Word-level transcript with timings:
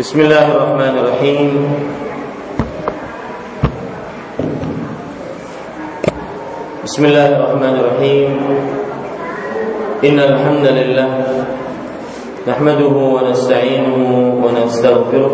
بسم 0.00 0.16
الله 0.20 0.46
الرحمن 0.56 0.94
الرحيم. 0.96 1.50
بسم 6.88 7.02
الله 7.04 7.28
الرحمن 7.36 7.74
الرحيم. 7.80 8.30
إن 10.08 10.16
الحمد 10.16 10.66
لله 10.72 11.10
نحمده 12.48 12.94
ونستعينه 12.96 14.00
ونستغفره 14.40 15.32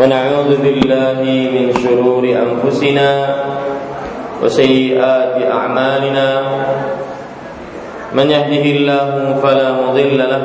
ونعوذ 0.00 0.50
بالله 0.64 1.20
من 1.52 1.64
شرور 1.76 2.24
أنفسنا 2.24 3.08
وسيئات 4.40 5.36
أعمالنا. 5.44 6.28
من 8.16 8.26
يهده 8.32 8.64
الله 8.64 9.12
فلا 9.44 9.68
مضل 9.76 10.18
له 10.18 10.44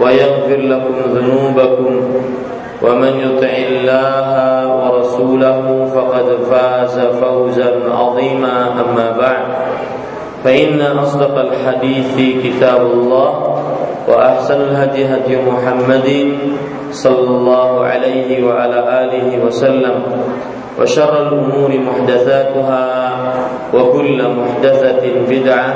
ويغفر 0.00 0.56
لكم 0.56 0.94
ذنوبكم 1.14 2.00
ومن 2.82 3.12
يطع 3.20 3.54
الله 3.68 4.26
ورسوله 4.76 5.88
فقد 5.94 6.26
فاز 6.50 7.00
فوزا 7.00 7.70
عظيما. 7.90 8.56
أما 8.82 9.06
بعد 9.18 9.46
فإن 10.44 10.80
أصدق 10.80 11.38
الحديث 11.38 12.14
كتاب 12.44 12.80
الله 12.80 13.30
وأحسن 14.08 14.60
الهدي 14.60 15.06
هدي 15.06 15.36
محمد 15.46 16.08
صلى 16.90 17.28
الله 17.28 17.84
عليه 17.84 18.44
وعلى 18.44 18.78
آله 19.04 19.44
وسلم. 19.46 19.96
وشر 20.79 21.27
الأمور 21.27 21.79
محدثاتها 21.79 22.85
وكل 23.73 24.23
محدثة 24.37 25.03
بدعة 25.29 25.73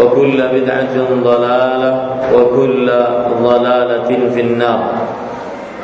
وكل 0.00 0.42
بدعة 0.52 0.96
ضلالة 1.24 1.92
وكل 2.34 2.86
ضلالة 3.42 4.08
في 4.34 4.40
النار 4.40 4.80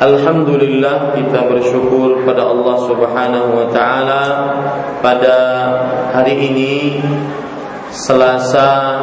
Alhamdulillah 0.01 1.13
kita 1.13 1.45
bersyukur 1.45 2.25
pada 2.25 2.49
Allah 2.49 2.73
Subhanahu 2.89 3.53
wa 3.53 3.69
taala 3.69 4.23
pada 4.97 5.37
hari 6.09 6.49
ini 6.49 6.97
Selasa 7.93 8.97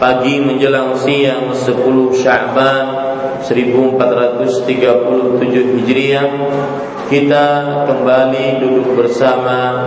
pagi 0.00 0.40
menjelang 0.40 0.96
siang 0.96 1.52
10 1.52 1.68
Sya'ban 2.16 2.84
1437 3.44 5.84
Hijriah 5.84 6.32
kita 7.13 7.45
kembali 7.85 8.57
duduk 8.57 9.05
bersama 9.05 9.85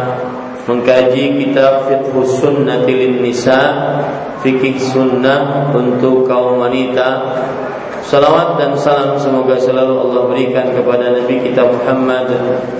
mengkaji 0.62 1.42
kitab 1.42 1.90
Fiqh 1.90 2.14
Sunnah 2.38 2.86
lin 2.86 3.18
Nisa 3.18 3.62
fikih 4.46 4.78
sunnah 4.78 5.74
untuk 5.74 6.22
kaum 6.30 6.62
wanita 6.62 7.42
Salawat 8.06 8.62
dan 8.62 8.78
salam 8.78 9.18
semoga 9.18 9.58
selalu 9.58 9.98
Allah 9.98 10.30
berikan 10.30 10.70
kepada 10.70 11.10
Nabi 11.10 11.42
kita 11.42 11.66
Muhammad 11.66 12.30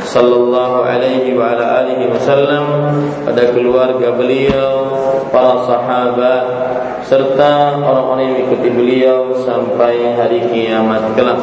sallallahu 0.07 0.87
alaihi 0.87 1.35
wa 1.35 1.51
ala 1.51 1.83
alihi 1.83 2.07
wasallam 2.07 2.95
pada 3.27 3.51
keluarga 3.51 4.15
beliau, 4.15 4.87
para 5.35 5.67
sahabat 5.67 6.45
serta 7.11 7.75
orang-orang 7.83 8.23
yang 8.23 8.35
mengikuti 8.39 8.71
beliau 8.71 9.35
sampai 9.43 10.15
hari 10.15 10.47
kiamat 10.47 11.03
kelak. 11.19 11.43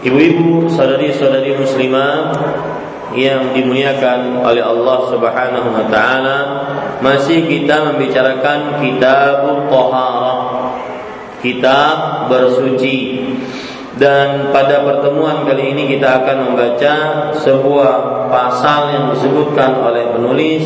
Ibu-ibu, 0.00 0.64
saudari-saudari 0.72 1.60
muslimah 1.60 2.32
yang 3.12 3.52
dimuliakan 3.52 4.40
oleh 4.40 4.64
Allah 4.64 4.98
Subhanahu 5.12 5.68
wa 5.76 5.84
taala, 5.92 6.38
masih 7.04 7.44
kita 7.44 7.84
membicarakan 7.92 8.80
kitab 8.80 9.44
Taharah. 9.68 10.40
Kitab 11.44 11.96
bersuci. 12.32 13.28
Dan 14.00 14.48
pada 14.48 14.88
pertemuan 14.88 15.44
kali 15.44 15.76
ini 15.76 15.92
kita 15.92 16.24
akan 16.24 16.36
membaca 16.48 16.94
sebuah 17.36 18.24
pasal 18.32 18.96
yang 18.96 19.04
disebutkan 19.12 19.84
oleh 19.84 20.08
penulis 20.16 20.64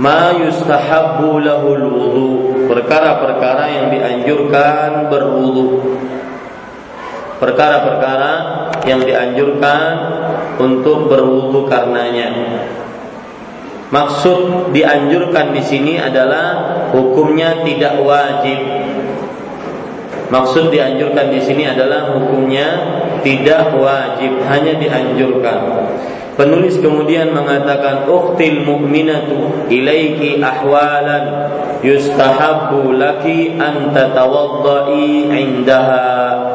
ma 0.00 0.32
yustahabbu 0.32 1.44
lahul 1.44 1.84
wudu 1.92 2.32
perkara-perkara 2.66 3.64
yang 3.68 3.86
dianjurkan 3.92 5.12
berwudu 5.12 6.00
perkara-perkara 7.44 8.32
yang 8.88 9.04
dianjurkan 9.04 9.92
untuk 10.56 11.12
berwudu 11.12 11.68
karenanya. 11.68 12.32
Maksud 13.92 14.72
dianjurkan 14.72 15.52
di 15.52 15.60
sini 15.60 16.00
adalah 16.00 16.88
hukumnya 16.90 17.60
tidak 17.62 18.00
wajib. 18.00 18.58
Maksud 20.32 20.72
dianjurkan 20.72 21.30
di 21.30 21.38
sini 21.44 21.68
adalah 21.68 22.16
hukumnya 22.16 22.66
tidak 23.20 23.76
wajib, 23.76 24.40
hanya 24.48 24.74
dianjurkan. 24.80 25.60
Penulis 26.34 26.82
kemudian 26.82 27.30
mengatakan 27.30 28.10
uktil 28.10 28.66
mu'minatu 28.66 29.70
ilaiki 29.70 30.42
ahwalan 30.42 31.54
yustahabbu 31.86 32.98
laki 32.98 33.54
an 33.54 33.94
tatawaddai 33.94 35.30
indaha 35.30 36.53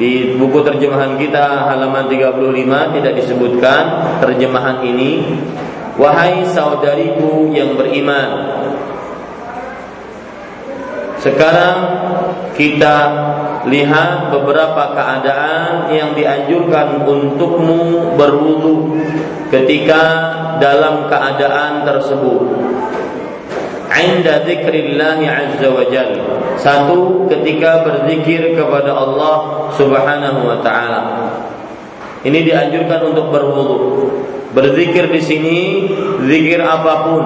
di 0.00 0.40
buku 0.40 0.64
terjemahan 0.64 1.20
kita 1.20 1.68
halaman 1.68 2.08
35 2.08 2.96
tidak 2.96 3.12
disebutkan 3.20 3.82
terjemahan 4.24 4.80
ini. 4.80 5.36
Wahai 6.00 6.48
saudariku 6.48 7.52
yang 7.52 7.76
beriman. 7.76 8.56
Sekarang 11.20 11.76
kita 12.56 12.96
lihat 13.68 14.32
beberapa 14.32 14.96
keadaan 14.96 15.92
yang 15.92 16.16
dianjurkan 16.16 17.04
untukmu 17.04 18.16
berwudu 18.16 18.96
ketika 19.52 20.00
dalam 20.56 21.12
keadaan 21.12 21.84
tersebut. 21.84 22.40
Inda 23.90 24.46
dzikrillah 24.46 25.18
azza 25.18 25.68
wa 25.68 25.84
jalla 25.90 26.54
satu 26.60 27.26
ketika 27.26 27.82
berzikir 27.82 28.54
kepada 28.54 28.94
Allah 28.94 29.66
Subhanahu 29.74 30.40
wa 30.46 30.58
taala. 30.62 31.02
Ini 32.20 32.44
dianjurkan 32.44 33.00
untuk 33.10 33.32
berwudu. 33.32 33.80
Berzikir 34.52 35.08
di 35.08 35.20
sini 35.22 35.58
zikir 36.26 36.60
apa 36.60 37.08
pun 37.08 37.24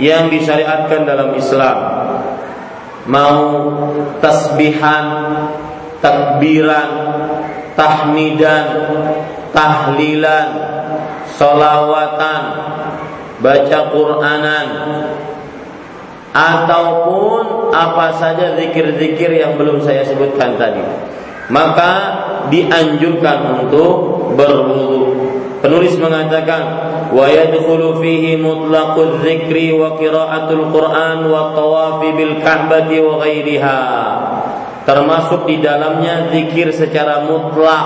yang 0.00 0.26
disyariatkan 0.32 1.06
dalam 1.06 1.36
Islam. 1.38 1.78
Mau 3.08 3.40
tasbihan, 4.18 5.06
takbiran, 6.02 6.90
tahmidan, 7.78 8.66
tahlilan, 9.54 10.48
solawatan, 11.38 12.42
baca 13.38 13.78
Quranan, 13.94 14.66
ataupun 16.32 17.72
apa 17.72 18.16
saja 18.20 18.56
zikir-zikir 18.56 19.32
yang 19.32 19.56
belum 19.56 19.80
saya 19.80 20.04
sebutkan 20.04 20.60
tadi. 20.60 20.84
Maka 21.48 21.92
dianjurkan 22.52 23.64
untuk 23.64 23.92
berwudu. 24.36 25.02
Penulis 25.58 25.98
mengatakan 25.98 26.62
wa 27.10 27.26
yadkhulu 27.26 27.98
fihi 27.98 28.38
mutlaqul 28.38 29.18
dzikri 29.24 29.74
wa 29.74 29.98
qiraatul 29.98 30.70
Qur'an 30.70 31.26
wa 31.26 31.50
tawafi 31.56 32.14
bil 32.14 32.38
Ka'bati 32.44 32.96
wa 33.02 33.18
ghairiha. 33.24 33.80
Termasuk 34.88 35.44
di 35.44 35.60
dalamnya 35.60 36.32
zikir 36.32 36.72
secara 36.72 37.28
mutlak. 37.28 37.84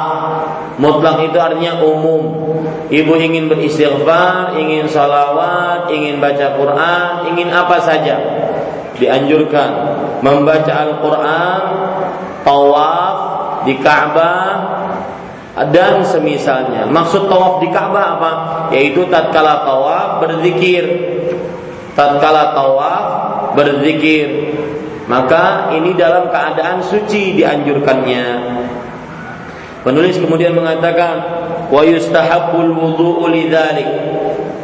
Mutlak 0.78 1.26
itu 1.26 1.34
artinya 1.34 1.82
umum. 1.82 2.54
Ibu 2.86 3.12
ingin 3.18 3.50
beristighfar, 3.50 4.54
ingin 4.54 4.86
salawat, 4.86 5.90
ingin 5.90 6.22
baca 6.22 6.54
Quran, 6.54 7.10
ingin 7.34 7.50
apa 7.50 7.82
saja 7.82 8.14
dianjurkan 9.02 9.70
membaca 10.22 10.70
Al-Quran, 10.70 11.62
tawaf 12.46 13.16
di 13.66 13.74
Ka'bah 13.82 14.50
dan 15.74 16.06
semisalnya. 16.06 16.86
Maksud 16.86 17.26
tawaf 17.26 17.58
di 17.58 17.68
Ka'bah 17.74 18.06
apa? 18.14 18.32
Yaitu 18.70 19.10
tatkala 19.10 19.66
tawaf 19.66 20.22
berzikir. 20.22 20.86
Tatkala 21.98 22.54
tawaf 22.54 23.04
berzikir. 23.58 24.54
Maka 25.12 25.68
ini 25.76 25.92
dalam 25.92 26.32
keadaan 26.32 26.80
suci 26.80 27.36
dianjurkannya. 27.36 28.26
Penulis 29.84 30.16
kemudian 30.16 30.56
mengatakan 30.56 31.20
wa 31.68 31.84
yustahabbul 31.84 32.72
wudu'u 32.72 33.28
lidzalik. 33.28 33.92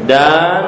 Dan 0.09 0.61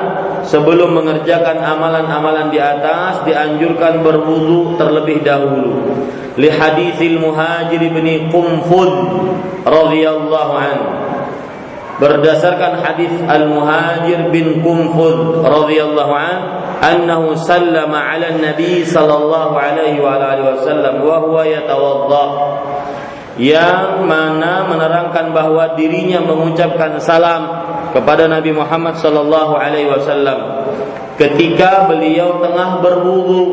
sebelum 0.45 1.01
mengerjakan 1.01 1.65
amalan-amalan 1.65 2.53
di 2.53 2.61
atas 2.61 3.25
dianjurkan 3.25 4.05
berwudu 4.05 4.77
terlebih 4.77 5.25
dahulu. 5.25 6.05
Li 6.37 6.53
haditsil 6.53 7.17
muhajir 7.17 7.81
bin 7.81 8.29
qumfud 8.29 8.93
radhiyallahu 9.65 10.53
anhu 10.61 11.00
berdasarkan 12.01 12.81
hadis 12.81 13.13
al-muhajir 13.29 14.33
bin 14.33 14.65
qumfud 14.65 15.45
radhiyallahu 15.45 16.13
anhu 16.17 16.61
annahu 16.81 17.37
sallama 17.37 18.01
ala 18.01 18.41
nabi 18.41 18.83
sallallahu 18.89 19.53
alaihi 19.53 20.01
wa 20.01 20.17
alihi 20.17 20.49
wasallam 20.57 21.05
wa 21.05 21.17
huwa 21.21 21.45
yatawadda. 21.45 22.27
Yang 23.41 24.05
mana 24.05 24.69
menerangkan 24.69 25.33
bahwa 25.33 25.73
dirinya 25.73 26.21
mengucapkan 26.21 27.01
salam 27.01 27.49
kepada 27.95 28.29
Nabi 28.29 28.53
Muhammad 28.53 29.01
sallallahu 29.01 29.57
alaihi 29.57 29.89
wasallam 29.89 30.61
ketika 31.17 31.89
beliau 31.89 32.41
tengah 32.45 32.85
berwudu 32.85 33.45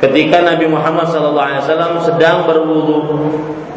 ketika 0.00 0.40
Nabi 0.40 0.66
Muhammad 0.66 1.12
wasallam 1.12 2.00
sedang 2.00 2.48
berwudu 2.48 2.98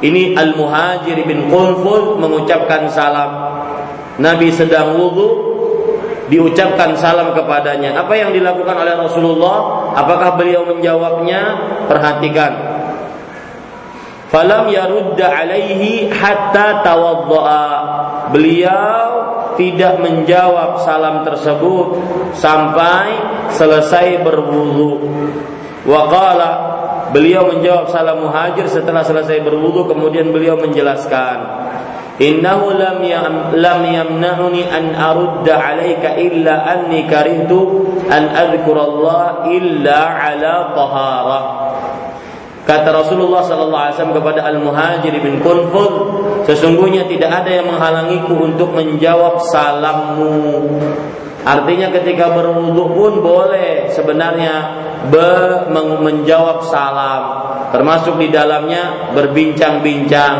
ini 0.03 0.35
Al-Muhajir 0.35 1.15
bin 1.23 1.47
Qunfud 1.47 2.19
mengucapkan 2.19 2.91
salam. 2.91 3.31
Nabi 4.19 4.51
sedang 4.51 4.99
wudu 4.99 5.55
diucapkan 6.27 6.91
salam 6.99 7.31
kepadanya. 7.31 7.95
Apa 8.03 8.11
yang 8.19 8.35
dilakukan 8.35 8.75
oleh 8.83 8.99
Rasulullah? 8.99 9.89
Apakah 9.95 10.35
beliau 10.35 10.67
menjawabnya? 10.67 11.41
Perhatikan. 11.87 12.51
Falam 14.27 14.67
yarudda 14.67 15.23
alaihi 15.23 16.11
hatta 16.11 16.83
tawaddaa. 16.83 17.71
Beliau 18.35 19.07
tidak 19.55 20.03
menjawab 20.03 20.83
salam 20.83 21.23
tersebut 21.23 21.95
sampai 22.35 23.07
selesai 23.53 24.19
berwudu 24.19 24.99
wa 25.83 26.01
qala 26.07 26.49
beliau 27.11 27.51
menjawab 27.51 27.91
salam 27.91 28.23
muhajir 28.23 28.65
setelah 28.71 29.03
selesai 29.03 29.43
berwudu 29.43 29.91
kemudian 29.91 30.31
beliau 30.31 30.55
menjelaskan 30.55 31.43
innahu 32.17 32.73
lam 32.77 32.99
yam, 33.03 33.35
lam 33.57 33.81
yamna'uni 33.83 34.69
an 34.69 34.95
arudda 34.95 35.53
alaika 35.59 36.15
illa 36.17 36.63
anni 36.65 37.05
karihtu 37.09 37.89
an 38.07 38.31
adhkura 38.31 39.45
illa 39.49 39.99
ala 40.17 40.53
taharah 40.71 41.45
Kata 42.63 42.95
Rasulullah 42.95 43.43
sallallahu 43.43 43.75
alaihi 43.75 43.95
wasallam 43.99 44.17
kepada 44.23 44.39
Al-Muhajir 44.47 45.11
bin 45.19 45.43
Kunfud, 45.43 45.93
sesungguhnya 46.47 47.03
tidak 47.11 47.43
ada 47.43 47.59
yang 47.59 47.67
menghalangiku 47.67 48.39
untuk 48.39 48.71
menjawab 48.71 49.43
salammu. 49.51 50.31
Artinya 51.43 51.91
ketika 51.91 52.31
berwudu 52.31 52.95
pun 52.95 53.13
boleh 53.19 53.91
sebenarnya 53.91 54.53
be 55.11 55.67
menjawab 55.75 56.63
salam, 56.71 57.23
termasuk 57.75 58.15
di 58.15 58.31
dalamnya 58.31 59.11
berbincang-bincang, 59.11 60.35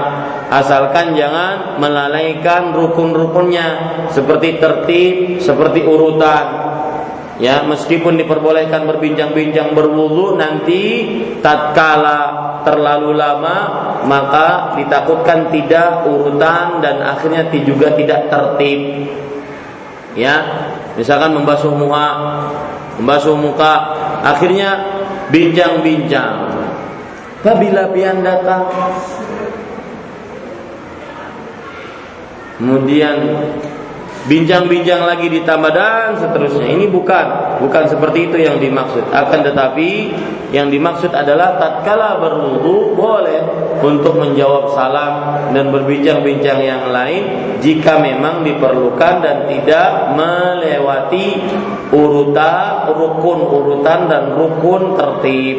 asalkan 0.47 1.11
jangan 1.11 1.75
melalaikan 1.75 2.71
rukun-rukunnya. 2.71 3.99
Seperti 4.15 4.63
tertib, 4.63 5.43
seperti 5.43 5.83
urutan. 5.83 6.71
Ya 7.41 7.65
meskipun 7.67 8.15
diperbolehkan 8.15 8.87
berbincang-bincang 8.87 9.75
berwudu 9.75 10.39
nanti 10.39 10.81
tatkala 11.43 12.53
terlalu 12.63 13.11
lama 13.17 13.57
maka 14.07 14.77
ditakutkan 14.79 15.51
tidak 15.51 16.07
urutan 16.07 16.79
dan 16.79 17.03
akhirnya 17.03 17.49
juga 17.51 17.97
tidak 17.97 18.31
tertib 18.31 18.79
ya 20.13 20.35
misalkan 20.93 21.33
membasuh 21.33 21.73
muka 21.73 22.05
membasuh 23.01 23.33
muka 23.33 23.73
akhirnya 24.21 25.01
bincang-bincang. 25.33 26.53
Apabila 27.43 27.91
pian 27.91 28.23
datang 28.23 28.71
kemudian 32.55 33.19
bincang-bincang 34.23 35.03
lagi 35.03 35.27
ditambah 35.27 35.71
dan 35.75 36.15
seterusnya. 36.15 36.71
Ini 36.71 36.87
bukan 36.87 37.59
bukan 37.59 37.83
seperti 37.91 38.31
itu 38.31 38.37
yang 38.39 38.55
dimaksud. 38.59 39.11
Akan 39.11 39.43
tetapi 39.43 39.89
yang 40.55 40.71
dimaksud 40.71 41.11
adalah 41.11 41.59
tatkala 41.59 42.23
berwudu 42.23 42.95
boleh 42.95 43.41
untuk 43.83 44.15
menjawab 44.15 44.71
salam 44.71 45.13
dan 45.51 45.67
berbincang-bincang 45.75 46.59
yang 46.63 46.83
lain 46.87 47.23
jika 47.59 47.99
memang 47.99 48.47
diperlukan 48.47 49.13
dan 49.19 49.37
tidak 49.51 50.15
melewati 50.15 51.43
urutan 51.91 52.95
rukun 52.95 53.39
urutan 53.43 54.07
dan 54.07 54.23
rukun 54.39 54.95
tertib. 54.95 55.57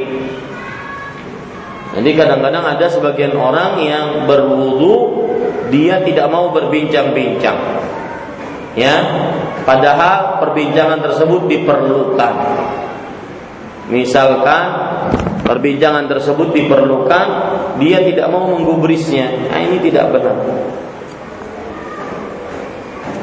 Jadi 1.94 2.10
kadang-kadang 2.18 2.64
ada 2.64 2.86
sebagian 2.90 3.38
orang 3.38 3.78
yang 3.78 4.06
berwudu 4.26 5.22
dia 5.70 6.02
tidak 6.02 6.26
mau 6.26 6.50
berbincang-bincang 6.50 7.84
ya. 8.78 8.94
Padahal 9.64 10.44
perbincangan 10.44 11.00
tersebut 11.00 11.48
diperlukan. 11.48 12.34
Misalkan 13.88 14.64
perbincangan 15.44 16.04
tersebut 16.08 16.52
diperlukan 16.52 17.26
dia 17.80 18.04
tidak 18.04 18.28
mau 18.28 18.48
menggubrisnya. 18.52 19.48
Nah, 19.48 19.60
ini 19.60 19.80
tidak 19.80 20.12
benar. 20.12 20.36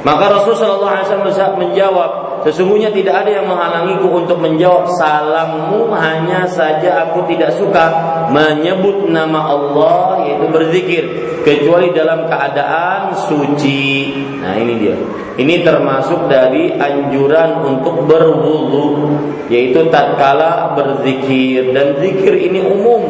Maka 0.02 0.34
Rasulullah 0.34 1.06
SAW 1.06 1.62
menjawab 1.62 2.42
Sesungguhnya 2.42 2.90
tidak 2.90 3.22
ada 3.22 3.38
yang 3.38 3.46
menghalangiku 3.46 4.18
untuk 4.18 4.42
menjawab 4.42 4.90
salammu 4.98 5.94
Hanya 5.94 6.50
saja 6.50 7.06
aku 7.06 7.30
tidak 7.30 7.54
suka 7.54 7.86
menyebut 8.34 9.06
nama 9.14 9.54
Allah 9.54 10.26
Yaitu 10.26 10.46
berzikir 10.50 11.04
Kecuali 11.42 11.90
dalam 11.94 12.30
keadaan 12.30 13.18
suci. 13.18 14.14
Nah 14.42 14.54
ini 14.58 14.74
dia. 14.78 14.96
Ini 15.42 15.66
termasuk 15.66 16.30
dari 16.30 16.76
anjuran 16.76 17.64
untuk 17.66 18.06
berwudu 18.06 19.16
Yaitu 19.50 19.90
tatkala 19.90 20.78
berzikir. 20.78 21.74
Dan 21.74 21.98
zikir 21.98 22.38
ini 22.38 22.62
umum 22.62 23.02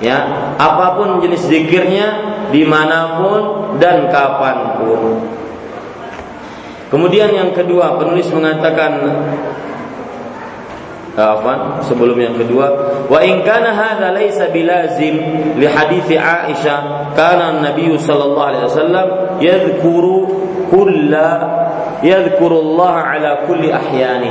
Ya, 0.00 0.16
apa 0.56 0.96
pun 0.96 1.20
jenis 1.20 1.44
zikirnya 1.44 2.08
di 2.48 2.64
mana 2.64 3.20
pun 3.20 3.76
dan 3.76 4.08
kapan 4.08 4.80
pun. 4.80 5.20
Kemudian 6.88 7.30
yang 7.30 7.52
kedua 7.52 8.00
penulis 8.00 8.26
mengatakan 8.32 8.96
apa? 11.18 11.82
Sebelum 11.86 12.14
yang 12.18 12.34
kedua. 12.38 12.66
Wa 13.10 13.18
in 13.26 13.42
kana 13.42 13.74
hadza 13.74 14.14
laysa 14.14 14.50
bilazim 14.54 15.14
li 15.58 15.66
hadits 15.66 16.10
Aisyah 16.10 17.12
kana 17.18 17.58
Nabi 17.62 17.90
sallallahu 17.98 18.48
alaihi 18.54 18.64
wasallam 18.70 19.06
yadhkuru 19.42 20.16
kulla 20.70 21.30
yadhkuru 22.00 22.62
Allah 22.62 22.94
ala 23.18 23.30
kulli 23.44 23.74
ahyani 23.74 24.30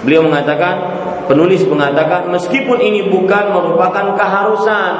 beliau 0.00 0.24
mengatakan 0.24 0.80
penulis 1.28 1.60
mengatakan 1.68 2.32
meskipun 2.32 2.80
ini 2.80 3.12
bukan 3.12 3.52
merupakan 3.52 4.16
keharusan 4.16 4.92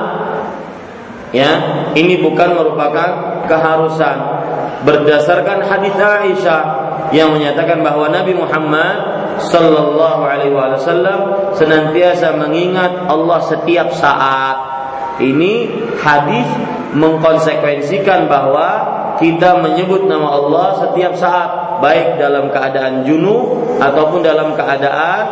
Ya, 1.30 1.62
ini 1.94 2.18
bukan 2.18 2.58
merupakan 2.58 3.10
keharusan. 3.46 4.16
Berdasarkan 4.82 5.62
hadis 5.62 5.94
Aisyah 5.94 6.62
yang 7.14 7.30
menyatakan 7.30 7.86
bahwa 7.86 8.10
Nabi 8.10 8.34
Muhammad 8.34 9.19
sallallahu 9.48 10.22
alaihi 10.22 10.52
wasallam 10.52 11.52
senantiasa 11.56 12.36
mengingat 12.36 13.08
Allah 13.08 13.40
setiap 13.48 13.88
saat. 13.96 14.56
Ini 15.20 15.68
hadis 16.00 16.48
mengkonsekuensikan 16.96 18.24
bahwa 18.24 18.68
kita 19.20 19.60
menyebut 19.60 20.08
nama 20.08 20.32
Allah 20.32 20.66
setiap 20.80 21.12
saat, 21.12 21.80
baik 21.84 22.16
dalam 22.16 22.48
keadaan 22.48 23.04
junub 23.04 23.76
ataupun 23.76 24.24
dalam 24.24 24.56
keadaan 24.56 25.24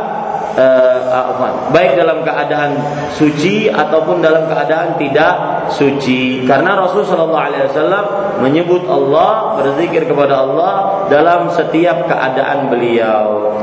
uh, 0.59 1.71
baik 1.73 1.97
dalam 1.97 2.21
keadaan 2.21 2.77
suci 3.17 3.73
ataupun 3.73 4.21
dalam 4.21 4.45
keadaan 4.45 4.99
tidak 5.01 5.35
suci. 5.73 6.45
Karena 6.45 6.77
Rasul 6.77 7.09
Shallallahu 7.09 7.45
Alaihi 7.49 7.65
Wasallam 7.73 8.05
menyebut 8.45 8.85
Allah 8.91 9.57
berzikir 9.57 10.05
kepada 10.05 10.45
Allah 10.45 10.75
dalam 11.09 11.49
setiap 11.49 12.05
keadaan 12.05 12.69
beliau 12.69 13.57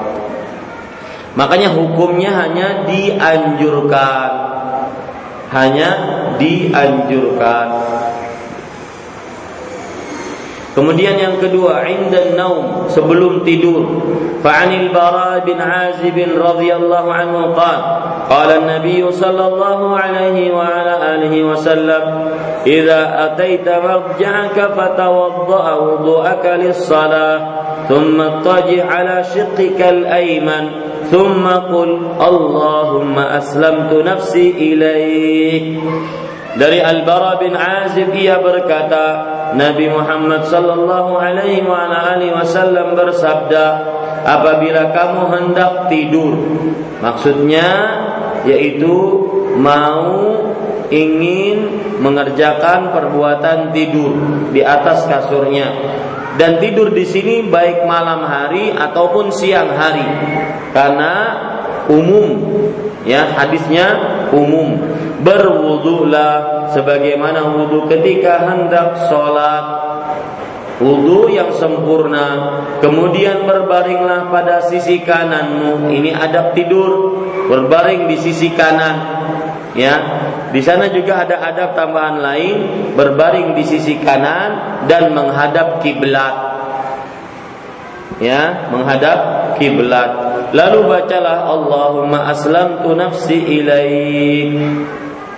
makanya 1.36 1.72
hukumnya 1.72 2.32
hanya 2.34 2.84
dianjurkan. 2.88 4.32
Hanya 5.54 5.90
dianjurkan 6.36 7.95
Kemudian 10.76 11.16
yang 11.16 11.40
kedua, 11.40 11.88
inda 11.88 12.36
naum 12.36 12.92
sebelum 12.92 13.48
tidur. 13.48 14.04
Fa'anil 14.44 14.92
Bara 14.92 15.40
bin 15.48 15.56
Azib 15.56 16.20
radhiyallahu 16.20 17.10
anhu 17.10 17.56
qala 17.56 18.60
an-nabiy 18.60 19.08
sallallahu 19.08 19.96
alaihi 19.96 20.52
wa 20.52 20.68
ala 20.68 21.16
alihi 21.16 21.48
wa 21.48 21.56
sallam 21.56 22.28
idza 22.68 23.32
ataita 23.32 23.80
marja'aka 23.80 24.76
fatawadda'a 24.76 25.74
wudu'aka 25.80 26.60
lis-salah 26.60 27.64
ثم 27.86 28.22
اضطجع 28.22 28.82
على 28.82 29.22
شقك 29.30 29.78
الأيمن 29.78 30.66
ثم 31.14 31.46
قل 31.48 32.18
اللهم 32.18 33.20
أسلمت 33.20 33.94
نفسي 33.94 34.48
إليك 34.58 35.78
dari 36.56 36.80
Al-Bara 36.80 37.36
bin 37.40 37.52
Azib 37.56 38.16
ia 38.16 38.40
berkata, 38.40 39.36
Nabi 39.60 39.92
Muhammad 39.92 40.48
sallallahu 40.48 41.20
alaihi 41.20 41.64
wasallam 42.32 42.96
bersabda, 42.96 43.66
apabila 44.24 44.96
kamu 44.96 45.22
hendak 45.36 45.92
tidur, 45.92 46.34
maksudnya 47.04 47.68
yaitu 48.48 48.96
mau 49.60 50.36
ingin 50.90 51.82
mengerjakan 52.00 52.94
perbuatan 52.94 53.74
tidur 53.74 54.14
di 54.54 54.62
atas 54.62 55.10
kasurnya 55.10 55.68
dan 56.36 56.60
tidur 56.60 56.92
di 56.92 57.08
sini 57.08 57.48
baik 57.48 57.88
malam 57.88 58.28
hari 58.28 58.72
ataupun 58.72 59.32
siang 59.32 59.72
hari. 59.72 60.06
Karena 60.76 61.14
umum 61.88 62.28
ya 63.08 63.32
hadisnya 63.34 63.88
umum 64.36 64.76
berwudulah 65.22 66.68
sebagaimana 66.76 67.46
wudu 67.56 67.88
ketika 67.88 68.44
hendak 68.50 69.08
sholat. 69.08 69.66
Wudu 70.76 71.32
yang 71.32 71.56
sempurna 71.56 72.60
kemudian 72.84 73.48
berbaringlah 73.48 74.28
pada 74.28 74.60
sisi 74.60 75.00
kananmu. 75.00 75.88
Ini 75.88 76.12
adab 76.12 76.52
tidur 76.52 77.16
berbaring 77.48 78.12
di 78.12 78.20
sisi 78.20 78.52
kanan 78.52 78.96
ya. 79.72 79.96
Di 80.52 80.60
sana 80.60 80.92
juga 80.92 81.24
ada 81.24 81.40
adab 81.48 81.80
tambahan 81.80 82.20
lain 82.20 82.58
berbaring 82.96 83.56
di 83.56 83.64
sisi 83.64 84.04
kanan 84.04 84.84
dan 84.88 85.16
menghadap 85.16 85.80
kiblat 85.80 86.56
ya 88.20 88.72
menghadap 88.72 89.20
kiblat. 89.60 90.12
Lalu 90.56 90.80
bacalah 90.88 91.52
Allahumma 91.52 92.32
aslamtu 92.32 92.96
nafsi 92.96 93.40
ilaik 93.64 94.52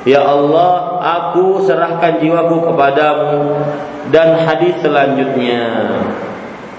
Ya 0.08 0.24
Allah, 0.24 1.04
aku 1.04 1.68
serahkan 1.68 2.24
jiwaku 2.24 2.64
kepadamu 2.72 3.60
dan 4.08 4.40
hadis 4.40 4.80
selanjutnya. 4.80 5.68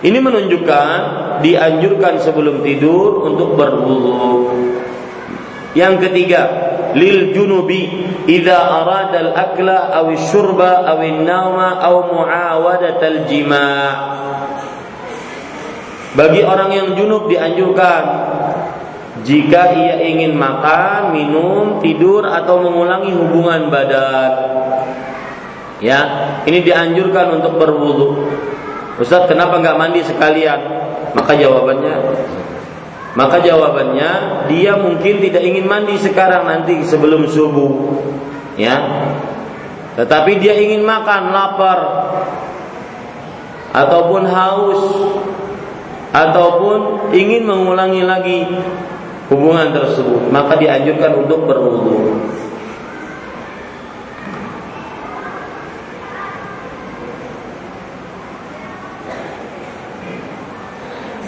Ini 0.01 0.17
menunjukkan 0.17 0.97
dianjurkan 1.45 2.25
sebelum 2.25 2.65
tidur 2.65 3.29
untuk 3.29 3.53
berwudu. 3.53 4.49
Yang 5.77 6.09
ketiga, 6.09 6.43
lil 6.97 7.37
junubi 7.37 8.09
idza 8.25 8.57
arada 8.57 9.21
al 9.21 9.31
akla 9.37 9.93
aw 9.93 10.09
syurba 10.17 10.89
aw 10.89 10.97
an-nawma 10.97 11.85
aw 11.85 11.95
muawadat 12.09 12.97
al 12.97 13.19
jima' 13.29 13.85
Bagi 16.17 16.41
orang 16.41 16.73
yang 16.73 16.89
junub 16.97 17.29
dianjurkan 17.29 18.03
jika 19.29 19.77
ia 19.77 20.01
ingin 20.01 20.33
makan, 20.33 21.13
minum, 21.13 21.85
tidur 21.85 22.25
atau 22.25 22.65
mengulangi 22.65 23.13
hubungan 23.13 23.69
badan. 23.69 24.33
Ya, 25.85 26.01
ini 26.49 26.65
dianjurkan 26.65 27.37
untuk 27.37 27.61
berwudu. 27.61 28.25
Ustaz, 28.97 29.29
kenapa 29.29 29.61
nggak 29.61 29.77
mandi 29.77 30.01
sekalian? 30.01 30.59
Maka 31.13 31.37
jawabannya 31.37 31.97
maka 33.19 33.43
jawabannya 33.43 34.11
dia 34.47 34.79
mungkin 34.79 35.19
tidak 35.19 35.43
ingin 35.43 35.67
mandi 35.67 35.99
sekarang 35.99 36.47
nanti 36.47 36.87
sebelum 36.87 37.27
subuh. 37.27 37.99
Ya. 38.55 38.79
Tetapi 39.99 40.39
dia 40.39 40.55
ingin 40.55 40.87
makan, 40.87 41.35
lapar 41.35 41.81
ataupun 43.75 44.23
haus 44.23 44.83
ataupun 46.15 47.11
ingin 47.11 47.43
mengulangi 47.43 48.07
lagi 48.07 48.47
hubungan 49.29 49.73
tersebut, 49.77 50.33
maka 50.33 50.57
dianjurkan 50.57 51.25
untuk 51.25 51.45
berwudu. 51.45 52.17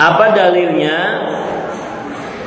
Apa 0.01 0.33
dalilnya? 0.33 1.29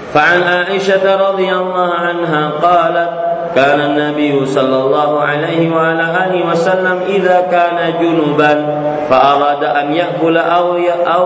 Fa'an 0.10 0.70
Aisyah 0.70 1.02
radhiyallahu 1.02 1.94
anha 2.02 2.58
qalat 2.58 3.33
كان 3.55 3.81
النبي 3.81 4.47
صلى 4.47 4.77
الله 4.77 5.21
عليه 5.21 5.75
وعلى 5.75 6.05
آله 6.25 6.41
وسلم 6.51 6.99
إذا 7.09 7.41
كان 7.51 7.79
جنبا 8.01 8.53
فأراد 9.11 9.65
أن 9.65 9.87
يأكل 9.95 10.37
أو 10.37 10.77
أو 11.07 11.25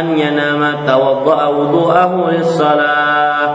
أن 0.00 0.18
ينام 0.18 0.62
توضأ 0.86 1.46
وضوءه 1.46 2.30
للصلاة 2.30 3.50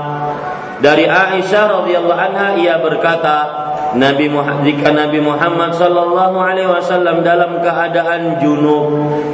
dari 0.77 1.09
Aisyah 1.09 1.81
radhiyallahu 1.81 2.21
anha 2.21 2.53
ia 2.53 2.77
berkata 2.77 3.65
Nabi 3.97 4.29
Muhammad, 4.29 4.61
jika 4.67 4.93
Nabi 4.93 5.17
Muhammad 5.17 5.73
sallallahu 5.73 6.37
alaihi 6.37 6.69
wasallam 6.69 7.25
dalam 7.25 7.57
keadaan 7.65 8.37
junub 8.37 8.85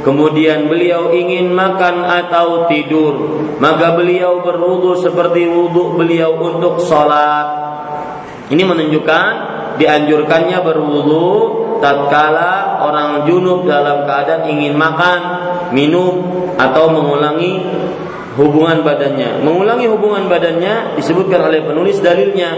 kemudian 0.08 0.72
beliau 0.72 1.12
ingin 1.12 1.52
makan 1.52 2.00
atau 2.00 2.64
tidur 2.64 3.44
maka 3.60 3.92
beliau 3.92 4.40
berwudu 4.40 4.96
seperti 5.04 5.44
wudu 5.44 6.00
beliau 6.00 6.32
untuk 6.40 6.80
sholat 6.80 7.46
ini 8.49 8.63
menunjukkan 8.65 9.31
dianjurkannya 9.77 10.59
berwudu 10.65 11.29
tatkala 11.79 12.81
orang 12.83 13.29
junub 13.29 13.63
dalam 13.63 14.03
keadaan 14.03 14.49
ingin 14.51 14.75
makan, 14.75 15.21
minum 15.71 16.27
atau 16.59 16.91
mengulangi 16.91 17.63
hubungan 18.35 18.83
badannya. 18.83 19.43
Mengulangi 19.43 19.87
hubungan 19.87 20.27
badannya 20.31 20.95
disebutkan 20.99 21.51
oleh 21.51 21.63
penulis 21.63 21.99
dalilnya. 22.03 22.51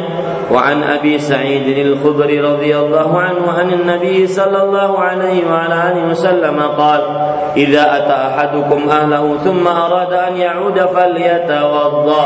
Wa 0.51 0.67
an 0.67 0.83
Abi 0.83 1.15
Sa'id 1.15 1.63
al-Khudri 1.63 2.37
radhiyallahu 2.37 3.13
anhu 3.15 3.47
an 3.47 3.71
Nabi 3.87 4.27
sallallahu 4.27 4.99
alaihi 4.99 5.47
wa 5.47 5.69
alihi 5.71 6.11
wasallam 6.11 6.59
qala 6.75 7.09
idza 7.55 7.83
ata 7.87 8.15
ahadukum 8.35 8.83
ahlahu 8.83 9.39
thumma 9.41 9.87
arada 9.87 10.27
an 10.27 10.33
ya'uda 10.35 10.91
falyatawadda 10.91 12.23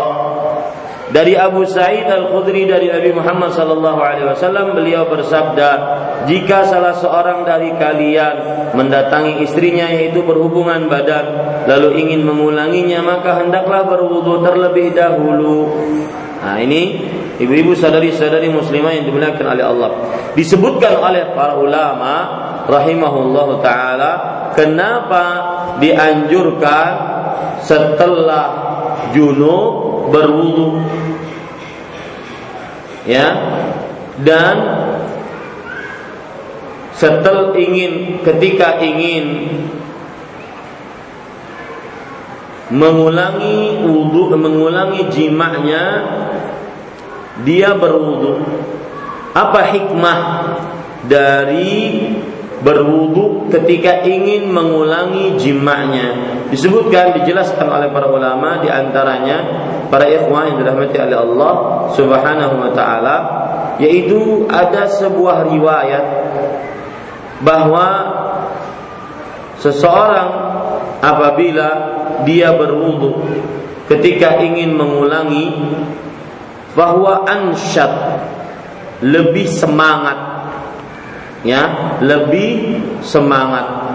dari 1.16 1.32
Abu 1.40 1.64
Sa'id 1.64 2.12
Al-Khudri 2.12 2.68
dari 2.68 2.92
Nabi 2.92 3.16
Muhammad 3.16 3.56
sallallahu 3.56 4.04
alaihi 4.04 4.28
wasallam 4.28 4.76
beliau 4.76 5.08
bersabda, 5.08 5.70
"Jika 6.28 6.68
salah 6.68 6.92
seorang 7.00 7.48
dari 7.48 7.72
kalian 7.80 8.36
mendatangi 8.76 9.40
istrinya 9.40 9.88
yaitu 9.88 10.28
berhubungan 10.28 10.92
badan 10.92 11.26
lalu 11.72 12.04
ingin 12.04 12.28
mengulanginya 12.28 13.00
maka 13.00 13.40
hendaklah 13.40 13.88
berwudu 13.88 14.44
terlebih 14.44 14.92
dahulu." 14.92 15.72
Nah, 16.44 16.60
ini 16.60 17.00
ibu-ibu 17.40 17.80
saudari-saudari 17.80 18.52
muslimah 18.52 19.00
yang 19.00 19.08
dimuliakan 19.08 19.56
oleh 19.56 19.64
Allah. 19.64 19.90
Disebutkan 20.36 21.00
oleh 21.00 21.32
para 21.32 21.56
ulama 21.56 22.14
rahimahullahu 22.68 23.64
taala 23.64 24.12
kenapa 24.52 25.24
dianjurkan 25.80 26.90
setelah 27.64 28.75
junub 29.16 30.10
berwudu. 30.12 30.82
Ya. 33.06 33.28
Dan 34.16 34.58
setel 36.96 37.52
ingin 37.60 38.24
ketika 38.24 38.80
ingin 38.80 39.52
mengulangi 42.72 43.84
wudhu 43.84 44.34
mengulangi 44.34 45.06
jimaknya 45.14 45.84
dia 47.46 47.76
berwudhu 47.78 48.42
apa 49.36 49.60
hikmah 49.76 50.20
dari 51.06 52.10
berwudhu 52.66 53.54
ketika 53.54 54.02
ingin 54.02 54.50
mengulangi 54.50 55.38
jimaknya. 55.38 56.42
Disebutkan 56.50 57.14
dijelaskan 57.22 57.70
oleh 57.70 57.94
para 57.94 58.10
ulama 58.10 58.58
di 58.66 58.74
antaranya 58.74 59.38
para 59.94 60.10
ikhwan 60.10 60.50
yang 60.50 60.58
dirahmati 60.66 60.98
oleh 60.98 61.18
Allah 61.18 61.54
Subhanahu 61.94 62.56
wa 62.58 62.72
taala 62.74 63.18
yaitu 63.78 64.50
ada 64.50 64.90
sebuah 64.90 65.46
riwayat 65.46 66.06
bahwa 67.46 67.88
seseorang 69.62 70.30
apabila 71.06 71.70
dia 72.26 72.50
berwudu 72.58 73.22
ketika 73.86 74.42
ingin 74.42 74.74
mengulangi 74.74 75.54
bahwa 76.74 77.30
ansyad 77.30 77.94
lebih 79.06 79.46
semangat 79.46 80.35
ya 81.46 81.96
lebih 82.02 82.82
semangat. 83.06 83.86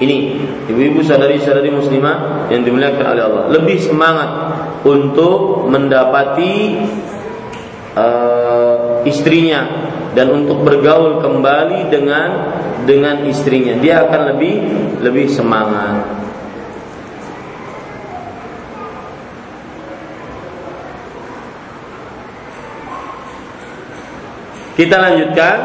Ini 0.00 0.16
ibu-ibu 0.64 1.04
sadari-sadari 1.04 1.68
muslimah 1.68 2.48
yang 2.48 2.64
dimuliakan 2.64 3.04
oleh 3.04 3.22
Allah. 3.26 3.44
Lebih 3.52 3.84
semangat 3.84 4.30
untuk 4.80 5.68
mendapati 5.68 6.80
uh, 8.00 9.04
istrinya 9.04 9.68
dan 10.16 10.32
untuk 10.32 10.64
bergaul 10.64 11.20
kembali 11.20 11.92
dengan 11.92 12.28
dengan 12.88 13.28
istrinya. 13.28 13.76
Dia 13.76 14.08
akan 14.08 14.20
lebih 14.32 14.54
lebih 15.04 15.28
semangat 15.28 16.29
kita 24.80 24.96
lanjutkan 24.96 25.56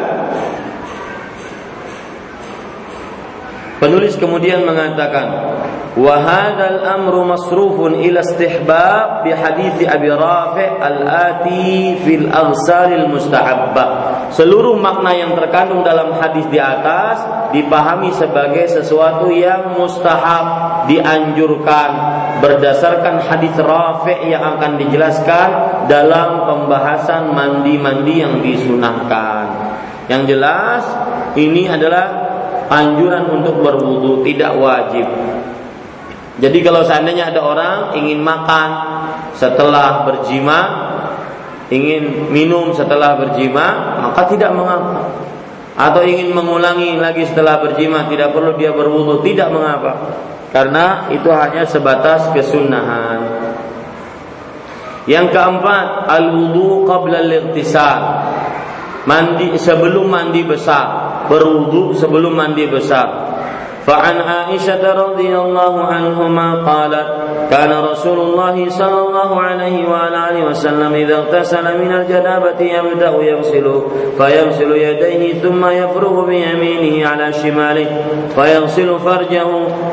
Penulis 3.76 4.16
kemudian 4.16 4.64
mengatakan, 4.64 5.28
"Wa 6.00 6.16
hadzal 6.18 6.80
amru 6.90 7.28
masrufun 7.28 8.00
ila 8.02 8.24
istihbab 8.24 9.28
bi 9.28 9.36
hadits 9.36 9.84
Abi 9.84 10.10
Rafi' 10.16 10.80
al-ati 10.80 12.00
fil 12.02 12.26
aghsalil 12.32 13.12
mustahabbah." 13.12 13.88
Seluruh 14.32 14.80
makna 14.80 15.12
yang 15.14 15.36
terkandung 15.36 15.84
dalam 15.84 16.16
hadis 16.18 16.48
di 16.48 16.58
atas 16.58 17.20
dipahami 17.52 18.16
sebagai 18.16 18.64
sesuatu 18.72 19.28
yang 19.30 19.76
mustahab, 19.76 20.88
dianjurkan 20.88 21.90
berdasarkan 22.40 23.28
hadis 23.28 23.54
Rafi' 23.60 24.32
yang 24.32 24.56
akan 24.56 24.80
dijelaskan 24.80 25.50
dalam 25.86 26.46
pembahasan 26.46 27.34
mandi-mandi 27.34 28.16
yang 28.22 28.42
disunahkan. 28.42 29.46
Yang 30.06 30.38
jelas 30.38 30.84
ini 31.34 31.66
adalah 31.66 32.06
anjuran 32.70 33.30
untuk 33.30 33.62
berwudu 33.62 34.26
tidak 34.26 34.54
wajib. 34.58 35.06
Jadi 36.36 36.60
kalau 36.62 36.84
seandainya 36.84 37.32
ada 37.32 37.42
orang 37.42 37.78
ingin 37.96 38.20
makan 38.20 38.70
setelah 39.40 40.04
berjima, 40.04 40.60
ingin 41.72 42.30
minum 42.30 42.76
setelah 42.76 43.16
berjima, 43.16 43.98
maka 44.04 44.28
tidak 44.28 44.52
mengapa. 44.52 45.16
Atau 45.76 46.08
ingin 46.08 46.32
mengulangi 46.32 46.96
lagi 47.00 47.28
setelah 47.28 47.60
berjima, 47.60 48.08
tidak 48.08 48.32
perlu 48.32 48.56
dia 48.56 48.72
berwudu, 48.72 49.24
tidak 49.24 49.52
mengapa. 49.52 50.16
Karena 50.56 51.12
itu 51.12 51.28
hanya 51.32 51.68
sebatas 51.68 52.32
kesunahan. 52.32 53.25
Yang 55.06 55.38
keempat, 55.38 56.10
al-wudu 56.10 56.86
qabla 56.90 57.22
al-ightisal. 57.22 58.02
Mandi 59.06 59.54
sebelum 59.54 60.10
mandi 60.10 60.42
besar 60.42 61.06
berwudu 61.30 61.94
sebelum 61.94 62.34
mandi 62.34 62.66
besar. 62.66 63.26
فعن 63.86 64.18
عائشة 64.18 64.94
رضي 64.94 65.38
الله 65.38 65.84
عنهما 65.84 66.48
قالت 66.66 67.08
كان 67.52 67.72
رسول 67.84 68.20
الله 68.20 68.70
صلى 68.70 69.00
الله 69.02 69.42
عليه 69.42 69.90
وعلى 69.90 70.30
آله 70.30 70.46
وسلم 70.46 70.94
إذا 70.94 71.16
اغتسل 71.16 71.82
من 71.82 71.92
الجنابة 71.92 72.60
يبدأ 72.62 73.10
يغسل 73.10 73.82
فيغسل 74.18 74.72
يديه 74.72 75.34
ثم 75.34 75.66
يفرغ 75.66 76.26
بيمينه 76.26 77.08
على 77.10 77.34
شماله 77.34 77.88
فيغسل 78.36 79.00
فرجه 79.00 79.48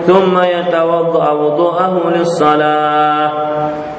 ثم 0.06 0.42
يتوضأ 0.42 1.30
وضوءه 1.30 2.12
للصلاة 2.16 3.32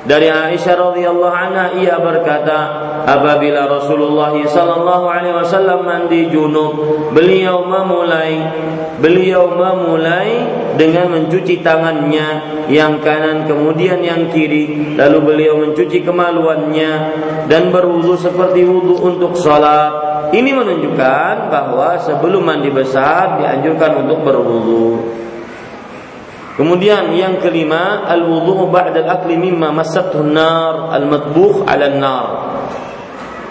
dari 0.04 0.28
Aisyah 0.28 0.76
radhiyallahu 0.76 1.32
anha 1.32 1.72
ia 1.80 1.96
berkata 1.96 2.60
apabila 3.08 3.72
Rasulullah 3.72 4.36
sallallahu 4.36 5.06
alaihi 5.08 5.36
wasallam 5.36 5.88
mandi 5.88 6.28
junub 6.28 6.76
beliau 7.16 7.64
memulai 7.64 8.44
beliau 9.00 9.48
memulai 9.56 10.44
dengan 10.76 11.08
mencuci 11.08 11.64
tangannya 11.64 12.28
yang 12.68 13.00
kanan 13.00 13.48
kemudian 13.48 14.04
yang 14.04 14.28
kiri 14.28 14.96
lalu 15.00 15.20
beliau 15.24 15.64
mencuci 15.64 16.04
kemaluannya 16.04 16.92
dan 17.48 17.72
berwudu 17.72 18.20
seperti 18.20 18.64
wudu 18.64 19.00
untuk 19.04 19.36
salat. 19.40 20.12
Ini 20.34 20.50
menunjukkan 20.50 21.54
bahwa 21.54 21.94
sebelum 22.02 22.42
mandi 22.42 22.74
besar 22.74 23.38
dianjurkan 23.38 24.02
untuk 24.02 24.26
berwudu 24.26 24.98
Kemudian 26.54 27.10
yang 27.18 27.42
kelima, 27.42 28.06
al-wudhu 28.06 28.70
ba'da 28.70 29.02
al-akli 29.02 29.38
mimma 29.42 29.74
massathu 29.74 30.22
nar 30.22 30.94
al-matbukh 30.94 31.66
'ala 31.66 31.90
nar 31.98 32.28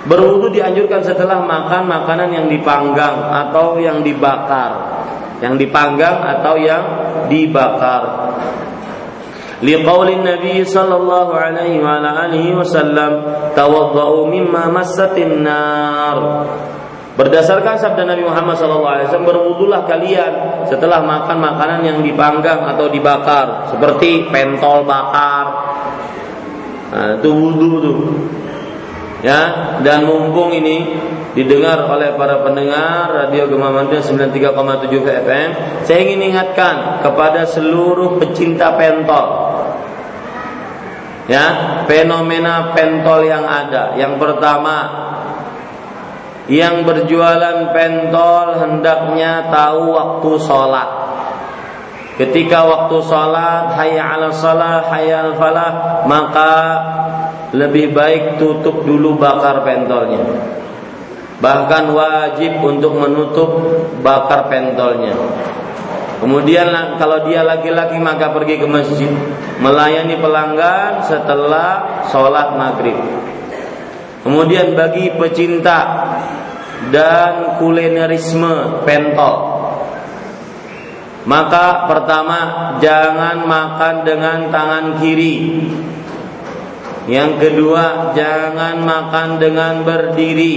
Berwudu 0.02 0.50
dianjurkan 0.50 0.98
setelah 1.06 1.38
makan 1.46 1.86
makanan 1.86 2.34
yang 2.34 2.46
dipanggang 2.50 3.22
atau 3.22 3.78
yang 3.78 4.02
dibakar. 4.02 4.74
Yang 5.38 5.66
dipanggang 5.66 6.18
atau 6.18 6.58
yang 6.58 6.84
dibakar. 7.30 8.34
Liqaulin 9.62 10.26
Nabi 10.26 10.66
sallallahu 10.66 11.38
alaihi 11.38 11.78
wa 11.78 12.02
alihi 12.02 12.50
wasallam, 12.50 13.22
"Tawaddau 13.54 14.26
mimma 14.26 14.74
massatin 14.74 15.46
nar." 15.46 16.18
Berdasarkan 17.12 17.77
sabda 17.77 18.09
Nabi 18.09 18.25
Muhammad 18.25 18.57
SAW 18.57 19.20
berwudulah 19.20 19.85
kalian 19.85 20.64
setelah 20.64 21.05
makan 21.05 21.44
makanan 21.44 21.81
yang 21.85 21.98
dipanggang 22.01 22.64
atau 22.64 22.88
dibakar 22.88 23.68
seperti 23.68 24.33
pentol 24.33 24.88
bakar. 24.88 25.46
Nah, 26.92 27.20
itu 27.20 27.29
wudhu 27.29 27.70
tuh. 27.85 27.98
Ya, 29.22 29.79
dan 29.87 30.09
mumpung 30.09 30.51
ini 30.51 30.98
didengar 31.37 31.87
oleh 31.87 32.16
para 32.18 32.42
pendengar 32.42 33.12
Radio 33.12 33.46
Gema 33.46 33.70
Mandia 33.70 34.03
93,7 34.03 34.90
FM, 35.22 35.48
saya 35.87 35.98
ingin 36.03 36.33
ingatkan 36.33 36.98
kepada 37.05 37.46
seluruh 37.46 38.18
pecinta 38.18 38.75
pentol. 38.75 39.53
Ya, 41.31 41.79
fenomena 41.87 42.75
pentol 42.75 43.22
yang 43.22 43.46
ada. 43.46 43.94
Yang 43.94 44.18
pertama, 44.18 44.77
yang 46.50 46.83
berjualan 46.83 47.70
pentol 47.70 48.46
hendaknya 48.59 49.46
tahu 49.50 49.94
waktu 49.94 50.31
sholat. 50.42 50.88
Ketika 52.18 52.66
waktu 52.66 52.96
sholat, 53.02 53.72
hayya 53.78 54.05
ala 54.18 54.35
salah, 54.35 54.85
hayya 54.90 55.31
al 55.31 55.35
falah, 55.38 55.72
maka 56.05 56.52
lebih 57.57 57.92
baik 57.94 58.42
tutup 58.42 58.85
dulu 58.85 59.16
bakar 59.16 59.62
pentolnya. 59.62 60.20
Bahkan 61.42 61.85
wajib 61.90 62.62
untuk 62.62 62.94
menutup 62.96 63.50
bakar 64.05 64.46
pentolnya. 64.46 65.14
Kemudian 66.22 66.70
kalau 67.02 67.26
dia 67.26 67.42
laki-laki 67.42 67.98
maka 67.98 68.31
pergi 68.31 68.62
ke 68.62 68.66
masjid 68.70 69.11
melayani 69.59 70.22
pelanggan 70.22 71.02
setelah 71.02 72.07
sholat 72.14 72.55
maghrib. 72.55 72.94
Kemudian 74.22 74.78
bagi 74.78 75.11
pecinta 75.18 75.78
dan 76.94 77.58
kulinerisme 77.58 78.87
pentol. 78.87 79.37
Maka 81.22 81.87
pertama 81.87 82.38
jangan 82.82 83.46
makan 83.46 83.94
dengan 84.02 84.38
tangan 84.50 84.87
kiri. 84.98 85.66
Yang 87.06 87.30
kedua 87.38 88.14
jangan 88.14 88.82
makan 88.82 89.38
dengan 89.42 89.82
berdiri. 89.82 90.54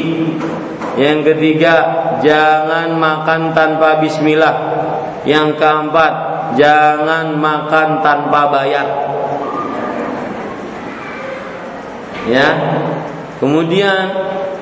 Yang 0.97 1.33
ketiga 1.33 1.75
jangan 2.21 2.97
makan 2.97 3.53
tanpa 3.53 4.01
bismillah. 4.01 4.55
Yang 5.25 5.57
keempat 5.57 6.13
jangan 6.57 7.33
makan 7.37 7.89
tanpa 8.01 8.41
bayar. 8.49 8.87
Ya 12.25 12.49
Kemudian 13.35 14.03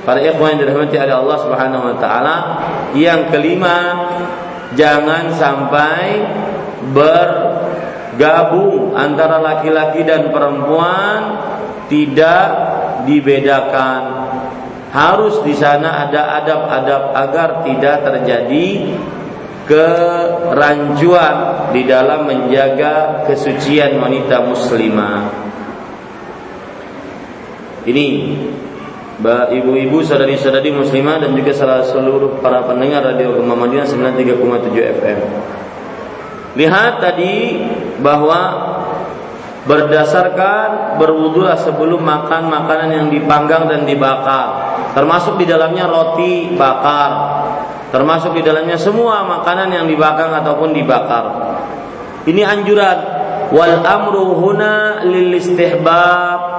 para 0.02 0.20
ikhwan 0.20 0.58
yang 0.58 0.66
dirahmati 0.66 0.98
oleh 0.98 1.16
Allah 1.16 1.38
Subhanahu 1.46 1.84
wa 1.94 1.96
taala, 2.02 2.38
yang 2.98 3.30
kelima 3.30 3.78
jangan 4.74 5.30
sampai 5.38 6.26
bergabung 6.90 8.98
antara 8.98 9.38
laki-laki 9.38 10.02
dan 10.04 10.34
perempuan 10.34 11.20
tidak 11.88 12.46
dibedakan. 13.06 14.02
Harus 14.94 15.42
di 15.42 15.58
sana 15.58 16.06
ada 16.06 16.38
adab-adab 16.42 17.04
agar 17.18 17.50
tidak 17.66 18.06
terjadi 18.06 18.94
kerancuan 19.66 21.70
di 21.74 21.82
dalam 21.88 22.30
menjaga 22.30 23.26
kesucian 23.26 23.98
wanita 23.98 24.46
muslimah. 24.46 25.18
Ini 27.84 28.06
ibu-ibu 29.54 30.02
saudari-saudari 30.02 30.74
muslimah 30.74 31.22
dan 31.22 31.32
juga 31.38 31.52
salah 31.54 31.84
seluruh 31.86 32.40
para 32.42 32.64
pendengar 32.66 33.04
radio 33.06 33.36
Gema 33.36 33.56
Madinah 33.56 33.88
93,7 33.88 35.00
FM. 35.00 35.20
Lihat 36.54 36.94
tadi 37.02 37.60
bahwa 38.02 38.42
berdasarkan 39.64 41.00
berwudulah 41.00 41.56
sebelum 41.56 42.04
makan 42.04 42.52
makanan 42.52 42.90
yang 42.92 43.08
dipanggang 43.12 43.68
dan 43.68 43.88
dibakar. 43.88 44.76
Termasuk 44.94 45.40
di 45.40 45.46
dalamnya 45.50 45.88
roti 45.88 46.54
bakar. 46.54 47.12
Termasuk 47.92 48.38
di 48.38 48.42
dalamnya 48.42 48.78
semua 48.80 49.22
makanan 49.28 49.70
yang 49.70 49.86
dibakar 49.86 50.30
ataupun 50.40 50.74
dibakar. 50.74 51.26
Ini 52.26 52.42
anjuran. 52.44 52.98
Wal 53.54 53.86
amru 53.86 54.34
huna 54.34 55.06
lil 55.06 55.38
istihbab 55.38 56.53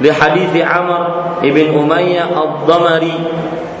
di 0.00 0.08
hadis 0.08 0.52
Amr 0.64 1.02
ibn 1.44 1.76
Umayyah 1.76 2.32
ad-Damari 2.32 3.16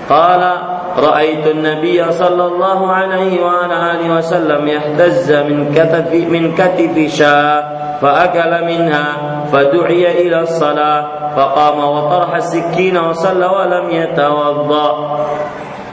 qala 0.04 0.70
رأيت 0.90 1.46
النبي 1.46 2.02
صلى 2.12 2.44
الله 2.46 2.80
عليه 2.92 3.32
وعلى 3.38 3.76
آله 3.94 4.06
وسلم 4.18 4.68
يهتز 4.68 5.32
من 5.46 5.70
كتف 5.70 6.10
من 6.10 6.54
كتف 6.54 7.14
شاة 7.14 7.62
فأكل 8.02 8.52
منها 8.66 9.06
فدعي 9.52 10.26
إلى 10.26 10.40
الصلاة 10.40 11.00
فقام 11.36 11.78
وطرح 11.78 12.34
السكين 12.34 12.96
وصلى 12.98 13.46
ولم 13.46 13.86
يتوضأ 13.90 14.90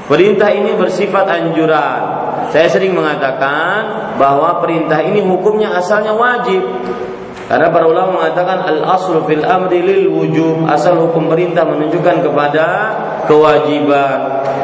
Perintah 0.07 0.47
ini 0.55 0.71
bersifat 0.79 1.27
anjuran. 1.27 2.01
Saya 2.47 2.71
sering 2.71 2.95
mengatakan 2.95 4.15
bahwa 4.15 4.63
perintah 4.63 5.03
ini 5.03 5.19
hukumnya 5.19 5.75
asalnya 5.75 6.15
wajib. 6.15 6.63
karena 7.50 7.68
para 7.68 7.84
ulama 7.90 8.22
mengatakan 8.22 8.64
al 8.64 8.80
aslu 8.86 9.26
fil 9.26 9.42
amri 9.42 9.82
lil 9.82 10.04
wujub. 10.08 10.66
Asal 10.70 10.98
hukum 10.98 11.26
perintah 11.26 11.66
menunjukkan 11.66 12.22
kepada 12.22 12.66
kewajiban. 13.26 14.18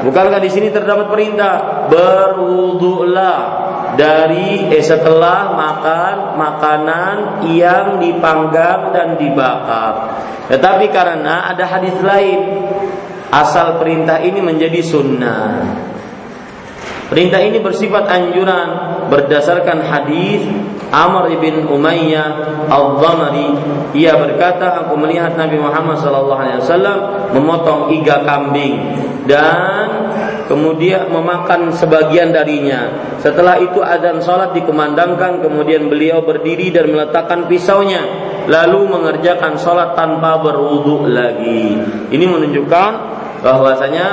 Bukankah 0.07 0.38
di 0.38 0.51
sini 0.51 0.71
terdapat 0.71 1.11
perintah 1.11 1.87
berwudulah 1.91 3.41
dari 3.99 4.71
eh, 4.71 4.85
setelah 4.85 5.59
makan 5.59 6.14
makanan 6.38 7.17
yang 7.51 7.99
dipanggang 7.99 8.95
dan 8.95 9.19
dibakar. 9.19 10.23
Tetapi 10.47 10.87
karena 10.95 11.51
ada 11.51 11.67
hadis 11.67 11.99
lain, 12.01 12.62
asal 13.35 13.77
perintah 13.83 14.23
ini 14.23 14.38
menjadi 14.38 14.81
sunnah. 14.81 15.67
Perintah 17.09 17.40
ini 17.40 17.57
bersifat 17.64 18.05
anjuran 18.05 18.68
berdasarkan 19.09 19.81
hadis 19.81 20.44
Amr 20.92 21.33
ibn 21.33 21.64
Umayyah 21.64 22.29
al-Dhamari 22.68 23.49
ia 23.97 24.12
berkata 24.21 24.85
aku 24.85 24.92
melihat 25.01 25.33
Nabi 25.33 25.57
Muhammad 25.57 25.97
wasallam 26.05 27.33
memotong 27.33 27.97
iga 27.97 28.21
kambing 28.29 28.77
dan 29.25 29.88
kemudian 30.49 31.09
memakan 31.12 31.73
sebagian 31.73 32.33
darinya. 32.33 33.12
Setelah 33.21 33.61
itu 33.61 33.81
adzan 33.81 34.21
salat 34.21 34.57
dikumandangkan 34.57 35.44
kemudian 35.44 35.88
beliau 35.88 36.25
berdiri 36.25 36.73
dan 36.73 36.92
meletakkan 36.92 37.49
pisaunya 37.49 38.05
lalu 38.49 38.88
mengerjakan 38.88 39.61
salat 39.61 39.92
tanpa 39.92 40.40
berwudu 40.40 41.09
lagi. 41.09 41.77
Ini 42.09 42.25
menunjukkan 42.25 43.17
bahwasanya 43.40 44.07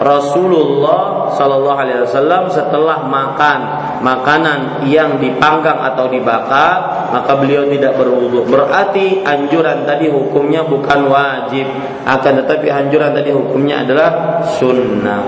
Rasulullah 0.00 1.28
Shallallahu 1.36 1.76
Alaihi 1.76 2.00
Wasallam 2.08 2.48
setelah 2.48 3.04
makan 3.04 3.58
makanan 4.00 4.88
yang 4.88 5.20
dipanggang 5.20 5.76
atau 5.76 6.08
dibakar 6.08 7.00
maka 7.10 7.32
beliau 7.36 7.68
tidak 7.68 7.98
berwudu. 8.00 8.46
Berarti 8.48 9.20
anjuran 9.26 9.84
tadi 9.84 10.08
hukumnya 10.08 10.64
bukan 10.64 11.10
wajib, 11.10 11.66
akan 12.06 12.32
tetapi 12.44 12.66
anjuran 12.70 13.12
tadi 13.12 13.30
hukumnya 13.34 13.84
adalah 13.84 14.10
sunnah. 14.56 15.22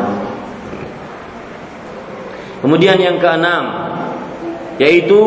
Kemudian 2.63 2.97
yang 2.97 3.19
keenam 3.19 3.91
yaitu 4.79 5.21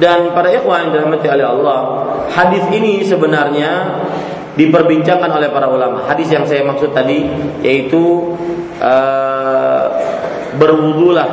dan 0.00 0.32
para 0.32 0.48
ikhwan 0.54 0.88
yang 0.88 0.90
dirahmati 0.96 1.28
oleh 1.28 1.46
Allah, 1.46 1.78
hadis 2.32 2.64
ini 2.72 3.04
sebenarnya 3.04 4.00
diperbincangkan 4.60 5.30
oleh 5.32 5.48
para 5.48 5.72
ulama. 5.72 6.04
Hadis 6.04 6.28
yang 6.28 6.44
saya 6.44 6.60
maksud 6.68 6.92
tadi 6.92 7.24
yaitu 7.64 8.36
uh, 8.76 9.84
berwudulah 10.60 11.28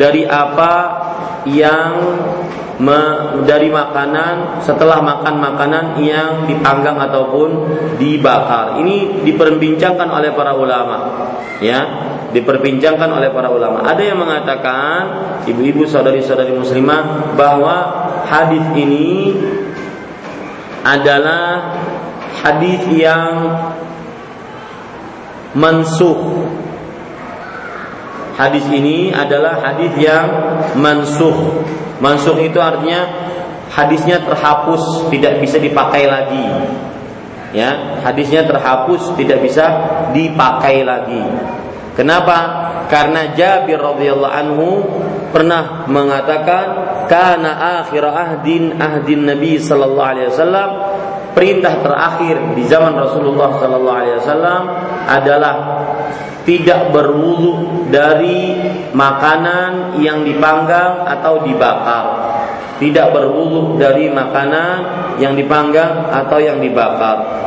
dari 0.00 0.24
apa 0.24 0.72
yang 1.44 1.92
me, 2.80 3.00
dari 3.44 3.68
makanan 3.68 4.64
setelah 4.64 5.04
makan 5.04 5.34
makanan 5.36 5.84
yang 6.00 6.48
dipanggang 6.48 6.96
ataupun 6.96 7.48
dibakar. 8.00 8.80
Ini 8.80 9.24
diperbincangkan 9.28 10.08
oleh 10.08 10.32
para 10.32 10.56
ulama. 10.56 10.96
Ya, 11.60 11.80
diperbincangkan 12.32 13.10
oleh 13.12 13.28
para 13.28 13.52
ulama. 13.52 13.84
Ada 13.84 14.00
yang 14.00 14.16
mengatakan 14.16 14.96
ibu-ibu 15.44 15.84
saudari-saudari 15.84 16.56
muslimah 16.56 17.36
bahwa 17.36 17.76
hadis 18.24 18.64
ini 18.72 19.36
adalah 20.80 21.76
hadis 22.40 22.82
yang 22.92 23.54
mansuh. 25.54 26.48
Hadis 28.40 28.64
ini 28.72 29.12
adalah 29.12 29.60
hadis 29.60 29.92
yang 30.00 30.26
mansuh. 30.80 31.60
Mansuh 32.00 32.40
itu 32.40 32.56
artinya 32.56 33.04
hadisnya 33.68 34.24
terhapus, 34.24 35.12
tidak 35.12 35.44
bisa 35.44 35.60
dipakai 35.60 36.08
lagi. 36.08 36.46
Ya, 37.52 38.00
hadisnya 38.00 38.46
terhapus, 38.46 39.12
tidak 39.20 39.44
bisa 39.44 39.66
dipakai 40.16 40.86
lagi. 40.86 41.20
Kenapa? 41.98 42.70
Karena 42.88 43.34
Jabir 43.36 43.76
radhiyallahu 43.76 44.34
anhu 44.34 44.68
pernah 45.30 45.84
mengatakan 45.86 46.64
kana 47.06 47.82
akhir 47.82 48.02
ahdin 48.02 48.78
ahdin 48.78 49.26
Nabi 49.30 49.58
sallallahu 49.58 50.10
alaihi 50.10 50.28
wasallam 50.30 50.70
perintah 51.32 51.78
terakhir 51.80 52.36
di 52.58 52.62
zaman 52.66 52.94
Rasulullah 52.96 53.56
Sallallahu 53.58 53.98
Alaihi 53.98 54.16
Wasallam 54.22 54.62
adalah 55.06 55.54
tidak 56.44 56.90
berwudu 56.90 57.86
dari 57.92 58.56
makanan 58.96 60.00
yang 60.00 60.24
dipanggang 60.24 61.06
atau 61.06 61.44
dibakar. 61.44 62.04
Tidak 62.80 63.12
berwudu 63.12 63.76
dari 63.76 64.08
makanan 64.08 64.76
yang 65.20 65.36
dipanggang 65.36 66.08
atau 66.08 66.40
yang 66.40 66.56
dibakar. 66.58 67.40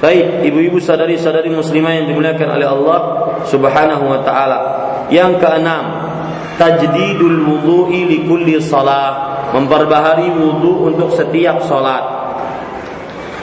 Baik, 0.00 0.48
ibu-ibu 0.48 0.80
sadari-sadari 0.80 1.52
muslimah 1.52 1.92
yang 1.92 2.08
dimuliakan 2.08 2.56
oleh 2.56 2.64
Allah 2.64 3.00
Subhanahu 3.44 4.04
wa 4.08 4.20
taala. 4.24 4.58
Yang 5.12 5.44
keenam, 5.44 5.84
tajdidul 6.60 7.48
wudu'i 7.48 8.04
li 8.04 8.18
kulli 8.28 8.60
salat. 8.60 9.48
Memperbaharui 9.56 10.28
wudu 10.28 10.92
untuk 10.92 11.16
setiap 11.16 11.64
salat. 11.64 12.20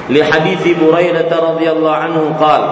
Li 0.08 0.23
hadis 0.23 0.63
Buraidah 0.80 1.27
radhiyallahu 1.27 1.99
anhu 1.99 2.32
qal 2.39 2.63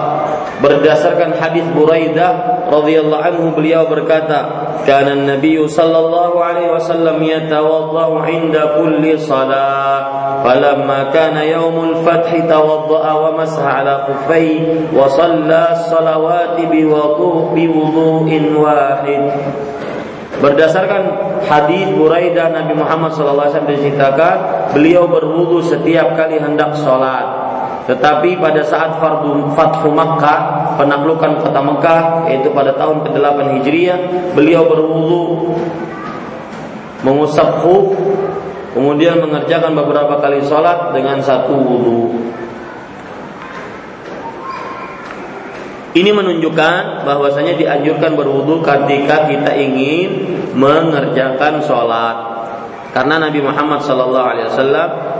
berdasarkan 0.64 1.36
hadis 1.36 1.68
Buraidah 1.76 2.64
radhiyallahu 2.72 3.20
anhu 3.20 3.52
beliau 3.52 3.84
berkata 3.84 4.72
kana 4.88 5.12
Nabi 5.12 5.60
sallallahu 5.60 6.40
alaihi 6.40 6.72
wasallam 6.72 7.20
yatawaddau 7.20 8.24
'inda 8.24 8.80
kulli 8.80 9.20
salat. 9.20 10.24
Falamma 10.40 11.12
kana 11.12 11.44
yaumul 11.44 12.00
fath 12.00 12.32
tawaddaa 12.32 13.12
wa 13.20 13.36
masaha 13.36 13.84
ala 13.84 13.94
khuffai 14.08 14.88
wa 14.96 15.04
shalla 15.12 15.76
salawati 15.92 16.72
bi 16.72 16.88
wudu'in 16.88 18.56
wahid 18.56 19.28
Berdasarkan 20.36 21.02
hadis 21.48 21.88
Buraidah 21.96 22.52
Nabi 22.52 22.76
Muhammad 22.76 23.16
SAW 23.16 23.64
diceritakan 23.64 24.68
beliau 24.76 25.08
berwudu 25.08 25.64
setiap 25.64 26.12
kali 26.12 26.36
hendak 26.36 26.76
sholat. 26.76 27.24
Tetapi 27.86 28.36
pada 28.42 28.60
saat 28.66 28.98
fardu 28.98 29.54
Fathu 29.54 29.94
Makkah, 29.94 30.74
penaklukan 30.74 31.38
kota 31.38 31.60
Mekah, 31.62 32.02
yaitu 32.26 32.50
pada 32.50 32.74
tahun 32.74 33.06
ke-8 33.06 33.38
Hijriah, 33.56 33.98
beliau 34.34 34.66
berwudu 34.66 35.54
mengusap 37.06 37.62
khuf 37.62 37.94
kemudian 38.74 39.22
mengerjakan 39.22 39.72
beberapa 39.72 40.18
kali 40.20 40.42
sholat 40.44 40.92
dengan 40.92 41.22
satu 41.22 41.54
wudhu. 41.54 42.12
Ini 45.96 46.12
menunjukkan 46.12 47.08
bahwasanya 47.08 47.56
dianjurkan 47.56 48.20
berwudhu 48.20 48.60
ketika 48.60 49.24
kita 49.32 49.56
ingin 49.56 50.08
mengerjakan 50.52 51.64
sholat. 51.64 52.36
Karena 52.92 53.16
Nabi 53.16 53.40
Muhammad 53.40 53.80
SAW 53.80 54.20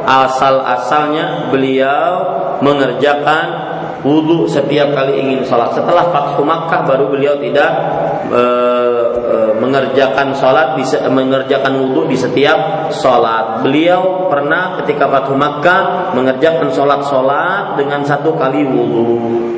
asal 0.04 0.60
asalnya 0.60 1.48
beliau 1.48 2.12
mengerjakan 2.60 3.44
wudhu 4.04 4.44
setiap 4.44 4.92
kali 4.92 5.16
ingin 5.16 5.40
sholat. 5.48 5.72
Setelah 5.72 6.12
Fathu 6.12 6.44
Makkah 6.44 6.84
baru 6.84 7.08
beliau 7.08 7.40
tidak 7.40 7.70
e, 8.28 8.42
e, 9.16 9.36
mengerjakan 9.56 10.36
sholat, 10.36 10.76
di, 10.76 10.84
mengerjakan 11.08 11.72
wudhu 11.72 12.04
di 12.04 12.20
setiap 12.20 12.92
sholat. 12.92 13.64
Beliau 13.64 14.28
pernah 14.28 14.76
ketika 14.84 15.08
Fathu 15.08 15.32
Makkah 15.32 16.12
mengerjakan 16.12 16.68
sholat-sholat 16.68 17.80
dengan 17.80 18.04
satu 18.04 18.36
kali 18.36 18.60
wudhu. 18.60 19.56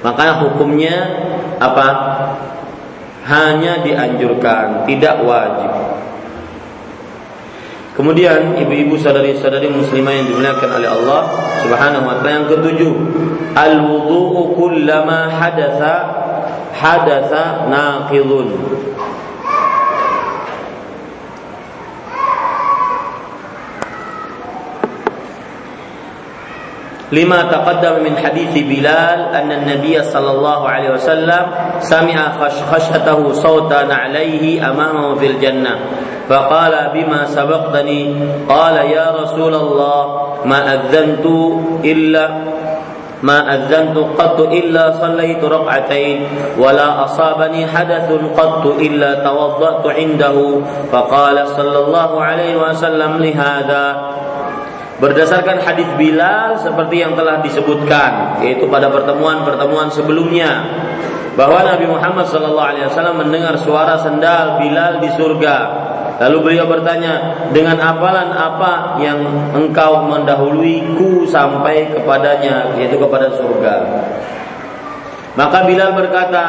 Makanya 0.00 0.34
hukumnya 0.44 0.96
apa? 1.60 1.88
Hanya 3.28 3.84
dianjurkan, 3.84 4.88
tidak 4.88 5.20
wajib. 5.22 5.70
Kemudian 8.00 8.56
ibu-ibu 8.56 8.96
sadari-sadari 8.96 9.68
muslimah 9.68 10.14
yang 10.16 10.26
dimuliakan 10.32 10.70
oleh 10.72 10.88
Allah 10.88 11.20
Subhanahu 11.60 12.08
wa 12.08 12.16
taala 12.24 12.32
yang 12.32 12.48
ketujuh, 12.48 12.92
al-wudu'u 13.52 14.56
kullama 14.56 15.28
hadatsa 15.28 15.94
hadatsa 16.72 17.68
naqidun. 17.68 18.56
لما 27.12 27.42
تقدم 27.42 28.04
من 28.04 28.16
حديث 28.16 28.54
بلال 28.54 29.34
أن 29.34 29.52
النبي 29.52 30.02
صلى 30.02 30.30
الله 30.30 30.68
عليه 30.68 30.90
وسلم 30.90 31.46
سمع 31.80 32.16
خشخشته 32.40 33.32
صوتا 33.32 33.82
عليه 33.90 34.70
أمامه 34.70 35.14
في 35.14 35.26
الجنة. 35.26 35.74
فقال 36.28 36.74
بما 36.94 37.26
سبقتني؟ 37.26 38.14
قال 38.48 38.76
يا 38.76 39.06
رسول 39.22 39.54
الله 39.54 40.02
ما 40.44 40.74
أذنت 40.74 41.26
إلا 41.84 42.28
ما 43.22 43.54
أذنت 43.54 43.98
قط 43.98 44.40
إلا 44.40 44.92
صليت 45.00 45.44
ركعتين 45.44 46.18
ولا 46.58 47.04
أصابني 47.04 47.66
حدث 47.66 48.08
قط 48.38 48.66
إلا 48.66 49.14
توضأت 49.14 49.86
عنده. 49.86 50.36
فقال 50.92 51.48
صلى 51.48 51.78
الله 51.78 52.22
عليه 52.22 52.56
وسلم 52.56 53.12
لهذا. 53.18 53.84
Berdasarkan 55.00 55.64
hadis 55.64 55.88
Bilal 55.96 56.60
seperti 56.60 57.00
yang 57.00 57.16
telah 57.16 57.40
disebutkan 57.40 58.44
yaitu 58.44 58.68
pada 58.68 58.92
pertemuan-pertemuan 58.92 59.88
sebelumnya 59.88 60.50
bahwa 61.34 61.64
Nabi 61.64 61.88
Muhammad 61.88 62.28
SAW 62.28 63.16
mendengar 63.16 63.56
suara 63.56 63.96
sendal 63.96 64.60
Bilal 64.60 65.00
di 65.00 65.08
surga 65.16 65.56
Lalu 66.20 66.36
beliau 66.44 66.68
bertanya, 66.68 67.48
dengan 67.48 67.80
apalan 67.80 68.28
apa 68.28 69.00
yang 69.00 69.24
engkau 69.56 70.04
mendahuluiku 70.04 71.24
sampai 71.24 71.88
kepadanya, 71.96 72.76
yaitu 72.76 73.00
kepada 73.00 73.32
surga. 73.40 73.74
Maka 75.32 75.64
Bilal 75.64 75.96
berkata, 75.96 76.44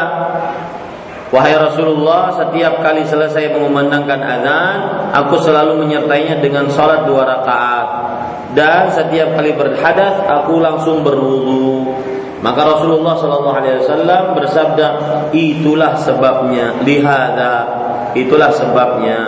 Wahai 1.31 1.55
Rasulullah, 1.55 2.35
setiap 2.35 2.83
kali 2.83 3.07
selesai 3.07 3.55
mengumandangkan 3.55 4.19
azan, 4.19 4.77
aku 5.15 5.39
selalu 5.39 5.87
menyertainya 5.87 6.43
dengan 6.43 6.67
sholat 6.67 7.07
dua 7.07 7.23
rakaat. 7.23 7.87
Dan 8.51 8.91
setiap 8.91 9.31
kali 9.39 9.55
berhadas, 9.55 10.27
aku 10.27 10.59
langsung 10.59 11.07
berwudu. 11.07 11.87
Maka 12.41 12.61
Rasulullah 12.65 13.15
Shallallahu 13.15 13.57
Alaihi 13.61 13.75
Wasallam 13.85 14.23
bersabda, 14.33 14.87
itulah 15.29 15.93
sebabnya, 16.01 16.81
lihada, 16.81 17.55
itulah 18.17 18.49
sebabnya. 18.49 19.19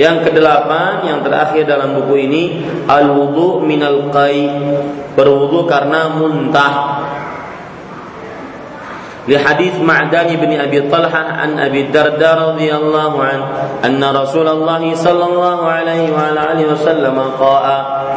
Yang 0.00 0.32
kedelapan, 0.32 1.04
yang 1.04 1.20
terakhir 1.20 1.68
dalam 1.68 1.92
buku 1.98 2.24
ini, 2.24 2.42
al-wudu 2.88 3.60
minal 3.60 4.08
qai, 4.08 4.48
berwudu 5.12 5.68
karena 5.68 6.16
muntah. 6.16 6.74
لحديث 9.28 9.80
معدان 9.80 10.36
بن 10.36 10.60
أبي 10.60 10.80
طلحة 10.90 11.18
عن 11.18 11.58
أبي 11.58 11.80
الدرداء 11.80 12.48
رضي 12.48 12.74
الله 12.74 13.24
عنه 13.24 13.44
أن 13.84 14.16
رسول 14.16 14.48
الله 14.48 14.94
صلى 14.94 15.24
الله 15.24 15.66
عليه 15.66 16.12
وعلى 16.12 16.52
آله 16.52 16.72
وسلم 16.72 17.18
قاء 17.40 17.66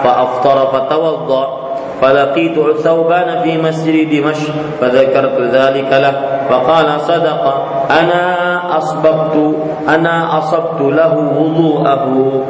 فأفطر 0.04 0.68
فتوضأ 0.68 1.64
فلقيت 2.02 2.78
ثوبان 2.78 3.42
في 3.44 3.58
مسجد 3.58 4.10
دمشق 4.10 4.54
فذكرت 4.82 5.42
ذلك 5.42 5.90
له 5.92 6.14
فقال 6.50 7.02
صدق 7.02 7.66
أنا 7.92 8.78
أصببت 8.78 9.56
أنا 9.90 10.38
أصبت 10.38 10.82
له 10.82 11.18
وضوءه 11.18 12.44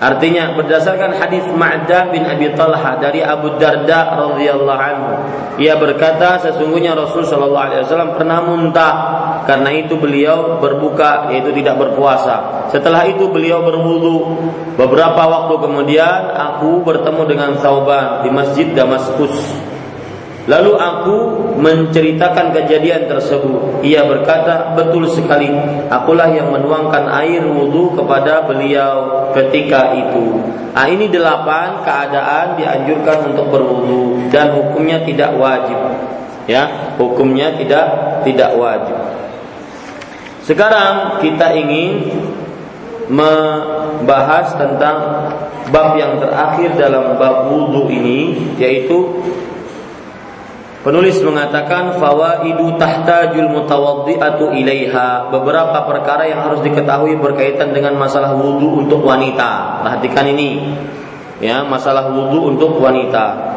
Artinya 0.00 0.56
berdasarkan 0.56 1.12
hadis 1.12 1.44
Ma'dah 1.52 2.08
bin 2.08 2.24
Abi 2.24 2.48
Talha 2.56 2.96
dari 2.96 3.20
Abu 3.20 3.60
Darda 3.60 4.16
radhiyallahu 4.16 4.80
anhu, 4.80 5.12
ia 5.60 5.76
berkata 5.76 6.40
sesungguhnya 6.40 6.96
Rasul 6.96 7.28
shallallahu 7.28 7.66
alaihi 7.68 7.84
wasallam 7.84 8.16
pernah 8.16 8.40
muntah 8.40 8.94
karena 9.44 9.68
itu 9.76 10.00
beliau 10.00 10.56
berbuka 10.56 11.28
yaitu 11.28 11.52
tidak 11.52 11.76
berpuasa. 11.76 12.64
Setelah 12.72 13.04
itu 13.12 13.28
beliau 13.28 13.60
berwudu. 13.60 14.40
Beberapa 14.80 15.20
waktu 15.20 15.68
kemudian 15.68 16.32
aku 16.32 16.80
bertemu 16.80 17.22
dengan 17.28 17.50
Sauban 17.60 18.24
di 18.24 18.32
Masjid 18.32 18.72
Damaskus. 18.72 19.68
Lalu 20.48 20.72
aku 20.72 21.16
menceritakan 21.60 22.56
kejadian 22.56 23.04
tersebut. 23.04 23.84
Ia 23.84 24.08
berkata, 24.08 24.72
betul 24.72 25.04
sekali. 25.12 25.52
Akulah 25.92 26.32
yang 26.32 26.48
menuangkan 26.48 27.12
air 27.12 27.44
wudhu 27.44 27.92
kepada 27.92 28.48
beliau 28.48 29.28
ketika 29.36 29.92
itu. 29.92 30.40
Nah, 30.72 30.86
ini 30.88 31.12
delapan 31.12 31.84
keadaan 31.84 32.56
dianjurkan 32.56 33.34
untuk 33.34 33.52
berwudhu 33.52 34.32
dan 34.32 34.56
hukumnya 34.56 35.04
tidak 35.04 35.36
wajib. 35.36 35.76
Ya, 36.48 36.96
hukumnya 36.96 37.52
tidak 37.60 37.84
tidak 38.24 38.56
wajib. 38.56 38.96
Sekarang 40.40 41.20
kita 41.20 41.52
ingin 41.52 42.16
membahas 43.12 44.56
tentang 44.56 44.96
bab 45.68 45.94
yang 45.98 46.16
terakhir 46.18 46.74
dalam 46.78 47.18
bab 47.18 47.50
wudhu 47.50 47.90
ini 47.90 48.50
yaitu 48.56 49.20
Penulis 50.80 51.20
mengatakan 51.20 52.00
fawaidu 52.00 52.80
tahtajul 52.80 53.52
mutawaddi'atu 53.52 54.48
ilaiha. 54.56 55.28
Beberapa 55.28 55.84
perkara 55.84 56.24
yang 56.24 56.40
harus 56.48 56.64
diketahui 56.64 57.20
berkaitan 57.20 57.76
dengan 57.76 58.00
masalah 58.00 58.32
wudhu 58.32 58.88
untuk 58.88 59.04
wanita. 59.04 59.84
Perhatikan 59.84 60.24
ini. 60.32 60.72
Ya, 61.36 61.60
masalah 61.68 62.08
wudhu 62.08 62.56
untuk 62.56 62.80
wanita. 62.80 63.52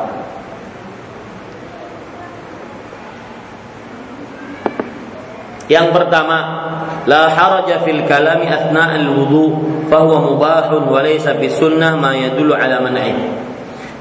Yang 5.71 5.95
pertama, 5.95 6.37
la 7.07 7.31
haraja 7.31 7.87
fil 7.87 8.03
kalami 8.03 8.51
athna 8.51 8.99
al-wudu, 8.99 9.63
fahuwa 9.87 10.35
mubahun 10.35 10.91
wa 10.91 10.99
laysa 10.99 11.39
fi 11.39 11.47
sunnah 11.47 11.95
ma 11.95 12.11
yadullu 12.11 12.51
ala 12.51 12.83
man'i. 12.83 13.15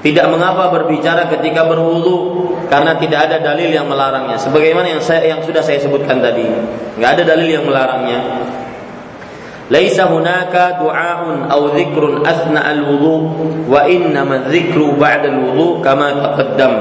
Tidak 0.02 0.26
mengapa 0.26 0.66
berbicara 0.74 1.30
ketika 1.30 1.62
berwudu 1.62 2.50
karena 2.66 2.98
tidak 2.98 3.30
ada 3.30 3.38
dalil 3.38 3.70
yang 3.70 3.86
melarangnya. 3.86 4.34
Sebagaimana 4.34 4.90
yang 4.90 5.02
saya 5.02 5.30
yang 5.30 5.40
sudah 5.46 5.62
saya 5.62 5.78
sebutkan 5.78 6.18
tadi, 6.18 6.42
nggak 6.98 7.10
ada 7.18 7.22
dalil 7.22 7.46
yang 7.46 7.62
melarangnya. 7.62 8.20
Laisa 9.70 10.10
hunaka 10.10 10.82
du'aun 10.82 11.46
aw 11.46 11.60
dzikrun 11.78 12.26
athna 12.26 12.66
al-wudu 12.66 13.30
wa 13.70 13.86
innama 13.86 14.50
dzikru 14.50 14.98
ba'da 14.98 15.30
al-wudu 15.30 15.78
kama 15.80 16.18
taqaddam. 16.18 16.72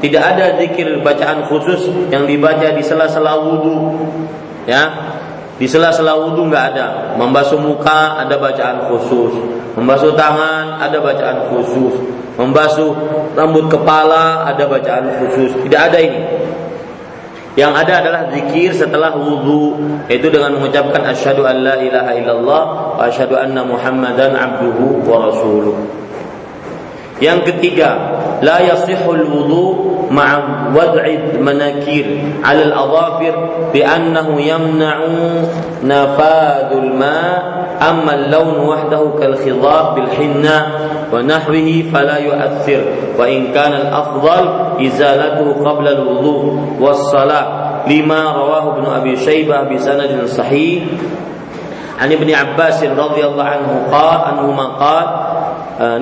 Tidak 0.00 0.22
ada 0.24 0.56
zikir 0.56 1.04
bacaan 1.04 1.44
khusus 1.52 1.84
yang 2.08 2.24
dibaca 2.24 2.72
di 2.72 2.80
sela-sela 2.80 3.36
wudu. 3.44 4.08
Ya, 4.64 4.88
di 5.60 5.68
sela-sela 5.68 6.16
wudhu 6.16 6.48
nggak 6.48 6.64
ada. 6.72 6.86
Membasuh 7.20 7.60
muka 7.60 8.16
ada 8.16 8.40
bacaan 8.40 8.88
khusus. 8.88 9.59
Membasuh 9.78 10.14
tangan 10.18 10.78
ada 10.82 10.98
bacaan 10.98 11.50
khusus. 11.52 11.94
Membasuh 12.34 12.90
rambut 13.36 13.68
kepala 13.70 14.48
ada 14.48 14.64
bacaan 14.66 15.06
khusus. 15.20 15.54
Tidak 15.66 15.80
ada 15.80 15.98
ini. 15.98 16.20
Yang 17.58 17.72
ada 17.82 17.92
adalah 17.98 18.22
zikir 18.30 18.70
setelah 18.70 19.10
wudhu 19.10 19.74
Yaitu 20.06 20.30
dengan 20.30 20.54
mengucapkan 20.54 21.02
Asyhadu 21.02 21.42
an 21.42 21.66
la 21.66 21.82
ilaha 21.82 22.14
illallah 22.14 22.62
Wa 22.94 23.10
asyhadu 23.10 23.34
anna 23.34 23.66
muhammadan 23.66 24.38
abduhu 24.38 25.02
wa 25.02 25.26
rasuluh 25.26 25.74
Yang 27.18 27.50
ketiga 27.50 27.90
La 28.38 28.62
yasihul 28.62 29.26
wudhu 29.26 29.66
مع 30.10 30.42
وضع 30.74 31.04
المناكير 31.04 32.22
على 32.44 32.62
الأظافر 32.62 33.48
بأنه 33.72 34.40
يمنع 34.40 34.98
نفاذ 35.84 36.72
الماء 36.72 37.60
أما 37.90 38.14
اللون 38.14 38.68
وحده 38.68 39.10
كالخضاب 39.20 39.94
بالحنة 39.94 40.66
ونحوه 41.12 41.84
فلا 41.94 42.16
يؤثر 42.18 42.82
وإن 43.18 43.52
كان 43.52 43.72
الأفضل 43.72 44.50
إزالته 44.86 45.70
قبل 45.70 45.88
الوضوء 45.88 46.60
والصلاة 46.80 47.70
لما 47.88 48.32
رواه 48.32 48.76
ابن 48.76 48.86
أبي 48.92 49.16
شيبة 49.16 49.62
بسند 49.62 50.24
صحيح. 50.26 50.82
عن 52.00 52.12
ابن 52.12 52.34
عباس 52.34 52.84
رضي 52.84 53.26
الله 53.26 53.44
عنه 53.44 53.86
قال 53.92 54.20
أنهما 54.32 54.66
قال 54.66 55.06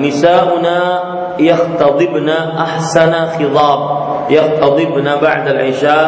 نساؤنا 0.01 1.03
يختضبن 1.39 2.29
أحسن 2.59 3.13
خضاب. 3.39 3.98
yaqtadibna 4.29 5.17
ba'da 5.17 5.51
al-isya 5.57 6.01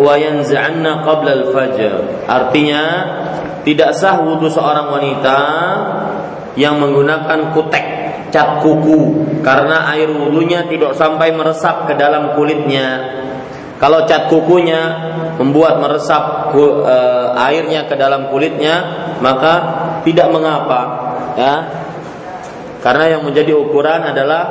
wa 0.00 0.14
yanza'anna 0.16 1.04
qabla 1.04 1.30
al-fajr. 1.44 2.24
Artinya 2.24 2.82
tidak 3.62 3.92
sah 3.92 4.18
wudhu 4.24 4.48
seorang 4.48 4.88
wanita 4.88 5.38
yang 6.56 6.80
menggunakan 6.80 7.52
kutek 7.52 7.86
cat 8.30 8.62
kuku 8.62 9.26
karena 9.42 9.90
air 9.92 10.08
wudhunya 10.08 10.70
tidak 10.70 10.96
sampai 10.96 11.34
meresap 11.34 11.90
ke 11.90 11.94
dalam 11.98 12.32
kulitnya. 12.38 13.18
Kalau 13.76 14.04
cat 14.04 14.28
kukunya 14.28 14.80
membuat 15.40 15.80
meresap 15.80 16.52
eh, 16.52 17.28
airnya 17.48 17.88
ke 17.88 17.96
dalam 17.96 18.28
kulitnya, 18.28 18.76
maka 19.24 19.54
tidak 20.04 20.28
mengapa, 20.32 20.80
ya 21.36 21.54
karena 22.80 23.16
yang 23.16 23.22
menjadi 23.28 23.52
ukuran 23.52 24.08
adalah 24.08 24.42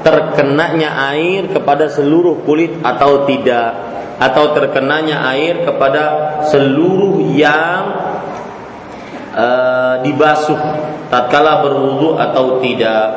terkenanya 0.00 1.12
air 1.12 1.52
kepada 1.52 1.88
seluruh 1.92 2.44
kulit 2.44 2.80
atau 2.80 3.28
tidak. 3.28 3.92
Atau 4.20 4.56
terkenanya 4.56 5.26
air 5.34 5.66
kepada 5.66 6.04
seluruh 6.48 7.34
yang 7.34 7.82
e, 9.34 9.46
dibasuh 10.06 10.60
tatkala 11.12 11.60
berwudu 11.60 12.16
atau 12.16 12.62
tidak. 12.64 13.08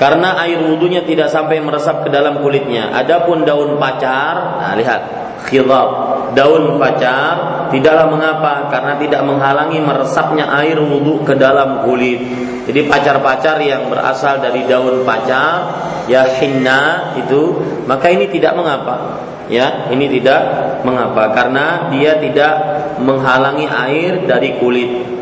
Karena 0.00 0.40
air 0.40 0.64
wudhunya 0.64 1.04
tidak 1.04 1.28
sampai 1.28 1.60
meresap 1.60 2.04
ke 2.04 2.08
dalam 2.08 2.40
kulitnya. 2.40 2.88
Adapun 2.96 3.44
daun 3.44 3.76
pacar, 3.76 4.64
nah 4.64 4.72
lihat, 4.72 5.02
khilaf. 5.50 5.88
Daun 6.32 6.78
pacar 6.78 7.68
tidaklah 7.74 8.06
mengapa 8.06 8.70
karena 8.70 8.94
tidak 9.02 9.22
menghalangi 9.26 9.82
meresapnya 9.82 10.46
air 10.62 10.78
wudhu 10.78 11.26
ke 11.26 11.34
dalam 11.34 11.82
kulit. 11.82 12.22
Jadi 12.70 12.86
pacar-pacar 12.86 13.58
yang 13.58 13.90
berasal 13.90 14.38
dari 14.38 14.62
daun 14.70 15.02
pacar, 15.02 15.74
ya 16.06 16.22
hinna 16.38 17.14
itu, 17.18 17.58
maka 17.90 18.06
ini 18.14 18.30
tidak 18.30 18.54
mengapa. 18.54 19.26
Ya, 19.50 19.90
ini 19.90 20.06
tidak 20.06 20.46
mengapa 20.86 21.34
karena 21.34 21.90
dia 21.90 22.14
tidak 22.22 22.54
menghalangi 23.02 23.66
air 23.66 24.22
dari 24.22 24.54
kulit. 24.62 25.18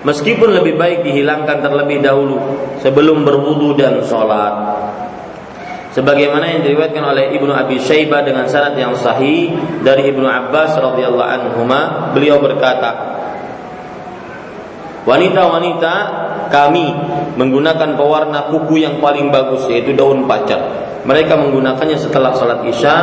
Meskipun 0.00 0.56
lebih 0.56 0.80
baik 0.80 1.04
dihilangkan 1.04 1.60
terlebih 1.60 2.00
dahulu 2.00 2.40
sebelum 2.80 3.22
berwudu 3.22 3.76
dan 3.76 4.00
sholat. 4.08 4.79
Sebagaimana 5.90 6.46
yang 6.46 6.62
diriwayatkan 6.62 7.02
oleh 7.02 7.34
Ibnu 7.34 7.50
Abi 7.50 7.82
Syaibah 7.82 8.22
dengan 8.22 8.46
sanad 8.46 8.78
yang 8.78 8.94
sahih 8.94 9.50
dari 9.82 10.06
Ibnu 10.14 10.22
Abbas 10.22 10.78
radhiyallahu 10.78 11.26
anhu, 11.26 11.66
beliau 12.14 12.38
berkata, 12.38 13.18
Wanita-wanita 15.00 15.94
kami 16.52 16.92
menggunakan 17.34 17.96
pewarna 17.96 18.52
kuku 18.52 18.84
yang 18.84 19.00
paling 19.00 19.32
bagus 19.32 19.64
yaitu 19.72 19.96
daun 19.96 20.28
pacar. 20.28 20.60
Mereka 21.08 21.32
menggunakannya 21.32 21.96
setelah 21.96 22.36
sholat 22.36 22.60
isya 22.68 22.96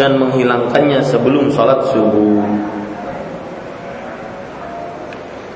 dan 0.00 0.16
menghilangkannya 0.16 1.04
sebelum 1.04 1.52
sholat 1.52 1.84
subuh. 1.92 2.40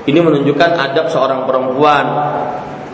Ini 0.07 0.19
menunjukkan 0.21 0.71
adab 0.77 1.09
seorang 1.09 1.49
perempuan. 1.49 2.05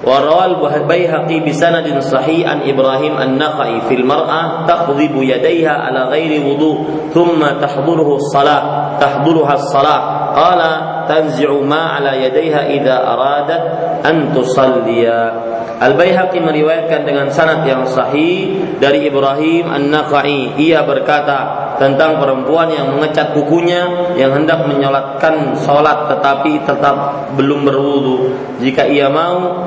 Warawal 0.04 0.60
Baihaqi 0.60 1.40
bisanadin 1.48 2.04
sahih 2.04 2.44
an 2.44 2.68
Ibrahim 2.68 3.16
an-Nakhai 3.16 3.88
fil 3.88 4.04
mar'ah 4.04 4.68
taqdhibu 4.68 5.24
yadayha 5.24 5.80
ala 5.88 6.12
ghairi 6.12 6.44
wudu 6.44 7.08
thumma 7.16 7.56
tahduruhu 7.64 8.20
as-salah 8.20 9.00
tahduruha 9.00 9.56
as-salah 9.56 10.00
qala 10.36 10.72
tanzi'u 11.08 11.64
ma 11.64 11.96
ala 11.96 12.20
yadayha 12.20 12.68
idza 12.76 13.00
aradat 13.00 13.64
an 14.04 14.36
tusalliya 14.36 15.54
Al-Baihaqi 15.84 16.40
meriwayatkan 16.40 17.04
dengan 17.04 17.28
sanad 17.28 17.68
yang 17.68 17.84
sahih 17.84 18.56
dari 18.80 19.04
Ibrahim 19.10 19.68
An-Nakhai. 19.68 20.56
Ia 20.56 20.86
berkata 20.88 21.76
tentang 21.76 22.24
perempuan 22.24 22.72
yang 22.72 22.94
mengecat 22.94 23.36
kukunya 23.36 24.16
yang 24.16 24.32
hendak 24.32 24.64
menyolatkan 24.64 25.58
solat 25.60 26.08
tetapi 26.08 26.64
tetap 26.64 27.28
belum 27.36 27.68
berwudu. 27.68 28.16
Jika 28.64 28.88
ia 28.88 29.12
mau 29.12 29.60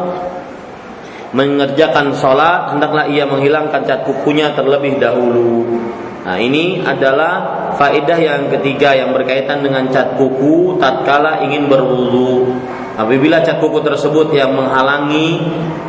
mengerjakan 1.34 2.14
solat, 2.14 2.74
hendaklah 2.74 3.10
ia 3.10 3.26
menghilangkan 3.26 3.82
cat 3.82 4.06
kukunya 4.06 4.54
terlebih 4.54 5.00
dahulu. 5.02 5.80
Nah, 6.26 6.42
ini 6.42 6.82
adalah 6.82 7.34
faedah 7.78 8.18
yang 8.18 8.50
ketiga 8.50 8.98
yang 8.98 9.14
berkaitan 9.14 9.62
dengan 9.62 9.86
cat 9.94 10.18
kuku 10.18 10.74
tatkala 10.82 11.46
ingin 11.46 11.70
berwudu. 11.70 12.50
Apabila 12.98 13.46
cat 13.46 13.62
kuku 13.62 13.78
tersebut 13.86 14.34
yang 14.34 14.50
menghalangi 14.58 15.38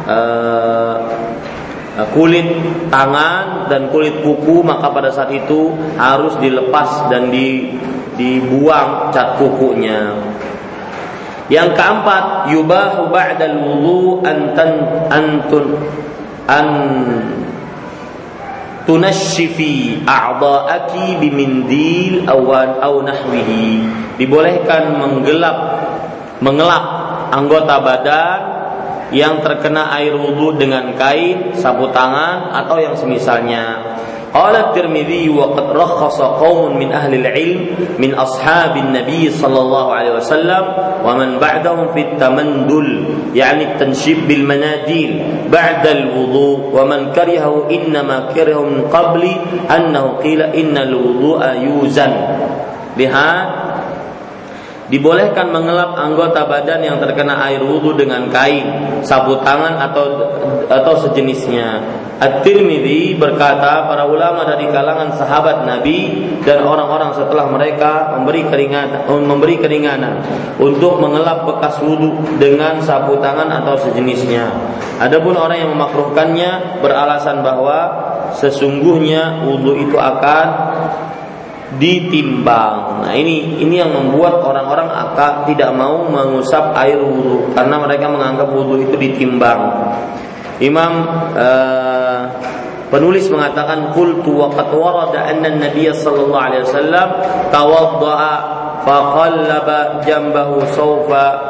uh, 0.06 0.98
kulit 2.14 2.46
tangan 2.94 3.66
dan 3.66 3.90
kulit 3.90 4.22
kuku 4.22 4.62
maka 4.62 4.94
pada 4.94 5.10
saat 5.10 5.34
itu 5.34 5.74
harus 5.98 6.38
dilepas 6.38 7.10
dan 7.10 7.34
di, 7.34 7.74
dibuang 8.14 9.10
cat 9.10 9.42
kukunya. 9.42 10.37
Yang 11.48 11.80
keempat, 11.80 12.52
yubahu 12.52 13.08
ba'dal 13.08 13.56
wudu 13.64 14.20
antan 14.28 14.72
antun 15.08 15.80
an 16.44 16.68
tunashifi 18.84 20.04
a'dha'aki 20.04 21.20
bimindil 21.24 22.28
awan 22.28 22.84
aw 22.84 23.00
nahwihi. 23.00 23.88
Dibolehkan 24.20 25.00
menggelap 25.00 25.58
mengelap 26.44 26.84
anggota 27.32 27.76
badan 27.80 28.40
yang 29.12 29.40
terkena 29.40 29.88
air 29.96 30.16
wudhu 30.16 30.60
dengan 30.60 30.92
kain, 31.00 31.56
sapu 31.56 31.88
tangan 31.96 32.52
atau 32.52 32.76
yang 32.80 32.96
semisalnya. 32.96 33.96
Qala 34.32 34.76
Tirmidzi 34.76 35.32
wa 35.32 35.56
qad 35.56 35.72
rakhasa 35.72 36.36
qaumun 36.38 36.76
min 36.76 36.90
ahli 36.92 37.24
al-ilm 37.24 37.62
min 37.96 38.12
ashabin 38.12 38.92
Nabi 38.92 39.32
sallallahu 39.32 39.90
alaihi 39.90 40.16
wasallam 40.20 40.64
wa 41.02 41.16
man 41.16 41.40
ba'dahum 41.40 41.96
fi 41.96 42.04
tamandul 42.20 42.88
yani 43.32 43.80
tanshib 43.80 44.28
bil 44.28 44.44
manadil 44.44 45.48
ba'da 45.48 45.90
al-wudu 45.96 46.76
wa 46.76 46.84
man 46.84 47.16
karihahu 47.16 47.72
inna 47.72 48.04
ma 48.04 48.28
karihahu 48.36 48.68
min 48.68 48.82
qabli 48.92 49.34
annahu 49.72 50.20
qila 50.20 50.52
inna 50.52 50.84
al-wudu'a 50.84 51.64
yuzan. 51.64 52.14
Lihat 53.00 53.48
Dibolehkan 54.88 55.52
mengelap 55.52 56.00
anggota 56.00 56.48
badan 56.48 56.80
yang 56.80 56.96
terkena 57.04 57.36
air 57.44 57.60
wudhu 57.60 58.00
dengan 58.00 58.32
kain, 58.32 58.64
sapu 59.04 59.36
tangan 59.44 59.76
atau 59.84 60.16
atau 60.72 60.94
sejenisnya. 61.04 61.84
At-Tirmidzi 62.18 63.14
berkata 63.20 63.86
para 63.86 64.10
ulama 64.10 64.42
dari 64.42 64.66
kalangan 64.74 65.14
sahabat 65.14 65.70
Nabi 65.70 66.26
dan 66.42 66.66
orang-orang 66.66 67.14
setelah 67.14 67.46
mereka 67.46 68.18
memberi 68.18 68.42
keringanan 68.50 69.06
memberi 69.06 69.62
keringanan 69.62 70.24
untuk 70.58 70.98
mengelap 70.98 71.46
bekas 71.46 71.78
wudhu 71.78 72.18
dengan 72.42 72.82
sapu 72.82 73.22
tangan 73.22 73.52
atau 73.62 73.78
sejenisnya. 73.78 74.50
Adapun 74.98 75.38
orang 75.38 75.68
yang 75.68 75.72
memakruhkannya 75.78 76.82
beralasan 76.82 77.46
bahwa 77.46 77.80
sesungguhnya 78.34 79.46
wudhu 79.46 79.78
itu 79.78 80.00
akan 80.00 80.48
ditimbang. 81.76 83.04
Nah 83.04 83.12
ini 83.12 83.60
ini 83.60 83.76
yang 83.76 83.92
membuat 83.92 84.40
orang-orang 84.40 84.88
akan 84.88 85.44
tidak 85.52 85.76
mau 85.76 86.08
mengusap 86.08 86.72
air 86.80 86.96
wudhu 86.96 87.52
karena 87.52 87.76
mereka 87.84 88.08
menganggap 88.08 88.48
wudhu 88.48 88.88
itu 88.88 88.96
ditimbang. 88.96 89.92
Imam 90.64 91.06
uh, 91.36 92.24
penulis 92.88 93.28
mengatakan 93.28 93.92
qultu 93.92 94.32
wa 94.32 94.48
qad 94.48 94.72
warada 94.72 95.28
anna 95.28 95.52
an-nabiy 95.54 95.92
sallallahu 95.92 96.40
alaihi 96.50 96.64
wasallam 96.64 97.08
tawaddaa 97.52 98.34
fa 98.88 98.98
qallaba 99.12 99.80
jambahu 100.08 100.64
sawfa 100.72 101.47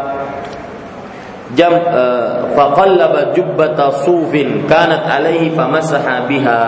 jam 1.55 1.71
uh, 1.71 2.51
fa 2.51 2.75
qallaba 2.75 3.31
jubbata 3.31 4.03
sufin 4.03 4.67
kanat 4.67 5.07
alaihi 5.07 5.53
famasaha 5.55 6.27
biha. 6.27 6.63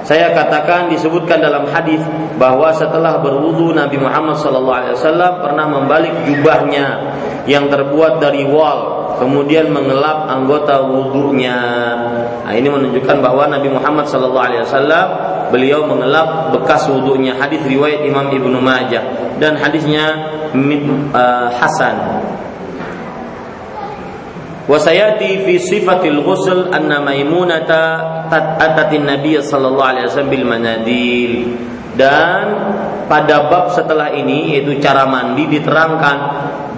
Saya 0.00 0.32
katakan 0.32 0.88
disebutkan 0.88 1.44
dalam 1.44 1.68
hadis 1.68 2.00
bahwa 2.40 2.72
setelah 2.72 3.20
berwudu 3.20 3.76
Nabi 3.76 4.00
Muhammad 4.00 4.40
SAW 4.40 4.96
pernah 5.44 5.66
membalik 5.68 6.24
jubahnya 6.24 7.14
yang 7.44 7.68
terbuat 7.68 8.18
dari 8.18 8.42
wal, 8.48 9.14
kemudian 9.20 9.68
mengelap 9.68 10.24
anggota 10.26 10.82
wudhunya. 10.82 11.60
Nah, 12.42 12.52
ini 12.56 12.66
menunjukkan 12.66 13.22
bahwa 13.22 13.52
Nabi 13.52 13.68
Muhammad 13.70 14.08
sallallahu 14.08 14.46
alaihi 14.50 14.62
wasallam 14.66 15.06
beliau 15.52 15.84
mengelap 15.84 16.58
bekas 16.58 16.88
wudhunya 16.88 17.36
hadis 17.36 17.60
riwayat 17.68 18.02
Imam 18.02 18.32
Ibnu 18.32 18.58
Majah. 18.58 19.36
Dan 19.36 19.60
hadisnya 19.60 20.16
uh, 21.12 21.48
Hasan 21.54 22.19
Wasayati 24.70 25.42
fi 25.42 25.58
sifatil 25.58 26.22
ghusl 26.22 26.70
anna 26.70 27.02
maimunata 27.02 28.22
atatin 28.30 29.02
nabiy 29.02 29.42
sallallahu 29.42 29.82
alaihi 29.82 30.06
wasallam 30.06 30.30
bil 30.30 30.46
manadil 30.46 31.32
dan 31.98 32.44
pada 33.10 33.50
bab 33.50 33.74
setelah 33.74 34.14
ini 34.14 34.54
yaitu 34.54 34.78
cara 34.78 35.10
mandi 35.10 35.50
diterangkan 35.50 36.18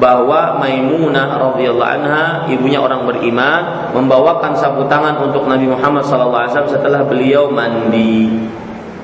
bahwa 0.01 0.57
Maimunah 0.57 1.53
radhiyallahu 1.53 1.93
anha 2.01 2.27
ibunya 2.49 2.81
orang 2.81 3.05
beriman 3.05 3.93
membawakan 3.93 4.57
sapu 4.57 4.89
tangan 4.89 5.21
untuk 5.21 5.45
Nabi 5.45 5.69
Muhammad 5.69 6.03
SAW 6.09 6.49
setelah 6.67 7.05
beliau 7.05 7.53
mandi. 7.53 8.35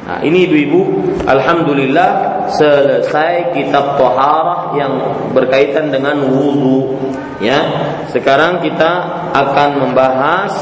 Nah, 0.09 0.25
ini 0.25 0.49
ibu-ibu, 0.49 0.81
alhamdulillah 1.29 2.11
selesai 2.57 3.53
kitab 3.53 4.01
toharah 4.01 4.73
yang 4.73 4.93
berkaitan 5.37 5.93
dengan 5.93 6.25
wudhu. 6.33 6.97
Ya, 7.45 7.61
sekarang 8.09 8.65
kita 8.65 9.05
akan 9.37 9.71
membahas 9.85 10.53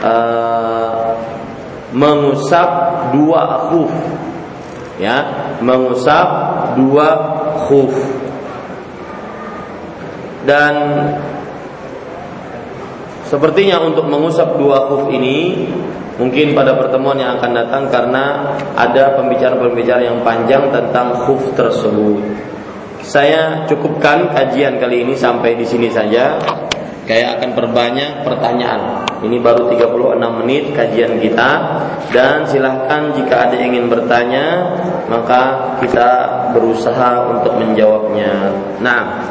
uh, 0.00 1.18
mengusap 1.92 2.70
dua 3.10 3.66
khuf 3.72 3.92
ya 4.98 5.16
mengusap 5.62 6.28
dua 6.74 7.08
khuf 7.64 7.94
dan 10.44 10.74
sepertinya 13.24 13.84
untuk 13.86 14.04
mengusap 14.10 14.58
dua 14.58 14.90
khuf 14.90 15.02
ini 15.14 15.70
mungkin 16.18 16.52
pada 16.52 16.74
pertemuan 16.74 17.16
yang 17.16 17.38
akan 17.38 17.50
datang 17.54 17.82
karena 17.88 18.24
ada 18.74 19.14
pembicaraan-pembicaraan 19.16 20.04
yang 20.04 20.20
panjang 20.26 20.68
tentang 20.74 21.24
khuf 21.24 21.54
tersebut. 21.54 22.20
Saya 23.00 23.64
cukupkan 23.70 24.34
kajian 24.34 24.76
kali 24.82 25.06
ini 25.06 25.14
sampai 25.14 25.54
di 25.54 25.64
sini 25.64 25.88
saja. 25.88 26.36
Kayak 27.08 27.40
akan 27.40 27.50
perbanyak 27.56 28.20
pertanyaan. 28.20 29.08
Ini 29.24 29.40
baru 29.40 29.72
36 29.72 30.38
menit 30.44 30.76
kajian 30.76 31.16
kita 31.16 31.50
dan 32.12 32.44
silahkan 32.44 33.16
jika 33.16 33.48
ada 33.48 33.56
yang 33.56 33.72
ingin 33.72 33.88
bertanya 33.88 34.76
maka 35.08 35.72
kita 35.80 36.10
berusaha 36.52 37.32
untuk 37.32 37.56
menjawabnya. 37.56 38.52
Nah, 38.84 39.24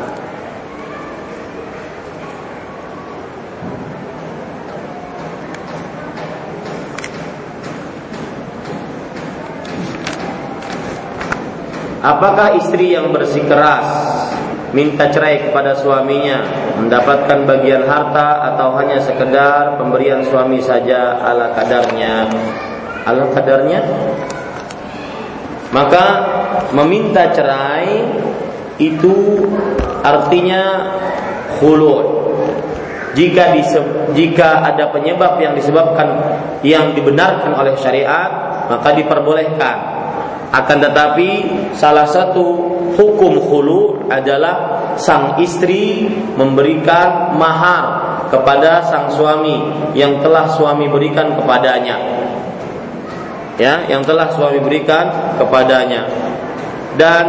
Apakah 11.97 12.53
istri 12.61 12.93
yang 12.93 13.09
bersikeras 13.09 13.85
minta 14.69 15.09
cerai 15.09 15.49
kepada 15.49 15.73
suaminya 15.73 16.45
mendapatkan 16.77 17.47
bagian 17.49 17.89
harta 17.89 18.53
atau 18.53 18.77
hanya 18.77 19.01
sekedar 19.01 19.81
pemberian 19.81 20.21
suami 20.21 20.61
saja 20.61 21.17
ala 21.17 21.57
kadarnya? 21.57 22.29
Ala 23.07 23.25
kadarnya? 23.33 23.81
Maka 25.73 26.05
meminta 26.77 27.33
cerai 27.33 28.05
itu 28.77 29.49
artinya 30.05 30.93
khulud 31.57 32.05
jika 33.17 33.57
jika 34.13 34.49
ada 34.61 34.93
penyebab 34.93 35.41
yang 35.41 35.57
disebabkan 35.57 36.05
yang 36.61 36.93
dibenarkan 36.93 37.57
oleh 37.57 37.73
syariat 37.73 38.29
maka 38.69 38.93
diperbolehkan 38.93 39.96
akan 40.57 40.77
tetapi 40.89 41.29
salah 41.77 42.09
satu 42.09 42.45
hukum 42.97 43.37
khulu 43.37 44.09
adalah 44.09 44.89
sang 44.97 45.37
istri 45.37 46.09
memberikan 46.33 47.37
mahar 47.37 47.85
kepada 48.33 48.81
sang 48.89 49.13
suami 49.13 49.61
yang 49.93 50.17
telah 50.19 50.49
suami 50.49 50.89
berikan 50.89 51.37
kepadanya. 51.37 51.97
Ya, 53.57 53.89
yang 53.89 54.05
telah 54.05 54.29
suami 54.33 54.61
berikan 54.61 55.37
kepadanya. 55.37 56.05
Dan 56.97 57.25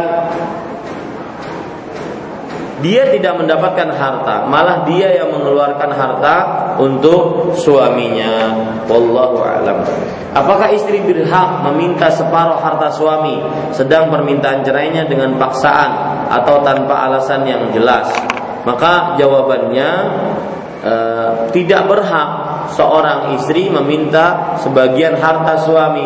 dia 2.81 3.09
tidak 3.13 3.33
mendapatkan 3.37 3.89
harta, 3.93 4.45
malah 4.45 4.85
dia 4.85 5.13
yang 5.13 5.29
mengeluarkan 5.33 5.89
harta 5.93 6.35
untuk 6.79 7.53
suaminya. 7.59 8.55
Wallahu 8.87 9.43
alam. 9.43 9.83
Apakah 10.33 10.71
istri 10.73 11.03
berhak 11.03 11.61
meminta 11.69 12.07
separuh 12.09 12.57
harta 12.57 12.89
suami 12.89 13.43
sedang 13.75 14.09
permintaan 14.09 14.63
cerainya 14.63 15.05
dengan 15.05 15.35
paksaan 15.35 16.23
atau 16.31 16.63
tanpa 16.63 17.05
alasan 17.11 17.45
yang 17.45 17.69
jelas? 17.75 18.07
Maka 18.63 19.19
jawabannya 19.19 19.89
e, 20.81 20.93
tidak 21.53 21.85
berhak 21.85 22.29
seorang 22.73 23.35
istri 23.37 23.69
meminta 23.69 24.55
sebagian 24.61 25.17
harta 25.17 25.57
suami 25.61 26.05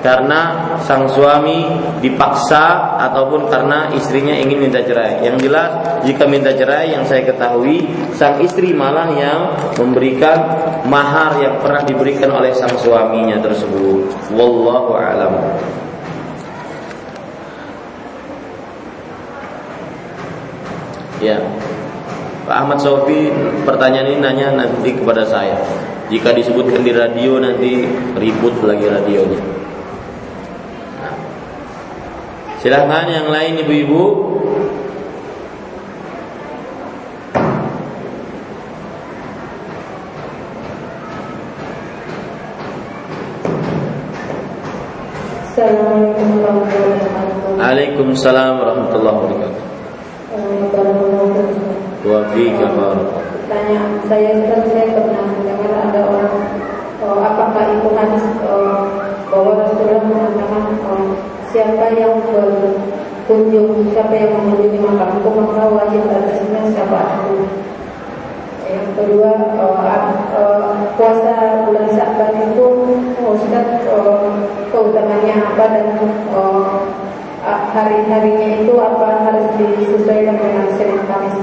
karena 0.00 0.72
sang 0.80 1.04
suami 1.06 1.68
dipaksa 2.00 2.96
ataupun 2.98 3.52
karena 3.52 3.92
istrinya 3.92 4.32
ingin 4.32 4.68
minta 4.68 4.80
cerai. 4.80 5.20
Yang 5.20 5.48
jelas 5.48 5.70
jika 6.04 6.24
minta 6.24 6.50
cerai 6.56 6.96
yang 6.96 7.04
saya 7.04 7.26
ketahui 7.28 7.84
sang 8.16 8.40
istri 8.40 8.72
malah 8.72 9.12
yang 9.12 9.52
memberikan 9.76 10.40
mahar 10.88 11.36
yang 11.40 11.60
pernah 11.60 11.84
diberikan 11.84 12.32
oleh 12.32 12.52
sang 12.56 12.72
suaminya 12.80 13.36
tersebut. 13.44 14.08
Wallahu 14.32 14.96
alam. 14.96 15.32
Ya. 21.20 21.36
Pak 22.48 22.66
Ahmad 22.66 22.80
Sofi 22.80 23.28
pertanyaan 23.62 24.10
ini 24.10 24.18
nanya 24.24 24.48
nanti 24.56 24.90
kepada 24.96 25.22
saya. 25.28 25.54
Jika 26.10 26.34
disebutkan 26.34 26.82
di 26.82 26.90
radio 26.90 27.38
nanti 27.38 27.86
ribut 28.18 28.58
lagi 28.66 28.82
radionya. 28.82 29.38
Nah. 30.98 31.14
Silahkan 32.58 33.06
yang 33.06 33.30
lain 33.30 33.62
ibu-ibu. 33.62 34.02
Assalamualaikum 45.46 46.26
warahmatullahi 46.42 46.98
wabarakatuh. 47.06 47.54
Waalaikumsalam 47.54 48.52
warahmatullahi 48.58 49.14
wabarakatuh. 49.14 49.62
Wa 52.02 52.20
Tanya 53.50 53.82
saya 54.06 54.30
kan 54.46 54.62
saya 54.70 54.86
pernah 54.94 55.19
ada 55.88 56.00
orang 56.04 56.36
oh, 57.00 57.18
apakah 57.24 57.64
itu 57.72 57.88
hadis 57.96 58.24
oh, 58.44 58.84
bahwa 59.32 59.52
Rasulullah 59.64 60.04
mengatakan 60.04 60.64
oh, 60.84 61.04
siapa 61.48 61.96
yang 61.96 62.20
berkunjung 62.28 63.88
siapa 63.96 64.12
yang 64.12 64.32
mengunjungi 64.36 64.78
makamku 64.84 65.28
maka 65.32 65.62
wajib 65.72 66.04
atasnya 66.06 66.60
siapa 66.72 66.98
aku. 66.98 67.48
Yang 68.70 68.88
kedua 69.02 69.30
oh, 69.58 69.76
oh, 70.36 70.64
puasa 70.94 71.66
bulan 71.66 71.88
Syaban 71.90 72.32
itu 72.38 72.66
Ustaz 73.24 73.68
oh, 73.90 74.30
keutamanya 74.70 75.50
apa 75.50 75.64
dan 75.74 75.88
oh, 76.36 76.86
hari-harinya 77.74 78.62
itu 78.62 78.74
apa 78.76 79.26
harus 79.26 79.46
disesuaikan 79.56 80.36
dengan 80.36 80.66
Senin 80.76 81.02
Kamis. 81.08 81.38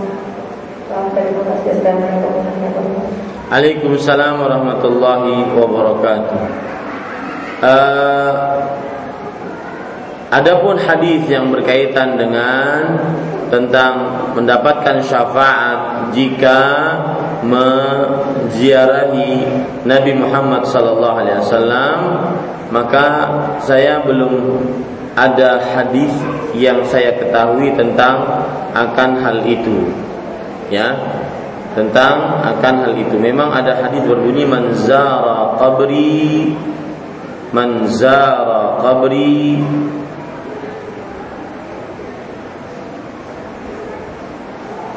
Waalaikumsalam 3.48 4.44
warahmatullahi 4.44 5.56
wabarakatuh. 5.56 6.40
Uh, 7.64 8.60
adapun 10.36 10.76
hadis 10.76 11.24
yang 11.32 11.48
berkaitan 11.48 12.20
dengan 12.20 13.00
tentang 13.48 13.96
mendapatkan 14.36 15.00
syafaat 15.00 16.12
jika 16.12 16.60
menziarahi 17.48 19.48
Nabi 19.88 20.12
Muhammad 20.12 20.68
sallallahu 20.68 21.16
alaihi 21.16 21.40
wasallam 21.40 22.00
maka 22.68 23.32
saya 23.64 24.04
belum 24.04 24.60
ada 25.16 25.64
hadis 25.72 26.12
yang 26.52 26.84
saya 26.84 27.16
ketahui 27.16 27.72
tentang 27.80 28.28
akan 28.76 29.24
hal 29.24 29.40
itu 29.48 29.88
ya 30.68 30.92
tentang 31.78 32.42
akan 32.42 32.90
hal 32.90 32.94
itu. 32.98 33.22
Memang 33.22 33.54
ada 33.54 33.78
hadis 33.86 34.02
berbunyi 34.02 34.50
manzara 34.50 35.62
qabri 35.62 36.58
manzara 37.54 38.82
qabri 38.82 39.62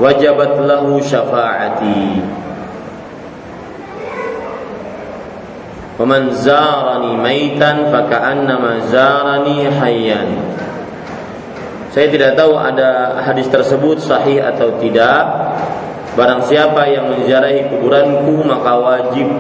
wajabat 0.01 0.57
lahu 0.65 0.97
syafaati. 1.05 2.25
"Man 6.01 6.33
zarani 6.33 7.13
maitan 7.21 7.93
faka'annama 7.93 8.89
zarani 8.89 9.69
hayyan." 9.69 10.33
Saya 11.93 12.09
tidak 12.09 12.41
tahu 12.41 12.57
ada 12.57 13.21
hadis 13.21 13.53
tersebut 13.53 14.01
sahih 14.01 14.41
atau 14.41 14.81
tidak. 14.81 15.50
Barang 16.19 16.43
siapa 16.51 16.91
yang 16.91 17.07
menziarahi 17.07 17.71
kuburanku 17.71 18.43
maka 18.43 18.73
wajib 18.75 19.31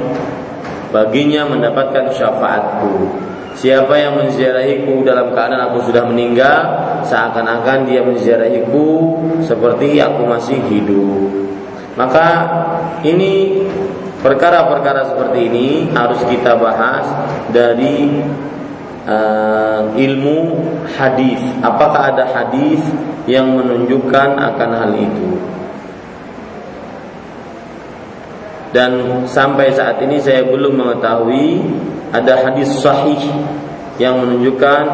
baginya 0.94 1.46
mendapatkan 1.50 2.14
syafaatku. 2.14 3.10
Siapa 3.58 3.92
yang 3.98 4.14
menziarahiku 4.16 5.02
dalam 5.02 5.34
keadaan 5.34 5.68
aku 5.68 5.90
sudah 5.90 6.06
meninggal, 6.06 6.60
seakan-akan 7.02 7.90
dia 7.90 8.00
menziarahiku 8.00 9.18
seperti 9.42 9.98
aku 9.98 10.22
masih 10.24 10.62
hidup. 10.70 11.28
Maka 11.98 12.26
ini 13.02 13.66
perkara-perkara 14.22 15.12
seperti 15.12 15.50
ini 15.50 15.68
harus 15.90 16.22
kita 16.30 16.56
bahas 16.56 17.04
dari 17.50 18.22
uh, 19.10 19.92
ilmu 19.98 20.38
hadis. 20.96 21.42
Apakah 21.60 22.14
ada 22.14 22.30
hadis 22.30 22.80
yang 23.26 23.50
menunjukkan 23.50 24.38
akan 24.38 24.70
hal 24.72 24.92
itu? 24.94 25.28
Dan 28.70 29.22
sampai 29.26 29.74
saat 29.74 29.98
ini 30.02 30.22
saya 30.22 30.46
belum 30.46 30.78
mengetahui 30.78 31.58
ada 32.14 32.38
hadis 32.46 32.70
sahih 32.78 33.18
yang 33.98 34.22
menunjukkan 34.22 34.84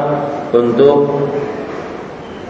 untuk 0.57 1.29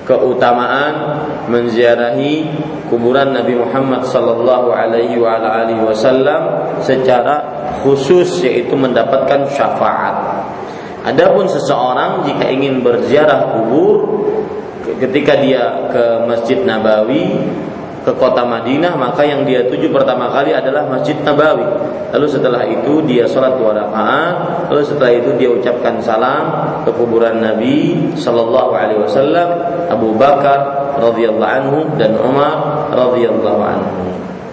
keutamaan 0.06 1.26
menziarahi 1.50 2.46
kuburan 2.86 3.34
Nabi 3.34 3.58
Muhammad 3.58 4.06
sallallahu 4.06 4.70
alaihi 4.70 5.18
wasallam 5.82 6.70
secara 6.78 7.42
khusus 7.82 8.40
yaitu 8.46 8.78
mendapatkan 8.78 9.50
syafaat. 9.50 10.46
Adapun 11.02 11.50
seseorang 11.50 12.22
jika 12.26 12.46
ingin 12.50 12.82
berziarah 12.82 13.54
kubur 13.54 14.26
ketika 15.02 15.38
dia 15.42 15.90
ke 15.90 16.04
Masjid 16.26 16.62
Nabawi 16.62 17.42
ke 18.06 18.14
kota 18.14 18.46
Madinah 18.46 18.94
maka 18.94 19.26
yang 19.26 19.42
dia 19.42 19.66
tuju 19.66 19.90
pertama 19.90 20.30
kali 20.30 20.54
adalah 20.54 20.86
Masjid 20.86 21.18
Nabawi. 21.26 21.66
Lalu 22.14 22.26
setelah 22.30 22.62
itu 22.62 23.02
dia 23.02 23.26
sholat 23.26 23.58
dua 23.58 23.74
rakaat. 23.74 24.34
Lalu 24.70 24.82
setelah 24.86 25.10
itu 25.10 25.30
dia 25.34 25.50
ucapkan 25.50 25.98
salam 25.98 26.44
ke 26.86 26.94
kuburan 26.94 27.42
Nabi 27.42 27.98
Shallallahu 28.14 28.70
Alaihi 28.78 29.02
Wasallam, 29.02 29.48
Abu 29.90 30.14
Bakar 30.14 30.94
radhiyallahu 31.02 31.50
anhu 31.50 31.78
dan 31.98 32.14
Umar 32.22 32.86
radhiyallahu 32.94 33.62
anhu. 33.66 34.06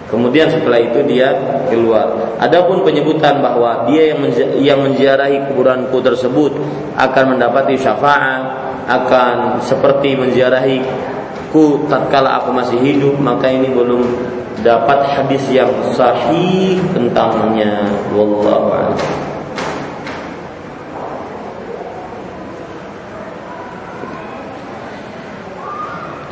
Kemudian 0.10 0.50
setelah 0.50 0.82
itu 0.82 1.06
dia 1.06 1.34
keluar. 1.70 2.10
Adapun 2.42 2.82
penyebutan 2.82 3.38
bahwa 3.38 3.86
dia 3.86 4.14
yang 4.14 4.22
yang 4.62 4.80
menziarahi 4.82 5.46
kuburanku 5.54 6.02
tersebut 6.02 6.58
akan 6.98 7.38
mendapati 7.38 7.78
syafaat, 7.78 8.42
akan 8.90 9.62
seperti 9.62 10.18
menziarahi 10.18 10.82
ku 11.54 11.86
tatkala 11.86 12.42
aku 12.42 12.50
masih 12.50 12.82
hidup, 12.82 13.22
maka 13.22 13.46
ini 13.46 13.70
belum 13.70 14.02
dapat 14.66 15.06
hadis 15.14 15.46
yang 15.54 15.70
sahih 15.94 16.82
tentangnya. 16.98 17.94
Wallahu 18.10 18.74
a'lam. 18.74 18.98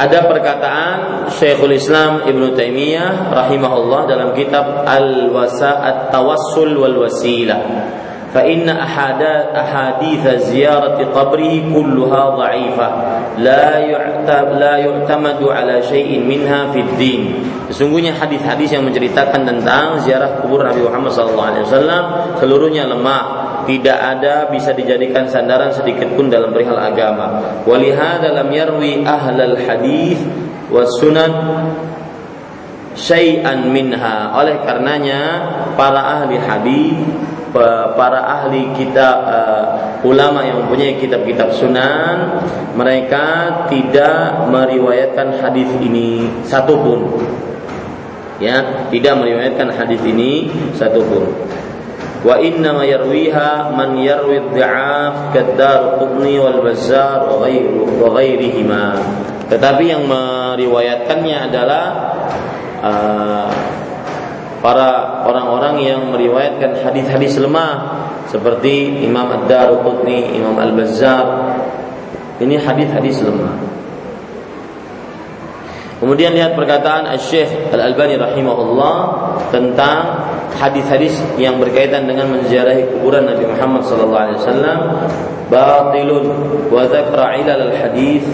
Ada 0.01 0.25
perkataan 0.25 1.29
Syekhul 1.29 1.77
Islam 1.77 2.25
Ibn 2.25 2.57
Taimiyah 2.57 3.29
rahimahullah 3.29 4.09
dalam 4.09 4.29
kitab 4.33 4.81
Al-Wasa 4.81 5.77
At-Tawassul 5.77 6.73
wal 6.73 7.05
Wasilah. 7.05 7.61
فإن 8.36 8.68
أحاديث 9.56 10.24
زيارة 10.52 10.98
قبره 11.14 11.54
كلها 11.74 12.22
ضعيفة 12.36 12.88
لا 13.38 13.80
لا 14.60 14.74
يعتمد 14.76 15.40
على 15.40 15.76
شيء 15.82 16.20
منها 16.20 16.60
في 16.72 16.80
الدين 16.80 17.24
Sesungguhnya 17.66 18.14
hadis-hadis 18.14 18.78
yang 18.78 18.86
menceritakan 18.86 19.42
tentang 19.42 19.98
ziarah 20.06 20.38
kubur 20.38 20.62
Nabi 20.62 20.86
Muhammad 20.86 21.10
SAW 21.10 22.38
seluruhnya 22.38 22.86
lemah 22.86 23.22
tidak 23.66 23.98
ada 23.98 24.46
bisa 24.46 24.70
dijadikan 24.70 25.26
sandaran 25.26 25.74
sedikit 25.74 26.06
pun 26.14 26.30
dalam 26.30 26.54
perihal 26.54 26.78
agama. 26.78 27.58
Walihada 27.66 28.30
lam 28.30 28.54
yarwi 28.54 29.02
ahlal 29.02 29.58
hadis 29.58 30.14
was 30.70 30.94
sunan 31.02 31.34
syai'an 32.94 33.66
minha. 33.74 34.30
Oleh 34.38 34.62
karenanya 34.62 35.22
para 35.74 36.22
ahli 36.22 36.38
hadis 36.38 37.02
para 37.51 38.19
ahli 38.39 38.71
kitab 38.73 39.15
uh, 39.27 39.65
ulama 40.07 40.41
yang 40.41 40.65
mempunyai 40.65 40.97
kitab-kitab 40.97 41.53
sunan 41.53 42.41
mereka 42.73 43.67
tidak 43.67 44.47
meriwayatkan 44.47 45.37
hadis 45.37 45.69
ini 45.83 46.27
satupun. 46.47 47.21
Ya 48.41 48.89
tidak 48.89 49.21
meriwayatkan 49.21 49.69
hadis 49.75 50.01
ini 50.01 50.49
satupun. 50.73 51.29
Wa 52.21 52.37
inna 52.37 52.73
ma 52.73 52.85
yarwiha 52.85 53.73
man 53.73 53.97
yarwi 53.97 54.41
dhi'af 54.53 55.33
kadar 55.33 55.97
qutni 55.97 56.37
wal 56.37 56.61
bazzar 56.61 57.25
wa 57.25 57.45
ghairu 57.45 58.01
wa 58.01 58.13
ghairihima. 58.17 58.85
Tetapi 59.49 59.83
yang 59.89 60.05
meriwayatkannya 60.05 61.37
adalah 61.49 61.85
uh, 62.81 63.49
para 64.61 65.21
orang-orang 65.25 65.81
yang 65.81 66.01
meriwayatkan 66.13 66.85
hadis-hadis 66.85 67.41
lemah 67.41 68.05
seperti 68.29 69.03
Imam 69.03 69.27
Ad-Daruqutni, 69.27 70.37
Imam 70.37 70.55
Al-Bazzar. 70.55 71.25
Ini 72.37 72.57
hadis-hadis 72.61 73.21
lemah. 73.25 73.53
Kemudian 76.01 76.33
lihat 76.33 76.57
perkataan 76.57 77.05
Syekh 77.21 77.69
Al-Albani 77.69 78.17
rahimahullah 78.17 78.93
tentang 79.53 80.01
hadis-hadis 80.57 81.13
yang 81.37 81.61
berkaitan 81.61 82.09
dengan 82.09 82.25
menziarahi 82.33 82.89
kuburan 82.89 83.29
Nabi 83.29 83.45
Muhammad 83.45 83.85
sallallahu 83.85 84.23
alaihi 84.25 84.39
wasallam 84.41 84.79
batilun 85.53 86.25
wa 86.73 86.89
dzakra 86.89 87.37
ilal 87.45 87.69
al-hadis 87.69 88.25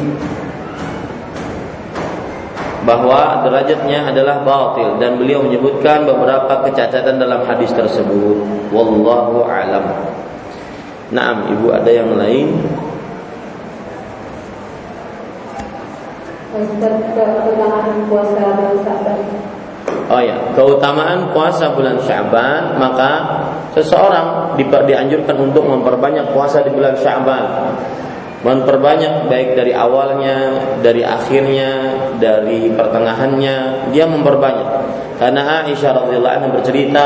bahwa 2.87 3.43
derajatnya 3.43 4.07
adalah 4.07 4.39
batil. 4.47 4.95
Dan 4.95 5.19
beliau 5.19 5.43
menyebutkan 5.43 6.07
beberapa 6.07 6.63
kecacatan 6.63 7.19
dalam 7.19 7.43
hadis 7.43 7.75
tersebut. 7.75 8.39
Wallahu 8.71 9.43
alam. 9.43 9.83
Naam, 11.11 11.51
ibu 11.51 11.75
ada 11.75 11.91
yang 11.91 12.15
lain? 12.15 12.55
Oh 20.07 20.21
ya, 20.23 20.35
keutamaan 20.55 21.31
puasa 21.35 21.71
bulan 21.75 21.99
Syaban 22.01 22.79
maka 22.79 23.11
seseorang 23.75 24.55
dianjurkan 24.57 25.35
untuk 25.37 25.67
memperbanyak 25.67 26.31
puasa 26.31 26.63
di 26.63 26.71
bulan 26.71 26.95
Syaban 26.97 27.75
memperbanyak 28.45 29.25
baik 29.25 29.57
dari 29.57 29.73
awalnya, 29.73 30.53
dari 30.85 31.01
akhirnya, 31.01 31.97
dari 32.21 32.69
pertengahannya, 32.69 33.89
dia 33.89 34.05
memperbanyak. 34.05 34.69
Karena 35.17 35.65
Aisyah 35.65 36.05
radhiyallahu 36.05 36.35
anha 36.37 36.49
bercerita, 36.53 37.05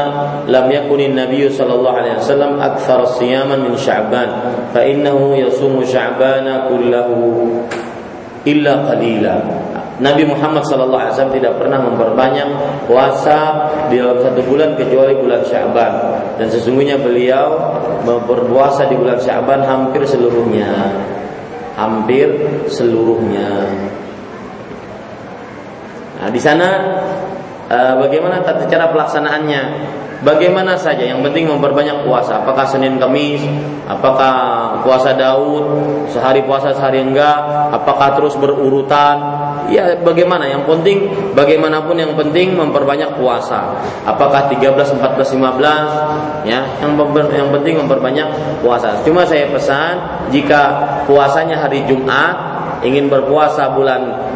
"Lam 0.52 0.68
yakunin 0.68 1.16
Nabi 1.16 1.48
sallallahu 1.48 1.96
alaihi 1.96 2.20
wasallam 2.20 2.60
aktsara 2.60 3.08
siyaman 3.08 3.64
min 3.64 3.80
Sya'ban, 3.80 4.30
fa 4.76 4.84
innahu 4.84 5.40
yasumu 5.40 5.80
Sya'bana 5.88 6.68
kullahu 6.68 7.64
illa 8.44 8.84
qalila." 8.92 9.71
Nabi 10.02 10.26
Muhammad 10.26 10.66
wasallam 10.66 11.30
tidak 11.30 11.62
pernah 11.62 11.78
memperbanyak 11.78 12.50
puasa 12.90 13.70
di 13.94 14.02
dalam 14.02 14.18
satu 14.18 14.42
bulan 14.50 14.74
kecuali 14.74 15.14
bulan 15.14 15.46
Sya'ban 15.46 15.94
dan 16.42 16.48
sesungguhnya 16.50 16.98
beliau 16.98 17.78
berpuasa 18.04 18.90
di 18.90 18.98
bulan 18.98 19.22
Sya'ban 19.22 19.62
hampir 19.62 20.02
seluruhnya 20.10 20.74
hampir 21.76 22.28
seluruhnya. 22.68 23.50
Nah, 26.22 26.30
di 26.30 26.38
sana 26.38 26.70
uh, 27.66 27.96
bagaimana 27.98 28.44
tata 28.44 28.68
cara 28.70 28.92
pelaksanaannya? 28.92 29.64
Bagaimana 30.22 30.78
saja 30.78 31.02
yang 31.02 31.26
penting 31.26 31.50
memperbanyak 31.50 32.06
puasa. 32.06 32.46
Apakah 32.46 32.70
Senin 32.70 33.02
Kamis? 33.02 33.42
Apakah 33.90 34.78
puasa 34.86 35.18
Daud? 35.18 35.66
Sehari 36.14 36.46
puasa 36.46 36.78
sehari 36.78 37.02
enggak? 37.02 37.42
Apakah 37.74 38.14
terus 38.14 38.38
berurutan? 38.38 39.18
Ya 39.72 39.96
bagaimana? 40.04 40.46
Yang 40.46 40.68
penting 40.68 40.98
bagaimanapun 41.34 41.96
yang 41.96 42.14
penting 42.20 42.54
memperbanyak 42.60 43.16
puasa. 43.16 43.72
Apakah 44.04 44.52
13, 44.52 45.00
14, 45.00 45.32
15? 45.32 46.44
Ya, 46.44 46.68
yang 46.84 46.94
yang 47.32 47.50
penting 47.56 47.80
memperbanyak 47.80 48.28
puasa. 48.60 49.00
Cuma 49.08 49.24
saya 49.24 49.48
pesan 49.48 50.28
jika 50.30 50.62
puasanya 51.08 51.64
hari 51.64 51.88
Jumat 51.88 52.36
ingin 52.84 53.08
berpuasa 53.08 53.72
bulan 53.72 54.32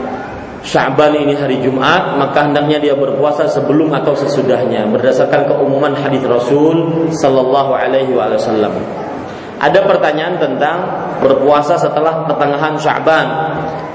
Sya'ban 0.65 1.13
ini 1.13 1.37
hari 1.37 1.61
Jumat, 1.61 2.17
maka 2.17 2.49
hendaknya 2.49 2.81
dia 2.81 2.95
berpuasa 2.97 3.45
sebelum 3.45 3.93
atau 3.93 4.17
sesudahnya 4.17 4.89
berdasarkan 4.89 5.45
keumuman 5.45 5.93
hadis 5.93 6.25
Rasul 6.25 7.05
sallallahu 7.13 7.77
alaihi 7.77 8.09
wasallam. 8.17 8.73
Ada 9.55 9.87
pertanyaan 9.87 10.35
tentang 10.35 10.77
berpuasa 11.23 11.79
setelah 11.79 12.27
pertengahan 12.27 12.75
Sya'ban. 12.75 13.27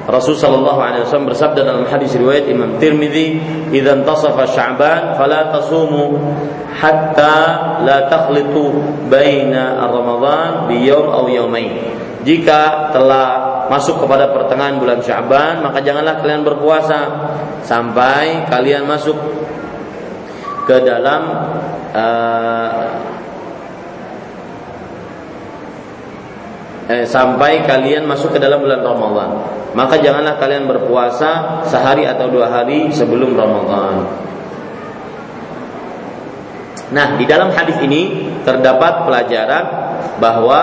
Rasul 0.08 0.34
sallallahu 0.34 0.80
alaihi 0.80 1.04
wasallam 1.06 1.30
bersabda 1.30 1.60
dalam 1.62 1.84
hadis 1.86 2.16
riwayat 2.16 2.48
Imam 2.48 2.80
Tirmizi, 2.80 3.38
"Idza 3.70 3.92
intasafa 4.00 4.48
Sya'ban 4.48 5.14
fala 5.20 5.52
tasumu 5.52 6.18
hatta 6.80 7.36
la 7.84 8.08
takhlitu 8.08 8.80
baina 9.12 9.78
Ramadan 9.86 10.66
bi 10.66 10.88
yawm 10.88 11.06
aw 11.12 11.24
yawmain." 11.28 12.00
Jika 12.20 12.92
telah 12.92 13.28
masuk 13.72 14.02
kepada 14.04 14.28
pertengahan 14.34 14.76
bulan 14.76 15.00
Syaban, 15.00 15.64
maka 15.64 15.80
janganlah 15.80 16.20
kalian 16.20 16.44
berpuasa 16.44 16.98
sampai 17.64 18.44
kalian 18.50 18.84
masuk 18.84 19.16
ke 20.68 20.76
dalam 20.84 21.22
uh, 21.96 22.72
eh, 26.90 27.06
sampai 27.06 27.62
kalian 27.62 28.02
masuk 28.10 28.34
ke 28.34 28.38
dalam 28.42 28.58
bulan 28.58 28.82
Ramadan. 28.82 29.30
Maka 29.78 30.02
janganlah 30.02 30.34
kalian 30.42 30.66
berpuasa 30.66 31.62
sehari 31.62 32.02
atau 32.02 32.26
dua 32.26 32.50
hari 32.50 32.90
sebelum 32.90 33.38
Ramadan. 33.38 34.02
Nah, 36.90 37.14
di 37.14 37.22
dalam 37.22 37.54
hadis 37.54 37.78
ini 37.86 38.34
terdapat 38.42 39.06
pelajaran 39.06 39.64
bahwa 40.18 40.58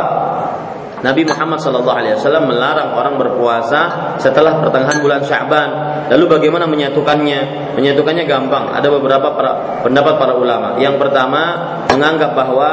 Nabi 0.98 1.22
Muhammad 1.30 1.62
SAW 1.62 2.41
melarang 2.41 2.98
orang 2.98 3.22
berpuasa 3.22 4.18
setelah 4.18 4.58
pertengahan 4.58 4.98
bulan 4.98 5.22
Syaban. 5.22 5.70
Lalu 6.10 6.26
bagaimana 6.26 6.66
menyatukannya? 6.66 7.74
Menyatukannya 7.78 8.26
gampang. 8.26 8.74
Ada 8.74 8.89
beberapa 8.89 9.38
para, 9.38 9.82
pendapat 9.86 10.18
para 10.18 10.34
ulama. 10.34 10.82
Yang 10.82 10.98
pertama 10.98 11.41
menganggap 11.93 12.34
bahwa 12.34 12.70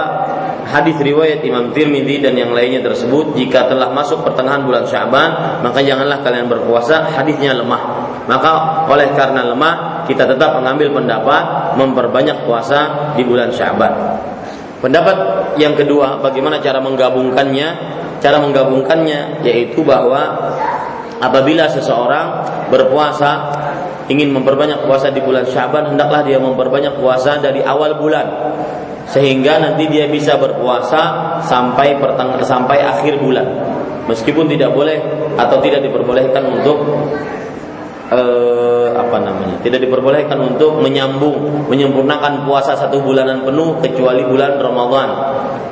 hadis 0.65 0.97
riwayat 0.97 1.45
Imam 1.45 1.71
Tirmidzi 1.77 2.25
dan 2.25 2.35
yang 2.35 2.57
lainnya 2.57 2.81
tersebut 2.81 3.37
jika 3.37 3.69
telah 3.69 3.93
masuk 3.93 4.25
pertengahan 4.25 4.65
bulan 4.65 4.89
Syaban 4.89 5.61
maka 5.61 5.85
janganlah 5.85 6.25
kalian 6.25 6.49
berpuasa 6.49 7.13
hadisnya 7.13 7.53
lemah 7.53 7.83
maka 8.25 8.83
oleh 8.89 9.13
karena 9.13 9.45
lemah 9.53 10.09
kita 10.09 10.25
tetap 10.25 10.57
mengambil 10.57 10.89
pendapat 10.97 11.77
memperbanyak 11.77 12.49
puasa 12.49 13.13
di 13.13 13.23
bulan 13.29 13.53
Syaban 13.53 13.93
pendapat 14.85 15.17
yang 15.57 15.73
kedua 15.73 16.21
bagaimana 16.21 16.61
cara 16.61 16.77
menggabungkannya? 16.85 17.69
Cara 18.21 18.37
menggabungkannya 18.45 19.41
yaitu 19.41 19.81
bahwa 19.81 20.53
apabila 21.25 21.65
seseorang 21.73 22.45
berpuasa 22.69 23.53
ingin 24.13 24.29
memperbanyak 24.37 24.85
puasa 24.85 25.09
di 25.09 25.25
bulan 25.25 25.49
Syaban 25.49 25.89
hendaklah 25.97 26.21
dia 26.21 26.37
memperbanyak 26.37 27.01
puasa 27.01 27.41
dari 27.41 27.65
awal 27.65 27.97
bulan. 27.97 28.53
Sehingga 29.05 29.61
nanti 29.61 29.89
dia 29.89 30.09
bisa 30.09 30.41
berpuasa 30.41 31.37
sampai 31.45 32.01
perteng 32.01 32.41
sampai 32.41 32.81
akhir 32.81 33.21
bulan. 33.21 33.45
Meskipun 34.09 34.49
tidak 34.53 34.73
boleh 34.73 35.01
atau 35.37 35.61
tidak 35.65 35.85
diperbolehkan 35.85 36.45
untuk 36.45 36.77
eh, 38.13 38.89
apa 38.93 39.17
namanya 39.21 39.57
tidak 39.65 39.85
diperbolehkan 39.89 40.37
untuk 40.41 40.81
menyambung 40.81 41.69
menyempurnakan 41.71 42.45
puasa 42.45 42.77
satu 42.77 43.01
bulanan 43.01 43.47
penuh 43.47 43.81
kecuali 43.81 44.25
bulan 44.27 44.61
Ramadan. 44.61 45.09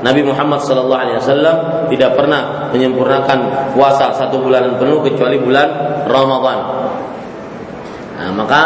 Nabi 0.02 0.26
Muhammad 0.26 0.58
SAW 0.58 1.86
tidak 1.86 2.10
pernah 2.18 2.66
menyempurnakan 2.74 3.70
puasa 3.70 4.10
satu 4.10 4.42
bulanan 4.42 4.74
penuh 4.74 4.98
kecuali 5.06 5.38
bulan 5.38 5.68
Ramadan. 6.10 6.58
Nah, 8.18 8.30
maka 8.34 8.62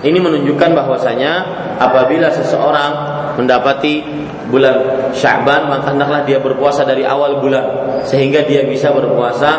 ini 0.00 0.18
menunjukkan 0.18 0.70
bahwasanya 0.74 1.32
apabila 1.78 2.32
seseorang 2.32 3.09
mendapati 3.38 4.02
bulan 4.50 5.10
Sya'ban 5.14 5.70
maka 5.70 5.94
hendaklah 5.94 6.22
dia 6.26 6.38
berpuasa 6.42 6.82
dari 6.82 7.06
awal 7.06 7.38
bulan 7.38 7.64
sehingga 8.06 8.42
dia 8.46 8.66
bisa 8.66 8.90
berpuasa 8.90 9.50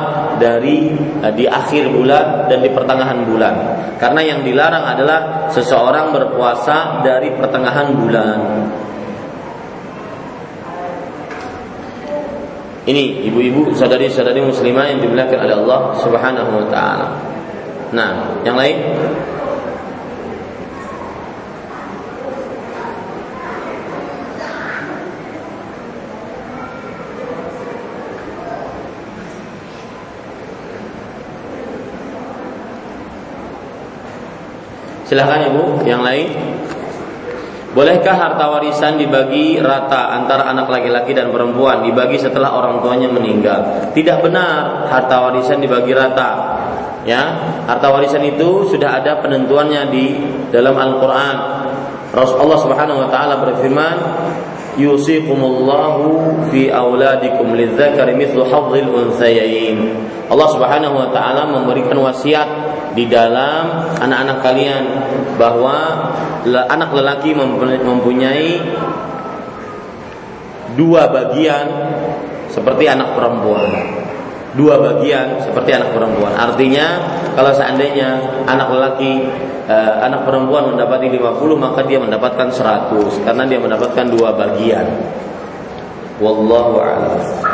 dari 0.41 0.89
uh, 1.22 1.34
di 1.34 1.45
akhir 1.45 1.93
bulan 1.93 2.49
dan 2.49 2.65
di 2.65 2.69
pertengahan 2.74 3.22
bulan. 3.24 3.53
Karena 4.01 4.22
yang 4.26 4.39
dilarang 4.41 4.86
adalah 4.97 5.19
seseorang 5.53 6.09
berpuasa 6.09 7.05
dari 7.05 7.30
pertengahan 7.38 7.88
bulan. 7.93 8.39
Ini 12.82 13.30
ibu-ibu, 13.30 13.78
saudari-saudari 13.78 14.41
muslimah 14.41 14.89
yang 14.89 15.05
dimuliakan 15.05 15.38
oleh 15.45 15.55
Allah 15.61 15.80
Subhanahu 16.01 16.49
wa 16.49 16.65
taala. 16.74 17.07
Nah, 17.93 18.41
yang 18.41 18.57
lain 18.57 18.82
Silahkan 35.12 35.51
ibu, 35.51 35.84
yang 35.84 36.07
lain. 36.07 36.32
Bolehkah 37.76 38.16
harta 38.16 38.47
warisan 38.47 38.95
dibagi 38.95 39.59
rata 39.59 40.16
antara 40.16 40.47
anak 40.47 40.72
laki-laki 40.72 41.12
dan 41.12 41.36
perempuan 41.36 41.84
dibagi 41.84 42.16
setelah 42.16 42.55
orang 42.55 42.80
tuanya 42.80 43.12
meninggal? 43.12 43.91
Tidak 43.91 44.24
benar 44.24 44.88
harta 44.88 45.28
warisan 45.28 45.59
dibagi 45.59 45.91
rata. 45.91 46.32
Ya, 47.03 47.28
harta 47.68 47.91
warisan 47.91 48.24
itu 48.24 48.72
sudah 48.72 49.03
ada 49.03 49.20
penentuannya 49.20 49.91
di 49.91 50.16
dalam 50.47 50.80
Al-Qur'an. 50.80 51.36
Rasulullah 52.16 52.59
Subhanahu 52.64 53.03
wa 53.03 53.09
taala 53.12 53.36
berfirman, 53.43 53.95
yusikumullahu 54.80 56.47
fi 56.55 56.72
auladikum 56.72 57.51
lidzakari 57.51 58.16
mithlu 58.16 58.47
hadzil 58.47 58.88
unsayain. 58.88 59.91
Allah 60.32 60.47
Subhanahu 60.55 60.95
wa 60.95 61.07
taala 61.12 61.51
memberikan 61.51 61.99
wasiat 61.99 62.47
di 62.92 63.08
dalam 63.08 63.96
anak-anak 64.00 64.38
kalian 64.44 64.84
bahwa 65.39 66.12
anak 66.46 66.89
lelaki 66.92 67.32
mempunyai 67.82 68.60
dua 70.76 71.08
bagian 71.12 71.68
seperti 72.52 72.88
anak 72.92 73.16
perempuan 73.16 74.02
dua 74.56 74.76
bagian 74.80 75.39
seperti 75.39 75.72
anak 75.72 75.96
perempuan. 75.96 76.36
Artinya 76.36 77.00
kalau 77.36 77.56
seandainya 77.56 78.20
anak 78.48 78.68
lelaki 78.68 79.24
eh, 79.68 79.94
anak 80.04 80.28
perempuan 80.28 80.76
mendapati 80.76 81.08
50 81.08 81.56
maka 81.56 81.88
dia 81.88 82.00
mendapatkan 82.04 82.52
100 82.52 83.24
karena 83.24 83.44
dia 83.48 83.60
mendapatkan 83.60 84.06
dua 84.12 84.36
bagian. 84.36 84.88
Wallahu 86.20 86.84
a'lam. 86.84 87.51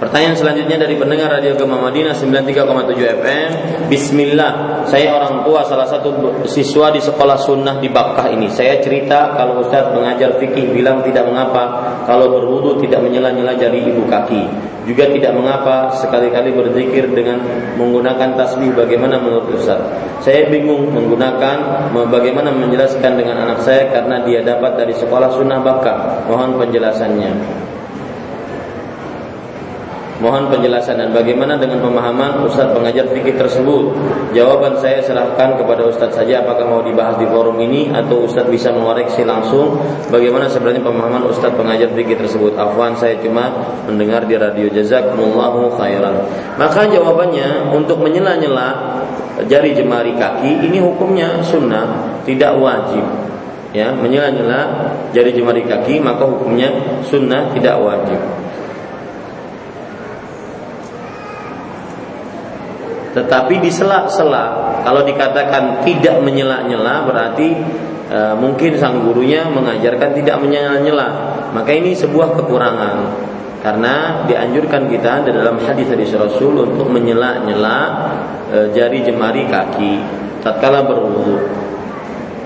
Pertanyaan 0.00 0.32
selanjutnya 0.32 0.80
dari 0.80 0.96
pendengar 0.96 1.28
Radio 1.28 1.52
Gema 1.60 1.76
Madinah 1.76 2.16
93,7 2.16 3.20
FM. 3.20 3.50
Bismillah, 3.92 4.80
saya 4.88 5.12
orang 5.12 5.44
tua 5.44 5.60
salah 5.68 5.84
satu 5.84 6.40
siswa 6.48 6.88
di 6.88 7.04
sekolah 7.04 7.36
sunnah 7.36 7.76
di 7.84 7.92
Bakkah 7.92 8.32
ini. 8.32 8.48
Saya 8.48 8.80
cerita 8.80 9.36
kalau 9.36 9.60
Ustaz 9.60 9.92
mengajar 9.92 10.40
fikih 10.40 10.72
bilang 10.72 11.04
tidak 11.04 11.28
mengapa 11.28 11.92
kalau 12.08 12.32
berwudu 12.32 12.80
tidak 12.80 13.04
menyela-nyela 13.04 13.52
jari 13.60 13.92
ibu 13.92 14.08
kaki. 14.08 14.48
Juga 14.88 15.04
tidak 15.12 15.36
mengapa 15.36 15.92
sekali-kali 15.92 16.56
berzikir 16.56 17.04
dengan 17.12 17.36
menggunakan 17.76 18.40
tasbih 18.40 18.72
bagaimana 18.72 19.20
menurut 19.20 19.52
Ustaz. 19.52 19.84
Saya 20.24 20.48
bingung 20.48 20.96
menggunakan 20.96 21.92
bagaimana 22.08 22.48
menjelaskan 22.56 23.20
dengan 23.20 23.44
anak 23.44 23.60
saya 23.68 23.92
karena 23.92 24.24
dia 24.24 24.40
dapat 24.40 24.80
dari 24.80 24.96
sekolah 24.96 25.28
sunnah 25.36 25.60
Bakkah. 25.60 26.24
Mohon 26.24 26.56
penjelasannya. 26.56 27.68
Mohon 30.20 30.52
penjelasan 30.52 31.00
dan 31.00 31.16
bagaimana 31.16 31.56
dengan 31.56 31.80
pemahaman 31.80 32.44
Ustaz 32.44 32.68
pengajar 32.76 33.08
fikih 33.08 33.40
tersebut. 33.40 33.96
Jawaban 34.36 34.76
saya 34.76 35.00
serahkan 35.00 35.56
kepada 35.56 35.88
Ustaz 35.88 36.12
saja 36.12 36.44
apakah 36.44 36.68
mau 36.68 36.84
dibahas 36.84 37.16
di 37.16 37.24
forum 37.24 37.56
ini 37.56 37.88
atau 37.88 38.28
Ustaz 38.28 38.44
bisa 38.52 38.68
mengoreksi 38.68 39.24
langsung 39.24 39.80
bagaimana 40.12 40.44
sebenarnya 40.44 40.84
pemahaman 40.84 41.24
Ustaz 41.24 41.56
pengajar 41.56 41.88
fikih 41.96 42.20
tersebut. 42.20 42.52
Afwan 42.60 42.92
saya 43.00 43.16
cuma 43.24 43.48
mendengar 43.88 44.28
di 44.28 44.36
radio 44.36 44.68
jazakumullahu 44.68 45.72
khairan. 45.80 46.20
Maka 46.60 46.84
jawabannya 46.92 47.72
untuk 47.72 48.04
menyela-nyela 48.04 49.00
jari 49.48 49.72
jemari 49.72 50.12
kaki 50.20 50.68
ini 50.68 50.84
hukumnya 50.84 51.40
sunnah, 51.40 52.20
tidak 52.28 52.60
wajib. 52.60 53.08
Ya, 53.72 53.88
menyela-nyela 53.96 54.92
jari 55.16 55.32
jemari 55.32 55.64
kaki 55.64 55.96
maka 55.96 56.28
hukumnya 56.28 56.68
sunnah 57.08 57.56
tidak 57.56 57.80
wajib. 57.80 58.20
Tetapi 63.10 63.58
di 63.58 63.70
sela-sela 63.70 64.78
kalau 64.86 65.02
dikatakan 65.02 65.82
tidak 65.82 66.22
menyela-nyela 66.22 67.02
berarti 67.04 67.48
e, 68.06 68.18
mungkin 68.38 68.78
sang 68.78 69.02
gurunya 69.02 69.50
mengajarkan 69.50 70.14
tidak 70.14 70.38
menyela-nyela. 70.38 71.08
Maka 71.50 71.70
ini 71.74 71.94
sebuah 71.94 72.38
kekurangan. 72.38 72.96
Karena 73.60 74.24
dianjurkan 74.24 74.88
kita 74.88 75.28
dalam 75.28 75.60
hadis-hadis 75.60 76.16
Rasul 76.16 76.70
untuk 76.70 76.86
menyela-nyela 76.88 77.78
e, 78.48 78.56
jari 78.72 79.02
jemari 79.02 79.50
kaki 79.50 79.92
tatkala 80.46 80.86
berwudu. 80.86 81.50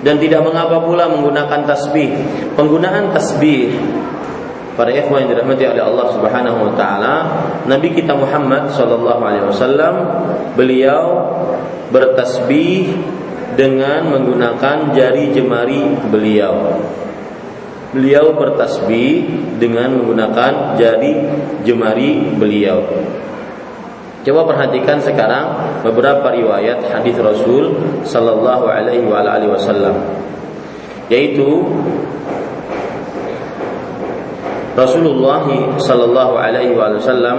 Dan 0.05 0.21
tidak 0.21 0.45
mengapa 0.45 0.85
pula 0.85 1.09
menggunakan 1.09 1.65
tasbih. 1.65 2.13
Penggunaan 2.57 3.13
tasbih 3.13 3.73
para 4.75 4.91
ikhwan 4.91 5.27
yang 5.27 5.31
dirahmati 5.35 5.65
oleh 5.71 5.83
Allah 5.83 6.07
Subhanahu 6.13 6.59
wa 6.67 6.73
taala, 6.75 7.15
Nabi 7.67 7.95
kita 7.95 8.15
Muhammad 8.15 8.71
sallallahu 8.75 9.23
alaihi 9.23 9.47
wasallam 9.47 9.95
beliau 10.59 11.31
bertasbih 11.95 12.91
dengan 13.55 14.11
menggunakan 14.11 14.91
jari 14.93 15.31
jemari 15.31 15.95
beliau 16.11 16.75
beliau 17.95 18.35
bertasbih 18.35 19.31
dengan 19.63 19.95
menggunakan 20.03 20.75
jari 20.75 21.15
jemari 21.63 22.35
beliau. 22.35 22.83
Coba 24.27 24.43
perhatikan 24.51 24.99
sekarang 24.99 25.79
beberapa 25.87 26.35
riwayat 26.35 26.91
hadis 26.91 27.15
Rasul 27.23 27.79
sallallahu 28.03 28.67
alaihi 28.67 29.07
wasallam 29.47 29.95
yaitu 31.13 31.63
Rasulullah 34.75 35.47
sallallahu 35.79 36.35
alaihi 36.35 36.75
wasallam 36.75 37.39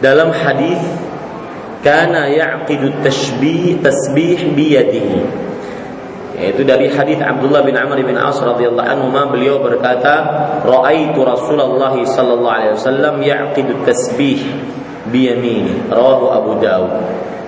dalam 0.00 0.32
hadis 0.32 0.80
kana 1.84 2.32
yaqidu 2.32 2.96
tashbih 3.04 3.76
tasbih 3.84 4.56
biyadihi 4.56 5.45
yaitu 6.36 6.68
dari 6.68 6.92
hadis 6.92 7.16
Abdullah 7.16 7.64
bin 7.64 7.72
Amr 7.72 7.96
bin 8.04 8.12
As 8.12 8.36
radhiyallahu 8.36 8.84
anhu 8.84 9.08
beliau 9.32 9.56
berkata 9.64 10.14
raaitu 10.68 11.24
Rasulullah 11.24 11.96
sallallahu 11.96 12.44
alaihi 12.52 12.72
wasallam 12.76 13.14
yaqidu 13.24 13.72
tasbih 13.88 14.44
biyamini. 15.08 15.88
Rawahu 15.88 16.26
Abu 16.28 16.52
Dawud. 16.60 16.92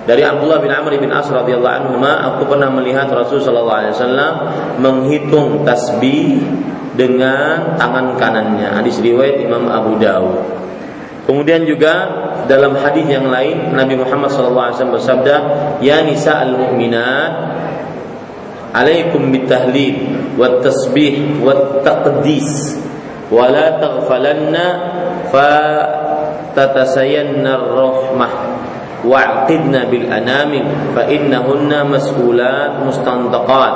Dari 0.09 0.25
Abdullah 0.25 0.57
bin 0.57 0.73
Amr 0.73 0.97
bin 0.97 1.13
As 1.13 1.29
radhiyallahu 1.29 1.75
anhu 1.85 2.01
aku 2.01 2.49
pernah 2.49 2.73
melihat 2.73 3.05
Rasul 3.13 3.37
sallallahu 3.45 3.77
alaihi 3.77 3.93
wasallam 3.93 4.33
menghitung 4.81 5.61
tasbih 5.61 6.41
dengan 6.97 7.77
tangan 7.77 8.17
kanannya. 8.17 8.73
Hadis 8.73 8.97
riwayat 9.05 9.37
Imam 9.37 9.69
Abu 9.69 10.01
Dawud. 10.01 10.59
Kemudian 11.29 11.61
juga 11.61 12.09
dalam 12.49 12.73
hadis 12.73 13.05
yang 13.05 13.29
lain 13.29 13.77
Nabi 13.77 14.01
Muhammad 14.01 14.33
SAW 14.33 14.73
bersabda, 14.73 15.35
"Ya 15.77 16.01
nisa 16.01 16.41
al-mu'minat, 16.41 17.58
alaikum 18.73 19.33
bitahlil 19.33 19.97
wat 20.37 20.61
tasbih 20.61 21.41
wat 21.41 21.81
taqdis. 21.85 22.77
Wa 23.29 23.45
la 23.45 23.77
taghfalanna 23.77 24.65
fa 25.29 25.51
tatasayanna 26.57 27.51
ar-rahmah. 27.53 28.33
Wa'qidna 28.99 29.87
bil 29.87 30.11
anamim 30.11 30.91
fa 30.91 31.07
innahunna 31.07 31.87
mas'ulat 31.87 32.83
mustantaqat. 32.83 33.73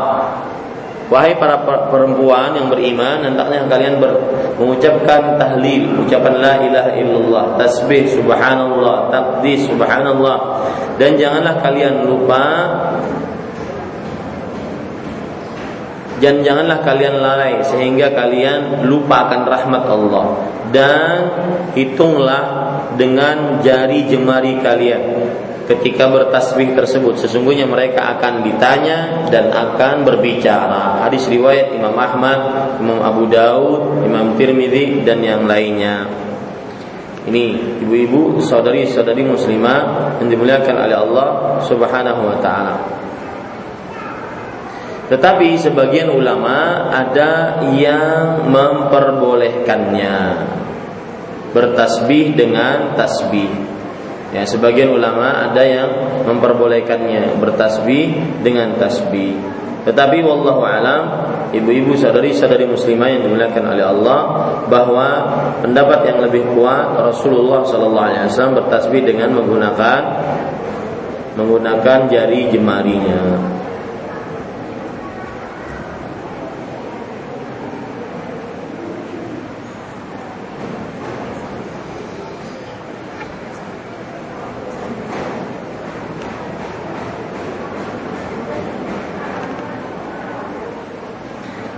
Wahai 1.13 1.37
para 1.37 1.61
perempuan 1.93 2.57
yang 2.57 2.73
beriman, 2.73 3.21
hendaknya 3.21 3.69
kalian 3.69 4.01
ber, 4.01 4.17
mengucapkan 4.57 5.37
tahlil, 5.37 5.99
ucapan 6.01 6.41
la 6.41 6.53
ilaha 6.63 6.91
illallah, 6.97 7.45
tasbih 7.59 8.07
subhanallah, 8.07 9.13
takdis 9.13 9.67
subhanallah. 9.69 10.65
Dan 10.97 11.13
janganlah 11.19 11.61
kalian 11.61 12.09
lupa 12.09 12.45
dan 16.23 16.39
janganlah 16.39 16.79
kalian 16.79 17.19
lalai 17.19 17.59
sehingga 17.67 18.15
kalian 18.15 18.87
lupakan 18.87 19.43
rahmat 19.43 19.83
Allah. 19.83 20.25
Dan 20.71 21.17
hitunglah 21.75 22.43
dengan 22.95 23.59
jari 23.59 24.07
jemari 24.07 24.55
kalian. 24.63 25.03
Ketika 25.67 26.07
bertasbih 26.07 26.75
tersebut 26.79 27.19
sesungguhnya 27.19 27.67
mereka 27.67 28.15
akan 28.15 28.39
ditanya 28.47 29.27
dan 29.27 29.51
akan 29.51 30.07
berbicara. 30.07 31.03
Hadis 31.03 31.27
riwayat 31.27 31.75
Imam 31.75 31.95
Ahmad 31.95 32.39
Imam 32.79 33.03
Abu 33.03 33.27
Daud 33.27 34.03
Imam 34.07 34.39
Tirmidzi 34.39 35.03
dan 35.03 35.19
yang 35.19 35.43
lainnya. 35.43 36.07
Ini 37.23 37.79
ibu-ibu 37.83 38.39
saudari-saudari 38.43 39.23
muslimah 39.23 39.79
yang 40.19 40.27
dimuliakan 40.27 40.75
oleh 40.87 40.97
Allah 40.99 41.27
Subhanahu 41.63 42.21
wa 42.27 42.37
taala 42.43 43.02
tetapi 45.13 45.61
sebagian 45.61 46.09
ulama 46.09 46.89
ada 46.89 47.61
yang 47.69 48.49
memperbolehkannya 48.49 50.17
bertasbih 51.53 52.33
dengan 52.33 52.97
tasbih 52.97 53.73
Ya, 54.33 54.49
sebagian 54.49 54.89
ulama 54.89 55.45
ada 55.45 55.61
yang 55.61 55.89
memperbolehkannya 56.25 57.37
bertasbih 57.37 58.41
dengan 58.41 58.73
tasbih. 58.81 59.37
Tetapi 59.85 60.25
wallahu 60.25 60.65
alam, 60.65 61.01
ibu-ibu 61.53 61.93
saudari-saudari 61.93 62.65
muslimah 62.65 63.13
yang 63.13 63.29
dimuliakan 63.29 63.77
oleh 63.77 63.85
Allah 63.85 64.19
bahwa 64.73 65.07
pendapat 65.61 66.09
yang 66.09 66.25
lebih 66.25 66.49
kuat 66.57 66.97
Rasulullah 66.97 67.61
sallallahu 67.61 68.07
alaihi 68.09 68.25
wasallam 68.25 68.57
bertasbih 68.57 69.05
dengan 69.05 69.37
menggunakan 69.37 70.01
menggunakan 71.37 72.09
jari 72.09 72.49
jemarinya. 72.49 73.21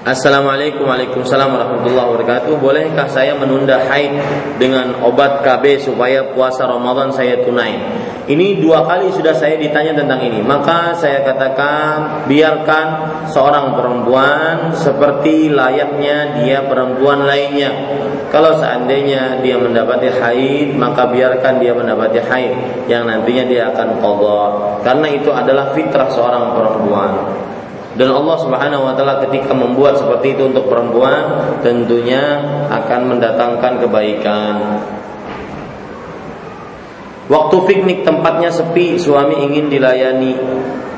Assalamualaikum 0.05 0.85
Waalaikumsalam 0.85 1.49
warahmatullahi 1.49 2.05
wabarakatuh. 2.13 2.61
Bolehkah 2.61 3.09
saya 3.09 3.33
menunda 3.41 3.89
haid 3.89 4.13
dengan 4.61 5.01
obat 5.01 5.41
KB 5.41 5.81
supaya 5.81 6.29
puasa 6.29 6.69
Ramadan 6.69 7.09
saya 7.09 7.41
tunai? 7.41 7.73
Ini 8.29 8.61
dua 8.61 8.85
kali 8.85 9.09
sudah 9.09 9.33
saya 9.33 9.57
ditanya 9.57 9.97
tentang 9.97 10.21
ini. 10.21 10.45
Maka 10.45 10.93
saya 10.93 11.25
katakan 11.25 12.29
biarkan 12.29 12.87
seorang 13.33 13.73
perempuan 13.73 14.77
seperti 14.77 15.49
layaknya 15.49 16.37
dia 16.37 16.61
perempuan 16.69 17.25
lainnya. 17.25 17.73
Kalau 18.29 18.61
seandainya 18.61 19.41
dia 19.41 19.55
mendapati 19.55 20.11
haid 20.11 20.75
Maka 20.75 21.07
biarkan 21.07 21.61
dia 21.61 21.71
mendapati 21.71 22.19
haid 22.19 22.83
Yang 22.89 23.03
nantinya 23.07 23.43
dia 23.47 23.63
akan 23.71 24.01
kodok 24.03 24.81
Karena 24.83 25.07
itu 25.07 25.29
adalah 25.31 25.71
fitrah 25.71 26.09
seorang 26.11 26.51
perempuan 26.51 27.13
dan 27.95 28.11
Allah 28.11 28.35
Subhanahu 28.43 28.83
wa 28.83 28.93
taala 28.95 29.23
ketika 29.23 29.55
membuat 29.55 29.95
seperti 29.95 30.35
itu 30.35 30.51
untuk 30.51 30.67
perempuan 30.67 31.55
tentunya 31.63 32.43
akan 32.67 33.15
mendatangkan 33.15 33.73
kebaikan. 33.87 34.55
Waktu 37.25 37.57
piknik 37.65 38.05
tempatnya 38.05 38.53
sepi, 38.53 39.01
suami 39.01 39.49
ingin 39.49 39.71
dilayani, 39.71 40.37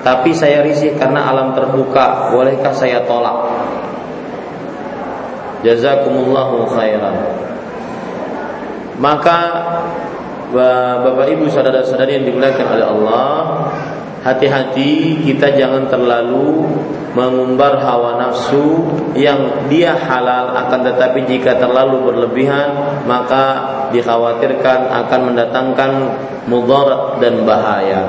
tapi 0.03 0.35
saya 0.35 0.59
risih 0.59 0.99
karena 0.99 1.23
alam 1.23 1.55
terbuka. 1.55 2.35
Bolehkah 2.35 2.75
saya 2.75 2.99
tolak? 3.07 3.47
Jazakumullahu 5.63 6.67
khairan. 6.67 7.15
Maka 8.99 9.37
Bapak 10.51 11.31
Ibu 11.31 11.47
saudara-saudari 11.47 12.19
yang 12.19 12.25
dimuliakan 12.27 12.67
oleh 12.75 12.87
Allah, 12.87 13.31
hati-hati 14.28 15.23
kita 15.23 15.55
jangan 15.55 15.88
terlalu 15.88 16.67
mengumbar 17.15 17.80
hawa 17.80 18.19
nafsu 18.19 18.84
yang 19.15 19.71
dia 19.71 19.95
halal 19.95 20.51
akan 20.51 20.84
tetapi 20.84 21.23
jika 21.23 21.55
terlalu 21.55 22.11
berlebihan 22.11 22.75
maka 23.07 23.63
dikhawatirkan 23.95 24.91
akan 24.91 25.19
mendatangkan 25.32 25.91
mudarat 26.51 27.23
dan 27.23 27.47
bahaya. 27.47 28.03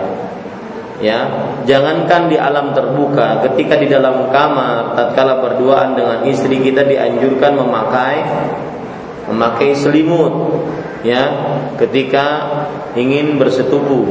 Ya 0.98 1.30
jangankan 1.62 2.26
di 2.26 2.34
alam 2.34 2.74
terbuka 2.74 3.38
ketika 3.46 3.78
di 3.78 3.86
dalam 3.86 4.34
kamar 4.34 4.98
tatkala 4.98 5.38
berduaan 5.38 5.94
dengan 5.94 6.26
istri 6.26 6.58
kita 6.58 6.82
dianjurkan 6.82 7.54
memakai 7.54 8.18
memakai 9.30 9.78
selimut. 9.78 10.58
Ya 11.06 11.30
ketika 11.78 12.50
ingin 12.98 13.38
bersetubuh 13.38 14.10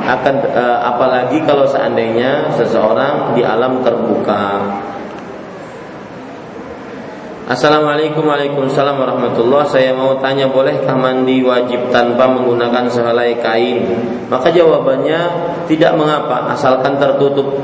akan 0.00 0.34
uh, 0.50 0.78
apalagi 0.94 1.38
kalau 1.46 1.62
seandainya 1.68 2.50
seseorang 2.58 3.38
di 3.38 3.46
alam 3.46 3.78
terbuka. 3.86 4.62
Assalamualaikum 7.44 8.24
Waalaikumsalam 8.24 8.96
warahmatullahi 8.96 9.68
Saya 9.68 9.92
mau 9.92 10.16
tanya 10.16 10.48
bolehkah 10.48 10.96
mandi 10.96 11.44
wajib 11.44 11.92
tanpa 11.92 12.24
menggunakan 12.24 12.88
sehelai 12.88 13.36
kain? 13.44 13.84
Maka 14.32 14.48
jawabannya 14.48 15.20
tidak 15.68 15.92
mengapa 15.92 16.56
asalkan 16.56 16.96
tertutup. 16.96 17.60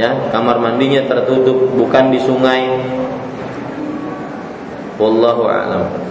Ya, 0.00 0.16
kamar 0.32 0.56
mandinya 0.56 1.04
tertutup 1.04 1.76
bukan 1.76 2.08
di 2.08 2.24
sungai. 2.24 2.72
Wallahu 4.96 5.44
a'lam 5.44 6.09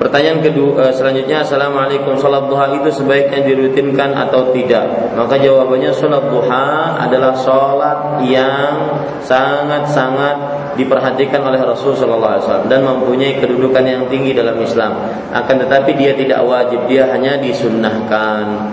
Pertanyaan 0.00 0.40
kedua 0.40 0.88
eh, 0.88 0.92
selanjutnya 0.96 1.44
Assalamualaikum 1.44 2.16
Salat 2.16 2.48
duha 2.48 2.72
itu 2.72 2.88
sebaiknya 2.88 3.44
dirutinkan 3.44 4.16
atau 4.16 4.48
tidak 4.56 5.12
Maka 5.12 5.36
jawabannya 5.36 5.92
Salat 5.92 6.24
duha 6.32 6.96
adalah 6.96 7.36
salat 7.36 8.24
yang 8.24 8.96
sangat-sangat 9.20 10.36
diperhatikan 10.80 11.44
oleh 11.44 11.60
Rasul 11.60 11.92
Sallallahu 11.92 12.32
Alaihi 12.32 12.44
Wasallam 12.48 12.68
dan 12.72 12.80
mempunyai 12.80 13.36
kedudukan 13.36 13.84
yang 13.84 14.08
tinggi 14.08 14.32
dalam 14.32 14.56
Islam. 14.64 14.96
Akan 15.36 15.60
tetapi 15.60 15.92
dia 15.92 16.16
tidak 16.16 16.40
wajib, 16.48 16.88
dia 16.88 17.04
hanya 17.12 17.36
disunnahkan. 17.36 18.72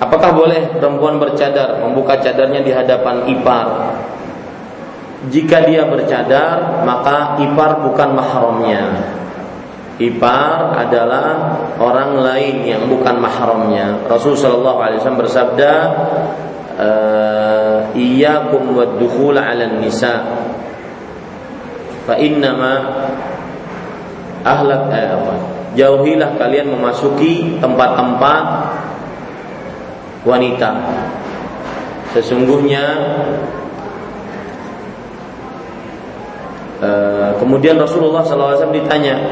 Apakah 0.00 0.36
boleh 0.36 0.76
perempuan 0.76 1.16
bercadar 1.16 1.80
membuka 1.80 2.20
cadarnya 2.20 2.60
di 2.60 2.72
hadapan 2.72 3.24
ipar? 3.32 3.96
Jika 5.28 5.68
dia 5.68 5.84
bercadar, 5.84 6.84
maka 6.84 7.40
ipar 7.40 7.80
bukan 7.84 8.08
mahramnya. 8.16 8.84
Ipar 10.00 10.80
adalah 10.80 11.60
orang 11.76 12.24
lain 12.24 12.64
yang 12.64 12.88
bukan 12.88 13.20
mahramnya. 13.20 14.00
Rasulullah 14.08 14.80
Wasallam 14.96 15.20
bersabda, 15.20 15.72
iyyakum 17.92 18.72
wad-dukhul 18.72 19.36
'ala 19.36 19.76
nisa 19.76 20.24
fa 22.08 22.16
innama 22.16 22.72
ahlak 24.40 24.88
eh, 24.88 25.08
apa? 25.12 25.34
Jauhilah 25.76 26.34
kalian 26.40 26.72
memasuki 26.72 27.60
tempat-tempat 27.60 28.44
wanita. 30.26 30.70
Sesungguhnya 32.10 32.82
uh, 36.82 37.30
kemudian 37.38 37.78
Rasulullah 37.78 38.26
SAW 38.26 38.74
ditanya, 38.74 39.30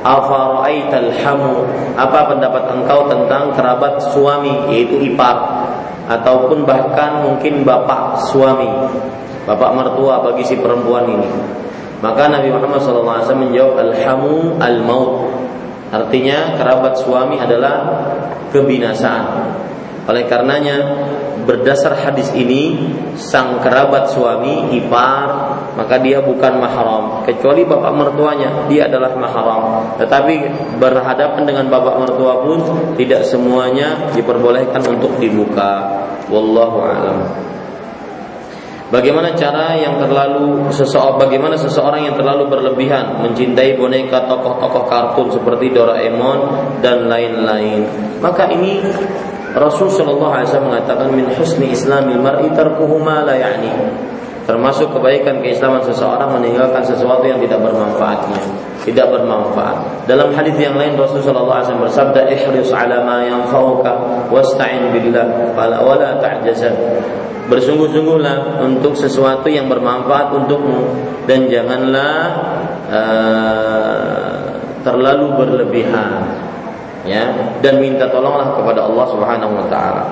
Afara'aital 0.00 1.10
hamu. 1.20 1.64
Apa 1.96 2.32
pendapat 2.32 2.72
engkau 2.72 3.08
tentang 3.08 3.52
kerabat 3.52 4.00
suami 4.12 4.72
Yaitu 4.72 5.00
ipar? 5.04 5.36
Ataupun 6.10 6.66
bahkan 6.66 7.22
mungkin 7.22 7.62
bapak 7.62 8.18
suami 8.32 8.66
Bapak 9.50 9.70
mertua 9.72 10.20
bagi 10.22 10.44
si 10.46 10.54
perempuan 10.60 11.10
ini. 11.10 11.26
Maka 12.00 12.30
Nabi 12.30 12.54
Muhammad 12.54 12.80
SAW 12.80 13.34
menjawab 13.34 13.82
Alhamu 13.82 14.56
al-maut. 14.62 15.26
Artinya 15.90 16.54
kerabat 16.54 16.96
suami 17.02 17.34
adalah 17.40 17.82
kebinasaan. 18.54 19.26
Oleh 20.06 20.24
karenanya 20.30 20.76
berdasar 21.50 21.98
hadis 21.98 22.30
ini 22.38 22.78
sang 23.18 23.58
kerabat 23.58 24.14
suami 24.14 24.70
ipar 24.78 25.58
maka 25.74 25.98
dia 25.98 26.22
bukan 26.22 26.62
mahram. 26.62 27.26
Kecuali 27.26 27.66
bapak 27.66 27.90
mertuanya 27.90 28.70
dia 28.70 28.86
adalah 28.86 29.10
mahram. 29.18 29.98
Tetapi 29.98 30.34
berhadapan 30.78 31.42
dengan 31.42 31.66
bapak 31.66 32.06
mertua 32.06 32.46
pun 32.46 32.58
tidak 32.94 33.26
semuanya 33.26 34.14
diperbolehkan 34.14 34.78
untuk 34.86 35.18
dibuka. 35.18 36.06
Wallahu 36.30 36.78
alam. 36.86 37.18
Bagaimana 38.90 39.34
cara 39.38 39.78
yang 39.78 40.02
terlalu 40.02 40.66
seseorang 40.74 41.22
bagaimana 41.22 41.54
seseorang 41.54 42.10
yang 42.10 42.18
terlalu 42.18 42.50
berlebihan 42.50 43.22
mencintai 43.22 43.78
boneka 43.78 44.26
tokoh-tokoh 44.26 44.90
kartun 44.90 45.30
seperti 45.30 45.70
Doraemon 45.70 46.38
dan 46.82 47.06
lain-lain. 47.06 47.86
Maka 48.18 48.50
ini 48.50 48.82
Rasul 49.54 49.90
Shallallahu 49.90 50.30
Alaihi 50.30 50.46
Wasallam 50.46 50.68
mengatakan 50.70 51.08
min 51.10 51.26
husni 51.34 51.74
Islamil 51.74 52.22
mar'i 52.22 52.46
tarkuhu 52.54 53.02
ma 53.02 53.26
la 53.26 53.34
ya'ni. 53.34 53.72
Termasuk 54.46 54.90
kebaikan 54.90 55.38
keislaman 55.46 55.78
seseorang 55.86 56.26
meninggalkan 56.34 56.82
sesuatu 56.82 57.22
yang 57.22 57.38
tidak 57.38 57.62
bermanfaatnya, 57.62 58.40
tidak 58.82 59.06
bermanfaat. 59.14 60.10
Dalam 60.10 60.34
hadis 60.34 60.58
yang 60.58 60.74
lain 60.74 60.98
Rasul 60.98 61.22
Shallallahu 61.22 61.54
Alaihi 61.54 61.66
Wasallam 61.70 61.86
bersabda, 61.86 62.20
"Ihris 62.34 62.70
ala 62.74 63.06
ma 63.06 63.22
yanfa'uka 63.22 63.92
wasta'in 64.30 64.90
billah 64.90 65.54
fala 65.54 65.86
wala 65.86 66.18
ta'jazan." 66.18 66.74
Bersungguh-sungguhlah 67.46 68.62
untuk 68.62 68.94
sesuatu 68.94 69.50
yang 69.50 69.66
bermanfaat 69.66 70.34
untukmu 70.34 70.86
dan 71.26 71.50
janganlah 71.50 72.18
uh, 72.90 74.34
terlalu 74.86 75.34
berlebihan 75.34 76.26
ya 77.08 77.32
dan 77.64 77.80
minta 77.80 78.08
tolonglah 78.08 78.52
kepada 78.56 78.84
Allah 78.84 79.06
Subhanahu 79.08 79.52
wa 79.56 79.66
taala. 79.68 80.04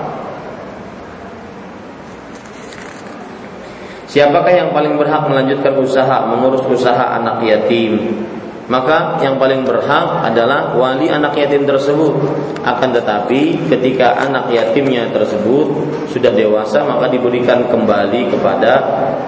Siapakah 4.09 4.53
yang 4.57 4.71
paling 4.73 4.97
berhak 4.97 5.29
melanjutkan 5.29 5.77
usaha 5.85 6.25
mengurus 6.25 6.65
usaha 6.65 7.13
anak 7.21 7.45
yatim? 7.45 8.25
Maka 8.69 9.21
yang 9.25 9.41
paling 9.41 9.65
berhak 9.65 10.29
adalah 10.29 10.77
wali 10.77 11.09
anak 11.09 11.37
yatim 11.37 11.69
tersebut. 11.69 12.17
Akan 12.65 12.93
tetapi 12.93 13.69
ketika 13.69 14.17
anak 14.21 14.49
yatimnya 14.53 15.09
tersebut 15.13 15.73
sudah 16.09 16.33
dewasa 16.33 16.85
maka 16.85 17.09
diberikan 17.09 17.65
kembali 17.69 18.33
kepada 18.33 18.73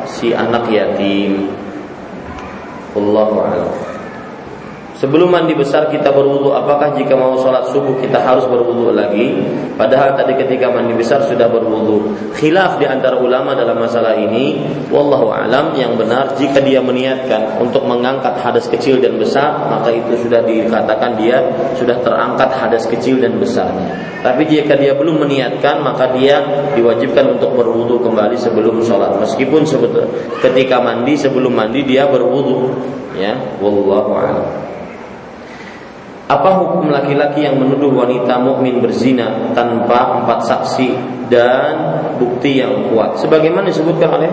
si 0.09 0.33
anak 0.33 0.69
yatim. 0.69 1.49
Allahu 2.97 3.37
a'lam. 3.41 3.90
Sebelum 5.01 5.33
mandi 5.33 5.57
besar 5.57 5.89
kita 5.89 6.13
berwudu, 6.13 6.53
apakah 6.53 6.93
jika 6.93 7.17
mau 7.17 7.33
sholat 7.41 7.73
subuh 7.73 7.97
kita 8.05 8.21
harus 8.21 8.45
berwudu 8.45 8.93
lagi? 8.93 9.33
Padahal 9.73 10.13
tadi 10.13 10.37
ketika 10.37 10.69
mandi 10.69 10.93
besar 10.93 11.25
sudah 11.25 11.49
berwudu. 11.49 12.13
Khilaf 12.37 12.77
di 12.77 12.85
antara 12.85 13.17
ulama 13.17 13.57
dalam 13.57 13.81
masalah 13.81 14.13
ini, 14.13 14.61
wallahu 14.93 15.33
alam 15.33 15.73
yang 15.73 15.97
benar 15.97 16.37
jika 16.37 16.61
dia 16.61 16.85
meniatkan 16.85 17.57
untuk 17.65 17.89
mengangkat 17.89 18.45
hadas 18.45 18.69
kecil 18.69 19.01
dan 19.01 19.17
besar, 19.17 19.73
maka 19.73 19.89
itu 19.89 20.21
sudah 20.21 20.45
dikatakan 20.45 21.17
dia 21.17 21.49
sudah 21.81 21.97
terangkat 22.05 22.53
hadas 22.53 22.85
kecil 22.85 23.25
dan 23.25 23.41
besarnya. 23.41 24.21
Tapi 24.21 24.45
jika 24.53 24.77
dia 24.77 24.93
belum 24.93 25.25
meniatkan, 25.25 25.81
maka 25.81 26.13
dia 26.13 26.45
diwajibkan 26.77 27.41
untuk 27.41 27.57
berwudu 27.57 28.05
kembali 28.05 28.37
sebelum 28.37 28.85
sholat. 28.85 29.17
Meskipun 29.17 29.65
sebetulnya 29.65 30.13
ketika 30.45 30.77
mandi 30.77 31.17
sebelum 31.17 31.57
mandi 31.57 31.89
dia 31.89 32.05
berwudu, 32.05 32.69
ya, 33.17 33.33
wallahu 33.65 34.13
alam. 34.13 34.70
Apa 36.31 36.63
hukum 36.63 36.95
laki-laki 36.95 37.43
yang 37.43 37.59
menuduh 37.59 37.91
wanita 37.91 38.39
mukmin 38.39 38.79
berzina 38.79 39.51
tanpa 39.51 40.23
empat 40.23 40.47
saksi 40.47 40.95
dan 41.27 41.75
bukti 42.23 42.63
yang 42.63 42.87
kuat? 42.87 43.19
Sebagaimana 43.19 43.67
disebutkan 43.67 44.15
oleh 44.15 44.31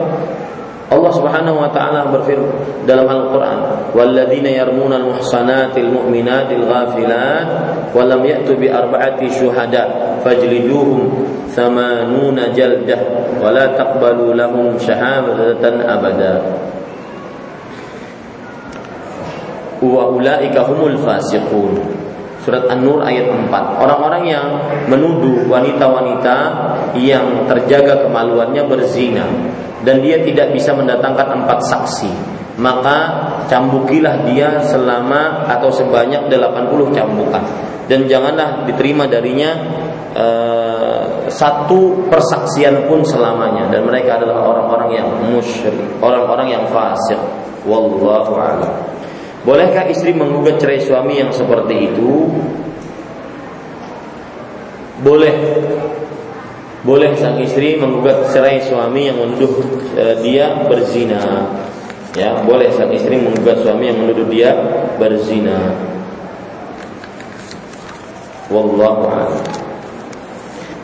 Allah 0.94 1.12
Subhanahu 1.12 1.58
wa 1.58 1.74
taala 1.74 2.06
berfirman 2.14 2.86
dalam 2.86 3.10
Al-Qur'an, 3.10 3.92
"Walladzina 3.98 4.48
yarmuna 4.48 5.02
al-muhsanatil 5.02 5.90
mu'minatil 5.90 6.70
ghafilat 6.70 7.48
wa 7.92 8.06
lam 8.06 8.22
ya'tu 8.22 8.54
bi 8.56 8.70
arba'ati 8.70 9.28
syuhada 9.34 10.22
fajliduhum 10.22 11.12
thamanuna 11.50 12.54
jaldah 12.54 13.02
wa 13.42 13.50
la 13.50 13.74
taqbalu 13.74 14.38
lahum 14.38 14.78
syahadatan 14.78 15.82
abada." 15.82 16.46
Wa 19.82 20.10
ulaika 20.12 20.66
humul 20.66 20.98
fasiqun. 21.02 21.78
Surat 22.42 22.64
An-Nur 22.72 23.04
ayat 23.04 23.28
4. 23.28 23.52
Orang-orang 23.84 24.24
yang 24.24 24.48
menuduh 24.88 25.52
wanita-wanita 25.52 26.36
yang 26.96 27.44
terjaga 27.44 28.08
kemaluannya 28.08 28.64
berzina 28.64 29.28
dan 29.84 30.00
dia 30.00 30.24
tidak 30.24 30.56
bisa 30.56 30.72
mendatangkan 30.72 31.44
empat 31.44 31.60
saksi, 31.68 32.08
maka 32.56 32.98
cambukilah 33.52 34.24
dia 34.32 34.64
selama 34.64 35.44
atau 35.52 35.68
sebanyak 35.76 36.32
80 36.32 36.96
cambukan 36.96 37.44
dan 37.88 38.04
janganlah 38.08 38.68
diterima 38.68 39.08
darinya 39.08 39.56
uh, 40.12 41.28
satu 41.32 42.08
persaksian 42.12 42.88
pun 42.88 43.04
selamanya 43.04 43.72
dan 43.72 43.88
mereka 43.88 44.20
adalah 44.20 44.44
orang-orang 44.44 45.04
yang 45.04 45.08
musyrik, 45.32 46.00
orang-orang 46.04 46.52
yang 46.52 46.64
fasik. 46.72 47.20
Wallahu 47.68 48.40
a'lam. 48.40 48.97
Bolehkah 49.48 49.88
istri 49.88 50.12
menggugat 50.12 50.60
cerai 50.60 50.84
suami 50.84 51.24
yang 51.24 51.32
seperti 51.32 51.88
itu? 51.88 52.28
Boleh. 55.00 55.36
Boleh 56.84 57.16
sang 57.16 57.40
istri 57.40 57.80
menggugat 57.80 58.28
cerai 58.36 58.60
suami 58.68 59.08
yang 59.08 59.16
menuduh 59.16 59.56
e, 59.96 60.06
dia 60.20 60.68
berzina. 60.68 61.48
Ya, 62.12 62.44
boleh 62.44 62.76
sang 62.76 62.92
istri 62.92 63.16
menggugat 63.24 63.64
suami 63.64 63.88
yang 63.88 64.04
menuduh 64.04 64.28
dia 64.28 64.52
berzina. 65.00 65.80
Wallahu 68.52 69.04
a'lam. 69.08 69.48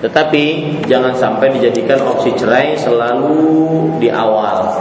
Tetapi 0.07 0.43
jangan 0.87 1.15
sampai 1.19 1.51
dijadikan 1.59 1.99
opsi 2.03 2.31
cerai 2.35 2.79
selalu 2.79 3.99
di 3.99 4.07
awal 4.07 4.71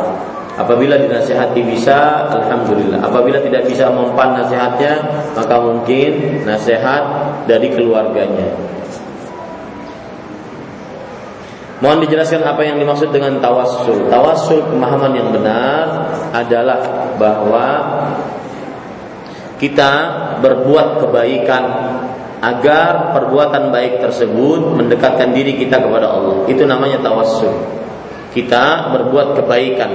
Apabila 0.63 0.95
dinasihati 0.95 1.61
bisa, 1.67 2.31
alhamdulillah. 2.31 3.03
Apabila 3.03 3.43
tidak 3.43 3.67
bisa 3.67 3.91
mempan 3.91 4.39
nasihatnya, 4.39 5.03
maka 5.35 5.57
mungkin 5.59 6.43
nasihat 6.47 7.03
dari 7.51 7.67
keluarganya. 7.75 8.47
Mohon 11.83 12.07
dijelaskan 12.07 12.47
apa 12.47 12.63
yang 12.63 12.79
dimaksud 12.79 13.11
dengan 13.11 13.43
tawassul. 13.43 14.07
Tawassul 14.07 14.71
pemahaman 14.71 15.19
yang 15.19 15.35
benar 15.35 16.15
adalah 16.31 17.11
bahwa 17.19 17.67
kita 19.59 19.93
berbuat 20.39 21.03
kebaikan 21.03 21.65
agar 22.39 23.11
perbuatan 23.19 23.75
baik 23.75 23.99
tersebut 23.99 24.79
mendekatkan 24.79 25.35
diri 25.35 25.59
kita 25.59 25.83
kepada 25.83 26.07
Allah. 26.07 26.47
Itu 26.47 26.71
namanya 26.71 27.03
tawassul 27.03 27.82
kita 28.33 28.93
berbuat 28.97 29.37
kebaikan 29.37 29.93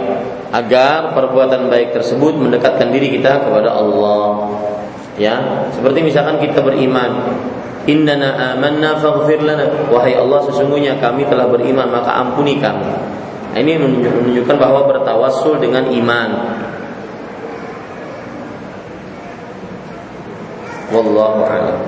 agar 0.53 1.17
perbuatan 1.17 1.73
baik 1.73 1.97
tersebut 1.97 2.37
mendekatkan 2.37 2.93
diri 2.93 3.17
kita 3.17 3.49
kepada 3.49 3.73
Allah. 3.73 4.53
Ya, 5.17 5.65
seperti 5.73 6.05
misalkan 6.05 6.37
kita 6.37 6.61
beriman, 6.61 7.33
Innana 7.89 8.53
amanna 8.53 8.99
faghfir 9.01 9.41
lana. 9.41 9.89
Wahai 9.89 10.13
Allah, 10.13 10.43
sesungguhnya 10.45 11.01
kami 11.01 11.25
telah 11.25 11.49
beriman, 11.49 11.89
maka 11.89 12.13
ampuni 12.19 12.61
kami. 12.61 12.85
Nah, 13.55 13.57
ini 13.57 13.79
menunjukkan 13.79 14.55
bahwa 14.59 14.85
bertawassul 14.85 15.57
dengan 15.57 15.89
iman. 15.89 16.29
Wallahu 20.93 21.41
a'lam. 21.47 21.79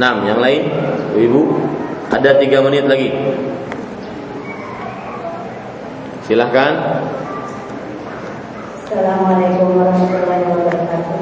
Nah, 0.00 0.24
yang 0.24 0.40
lain, 0.40 0.72
Ibu, 1.14 1.40
ada 2.10 2.40
tiga 2.40 2.64
menit 2.64 2.88
lagi. 2.88 3.12
Silahkan. 6.30 6.78
Assalamualaikum 8.86 9.82
warahmatullahi 9.82 10.46
wabarakatuh. 10.46 11.18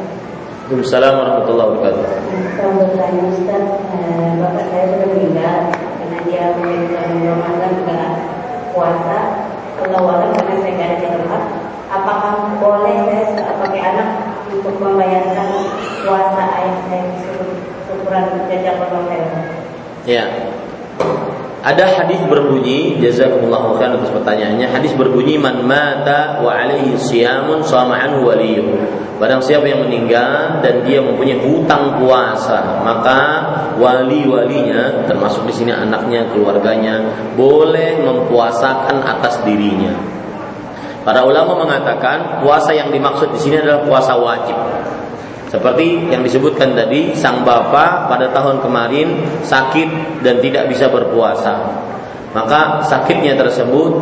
Waalaikumsalam 0.69 1.13
warahmatullahi 1.17 1.69
wabarakatuh. 1.73 2.05
Saya 2.53 2.71
bertanya 2.77 3.23
Ustaz, 3.33 3.65
eh, 3.89 4.31
bapak 4.37 4.65
saya 4.69 4.85
sudah 4.93 5.09
meninggal 5.09 5.57
karena 5.73 6.19
dia 6.29 6.45
menjadi 6.61 7.25
Ramadan 7.25 7.73
enggak 7.81 8.13
puasa. 8.77 9.19
Kalau 9.81 10.01
walau 10.05 10.29
karena 10.29 10.55
saya 10.61 10.73
nggak 10.77 10.89
ada 10.93 11.01
di 11.01 11.09
tempat, 11.09 11.43
apakah 11.89 12.33
boleh 12.61 12.97
saya 13.09 13.25
sebagai 13.33 13.81
anak 13.81 14.09
untuk 14.53 14.77
membayarkan 14.77 15.49
puasa 16.05 16.43
ayah 16.61 16.77
saya 16.85 17.09
ukuran 17.97 18.45
jajak 18.45 18.77
saya? 18.77 19.25
Ya, 20.05 20.25
ada 21.69 21.85
hadis 21.85 22.17
berbunyi 22.25 22.97
jazakumullahu 22.97 23.77
khairan 23.77 24.01
atas 24.01 24.09
pertanyaannya. 24.09 24.73
Hadis 24.73 24.97
berbunyi 24.97 25.37
man 25.37 25.69
mata 25.69 26.41
wa 26.41 26.49
alaihi 26.49 26.97
siyamun 26.97 27.61
sama 27.61 28.01
anhu 28.01 28.25
waliyuh. 28.25 28.73
Barang 29.21 29.45
siapa 29.45 29.69
yang 29.69 29.85
meninggal 29.85 30.65
dan 30.65 30.87
dia 30.89 31.05
mempunyai 31.05 31.43
hutang 31.45 32.01
puasa, 32.01 32.81
maka 32.87 33.21
wali-walinya 33.77 35.05
termasuk 35.11 35.45
di 35.45 35.53
sini 35.59 35.73
anaknya, 35.75 36.25
keluarganya 36.33 37.05
boleh 37.37 38.01
mempuasakan 38.01 39.05
atas 39.05 39.43
dirinya. 39.45 39.93
Para 41.05 41.27
ulama 41.27 41.67
mengatakan 41.67 42.41
puasa 42.41 42.73
yang 42.73 42.89
dimaksud 42.95 43.29
di 43.35 43.41
sini 43.43 43.61
adalah 43.61 43.85
puasa 43.85 44.17
wajib. 44.17 44.57
Seperti 45.49 46.13
yang 46.13 46.21
disebutkan 46.21 46.77
tadi, 46.77 47.17
sang 47.17 47.41
bapak 47.41 48.13
pada 48.13 48.29
tahun 48.37 48.61
kemarin 48.61 49.25
sakit 49.41 50.21
dan 50.21 50.45
tidak 50.45 50.69
bisa 50.69 50.93
berpuasa. 50.93 51.65
Maka 52.37 52.85
sakitnya 52.85 53.33
tersebut 53.41 53.93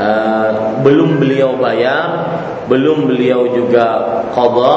uh, 0.00 0.80
belum 0.80 1.20
beliau 1.20 1.60
bayar, 1.60 2.32
belum 2.72 3.12
beliau 3.12 3.44
juga 3.52 3.86
qadha, 4.32 4.74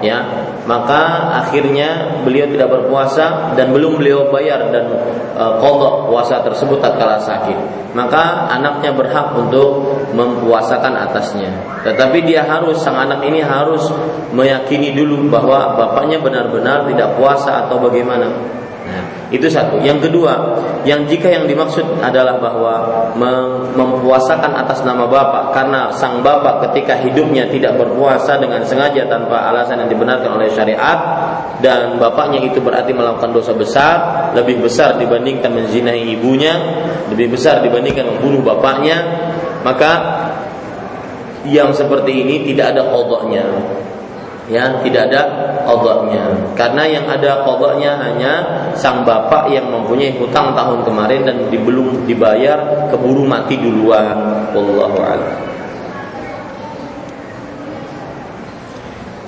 ya. 0.00 0.20
Maka 0.62 1.34
akhirnya 1.42 2.22
beliau 2.22 2.46
tidak 2.48 2.70
berpuasa 2.70 3.52
dan 3.58 3.74
belum 3.74 3.98
beliau 3.98 4.30
bayar 4.30 4.70
dan 4.70 4.88
qadha 5.36 5.90
puasa 6.06 6.40
tersebut 6.40 6.78
tatkala 6.80 7.18
sakit. 7.20 7.58
Maka 7.92 8.48
anaknya 8.48 8.94
berhak 8.94 9.36
untuk 9.36 9.91
mempuasakan 10.10 10.98
atasnya. 11.06 11.54
Tetapi 11.86 12.26
dia 12.26 12.42
harus 12.42 12.82
sang 12.82 12.98
anak 12.98 13.22
ini 13.22 13.38
harus 13.38 13.86
meyakini 14.34 14.90
dulu 14.90 15.30
bahwa 15.30 15.78
bapaknya 15.78 16.18
benar-benar 16.18 16.90
tidak 16.90 17.14
puasa 17.14 17.66
atau 17.66 17.78
bagaimana. 17.78 18.26
Nah, 18.82 19.30
itu 19.30 19.46
satu. 19.46 19.78
Yang 19.78 20.10
kedua, 20.10 20.58
yang 20.82 21.06
jika 21.06 21.30
yang 21.30 21.46
dimaksud 21.46 22.02
adalah 22.02 22.42
bahwa 22.42 22.74
mempuasakan 23.78 24.52
atas 24.58 24.82
nama 24.82 25.06
bapak 25.06 25.54
karena 25.54 25.94
sang 25.94 26.20
bapak 26.20 26.66
ketika 26.68 26.98
hidupnya 26.98 27.46
tidak 27.46 27.78
berpuasa 27.78 28.42
dengan 28.42 28.66
sengaja 28.66 29.06
tanpa 29.06 29.48
alasan 29.54 29.86
yang 29.86 29.90
dibenarkan 29.94 30.34
oleh 30.34 30.50
syariat 30.50 30.98
dan 31.62 31.96
bapaknya 32.02 32.42
itu 32.42 32.58
berarti 32.58 32.90
melakukan 32.90 33.30
dosa 33.30 33.54
besar, 33.54 33.94
lebih 34.34 34.58
besar 34.58 34.98
dibandingkan 34.98 35.54
menzinahi 35.54 36.18
ibunya, 36.18 36.52
lebih 37.08 37.38
besar 37.38 37.62
dibandingkan 37.62 38.18
membunuh 38.18 38.42
bapaknya, 38.42 39.30
maka 39.62 39.90
yang 41.46 41.74
seperti 41.74 42.22
ini 42.22 42.46
tidak 42.52 42.76
ada 42.76 42.82
kodoknya 42.90 43.46
ya 44.50 44.82
tidak 44.82 45.10
ada 45.10 45.22
qadanya 45.62 46.24
karena 46.58 46.82
yang 46.86 47.06
ada 47.06 47.46
qadanya 47.46 47.92
hanya 48.02 48.32
sang 48.74 49.06
bapak 49.06 49.50
yang 49.54 49.70
mempunyai 49.70 50.18
hutang 50.18 50.54
tahun 50.54 50.82
kemarin 50.82 51.22
dan 51.26 51.36
belum 51.46 52.04
dibayar 52.10 52.90
keburu 52.90 53.22
mati 53.22 53.54
duluan. 53.56 54.50
Wallahu 54.50 54.98
a'lam 54.98 55.51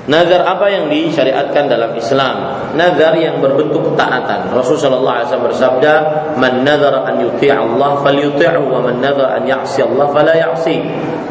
Nazar 0.04 0.44
apa 0.44 0.68
yang 0.68 0.92
disyariatkan 0.92 1.64
dalam 1.64 1.96
Islam? 1.96 2.36
Nazar 2.76 3.16
yang 3.16 3.40
berbentuk 3.40 3.96
taatan. 3.96 4.52
Rasulullah 4.52 5.24
SAW 5.24 5.48
bersabda, 5.48 5.92
"Man 6.36 6.60
nazar 6.60 7.08
an 7.08 7.24
yuti' 7.24 7.48
Allah 7.48 8.04
falyuti'hu 8.04 8.68
wa 8.68 8.84
man 8.84 9.00
nazar 9.00 9.40
an 9.40 9.48
ya'si 9.48 9.80
Allah 9.80 10.06
fala 10.12 10.36
ya'si." 10.36 10.76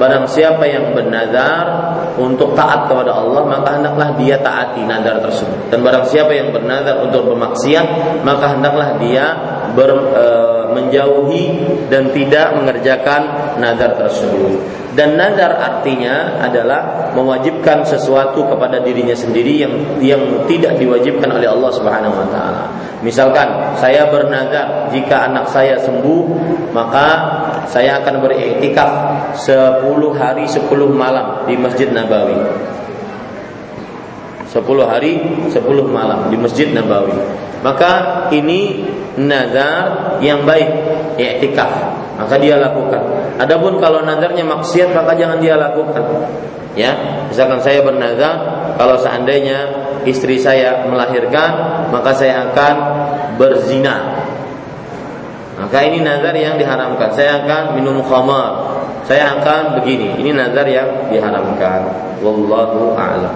Barang 0.02 0.26
siapa 0.26 0.66
yang 0.66 0.90
bernazar 0.98 1.70
untuk 2.18 2.58
taat 2.58 2.90
kepada 2.90 3.14
Allah, 3.14 3.46
maka 3.46 3.78
hendaklah 3.78 4.10
dia 4.18 4.42
taati 4.42 4.82
nazar 4.90 5.22
tersebut. 5.22 5.70
Dan 5.70 5.86
barang 5.86 6.10
siapa 6.10 6.34
yang 6.34 6.50
bernazar 6.50 6.98
untuk 7.06 7.30
bermaksiat, 7.30 7.86
maka 8.26 8.58
hendaklah 8.58 8.98
dia 8.98 9.38
ber, 9.78 9.90
e, 10.18 10.26
menjauhi 10.74 11.62
dan 11.88 12.10
tidak 12.12 12.58
mengerjakan 12.58 13.22
nazar 13.62 13.94
tersebut. 13.96 14.60
Dan 14.94 15.18
nazar 15.18 15.58
artinya 15.58 16.38
adalah 16.38 17.10
mewajibkan 17.18 17.82
sesuatu 17.82 18.46
kepada 18.46 18.78
dirinya 18.78 19.18
sendiri 19.18 19.66
yang 19.66 19.74
yang 19.98 20.22
tidak 20.46 20.78
diwajibkan 20.78 21.34
oleh 21.34 21.50
Allah 21.50 21.72
Subhanahu 21.74 22.14
wa 22.14 22.28
taala. 22.30 22.64
Misalkan 23.02 23.74
saya 23.82 24.06
bernazar 24.14 24.94
jika 24.94 25.34
anak 25.34 25.50
saya 25.50 25.82
sembuh, 25.82 26.24
maka 26.78 27.08
saya 27.66 27.98
akan 28.06 28.22
beriktikaf 28.22 28.92
10 29.34 30.14
hari 30.14 30.46
10 30.46 30.62
malam 30.94 31.42
di 31.50 31.58
Masjid 31.58 31.90
Nabawi. 31.90 32.38
10 34.54 34.62
hari 34.86 35.18
10 35.50 35.58
malam 35.90 36.30
di 36.30 36.38
Masjid 36.38 36.70
Nabawi. 36.70 37.18
Maka 37.64 37.92
ini 38.36 38.84
nazar 39.16 40.20
yang 40.20 40.44
baik, 40.44 40.70
i'tikaf. 41.16 41.72
Maka 42.20 42.36
dia 42.38 42.60
lakukan. 42.60 43.02
Adapun 43.40 43.82
kalau 43.82 44.06
nazarnya 44.06 44.46
maksiat 44.46 44.94
maka 44.94 45.18
jangan 45.18 45.40
dia 45.40 45.58
lakukan. 45.58 46.04
Ya, 46.74 47.24
misalkan 47.30 47.62
saya 47.64 47.86
bernazar 47.86 48.34
kalau 48.76 48.98
seandainya 48.98 49.70
istri 50.04 50.42
saya 50.42 50.86
melahirkan, 50.90 51.52
maka 51.90 52.12
saya 52.14 52.52
akan 52.52 52.76
berzina. 53.38 54.26
Maka 55.58 55.78
ini 55.86 56.02
nazar 56.02 56.34
yang 56.34 56.58
diharamkan. 56.58 57.14
Saya 57.14 57.46
akan 57.46 57.78
minum 57.78 58.02
khamar. 58.04 58.82
Saya 59.06 59.38
akan 59.40 59.80
begini. 59.80 60.18
Ini 60.20 60.34
nazar 60.34 60.66
yang 60.66 61.14
diharamkan. 61.14 61.88
Wallahu 62.20 62.98
a'lam. 62.98 63.36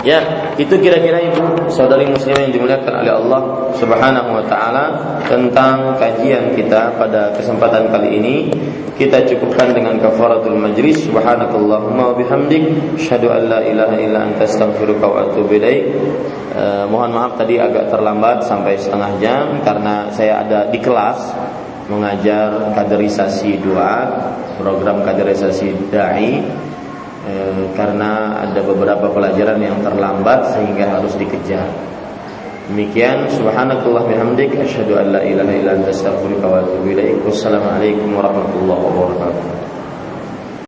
Ya, 0.00 0.48
itu 0.56 0.80
kira-kira 0.80 1.20
ibu 1.20 1.68
saudari 1.68 2.08
muslim 2.08 2.32
yang 2.32 2.48
dimuliakan 2.48 3.04
oleh 3.04 3.12
Allah 3.12 3.40
Subhanahu 3.76 4.32
wa 4.32 4.44
taala 4.48 4.84
tentang 5.28 5.92
kajian 6.00 6.56
kita 6.56 6.96
pada 6.96 7.36
kesempatan 7.36 7.92
kali 7.92 8.16
ini. 8.16 8.36
Kita 8.96 9.28
cukupkan 9.28 9.76
dengan 9.76 10.00
kafaratul 10.00 10.56
majlis. 10.56 11.04
Subhanakallahumma 11.04 12.12
wa 12.12 12.14
bihamdik, 12.16 12.96
asyhadu 12.96 13.28
an 13.28 13.48
la 13.48 13.60
ilaha 13.60 13.96
illa 14.00 14.24
anta 14.24 14.48
astaghfiruka 14.48 15.04
wa 15.04 15.28
atubu 15.28 15.56
ilaik. 15.60 15.84
Eh, 16.56 16.84
mohon 16.88 17.12
maaf 17.12 17.36
tadi 17.36 17.60
agak 17.60 17.92
terlambat 17.92 18.44
sampai 18.48 18.80
setengah 18.80 19.12
jam 19.20 19.60
karena 19.60 20.08
saya 20.12 20.40
ada 20.40 20.68
di 20.68 20.80
kelas 20.80 21.16
mengajar 21.92 22.72
kaderisasi 22.72 23.60
doa, 23.60 24.08
program 24.56 25.04
kaderisasi 25.04 25.92
dai 25.92 26.40
e, 27.26 27.32
karena 27.74 28.40
ada 28.44 28.60
beberapa 28.62 29.10
pelajaran 29.10 29.60
yang 29.60 29.80
terlambat 29.80 30.54
sehingga 30.56 31.00
harus 31.00 31.16
dikejar. 31.16 31.68
Demikian 32.70 33.26
subhanakallah 33.26 34.06
bihamdik 34.06 34.54
asyhadu 34.54 34.94
an 34.94 35.10
la 35.10 35.20
ilaha 35.26 35.50
illa 35.50 35.74
anta 35.74 35.90
astaghfiruka 35.90 36.46
wa 36.46 36.62
atubu 36.62 36.94
ilaik. 36.94 37.18
Wassalamualaikum 37.26 38.14
warahmatullahi 38.14 38.84
wabarakatuh. 38.86 39.79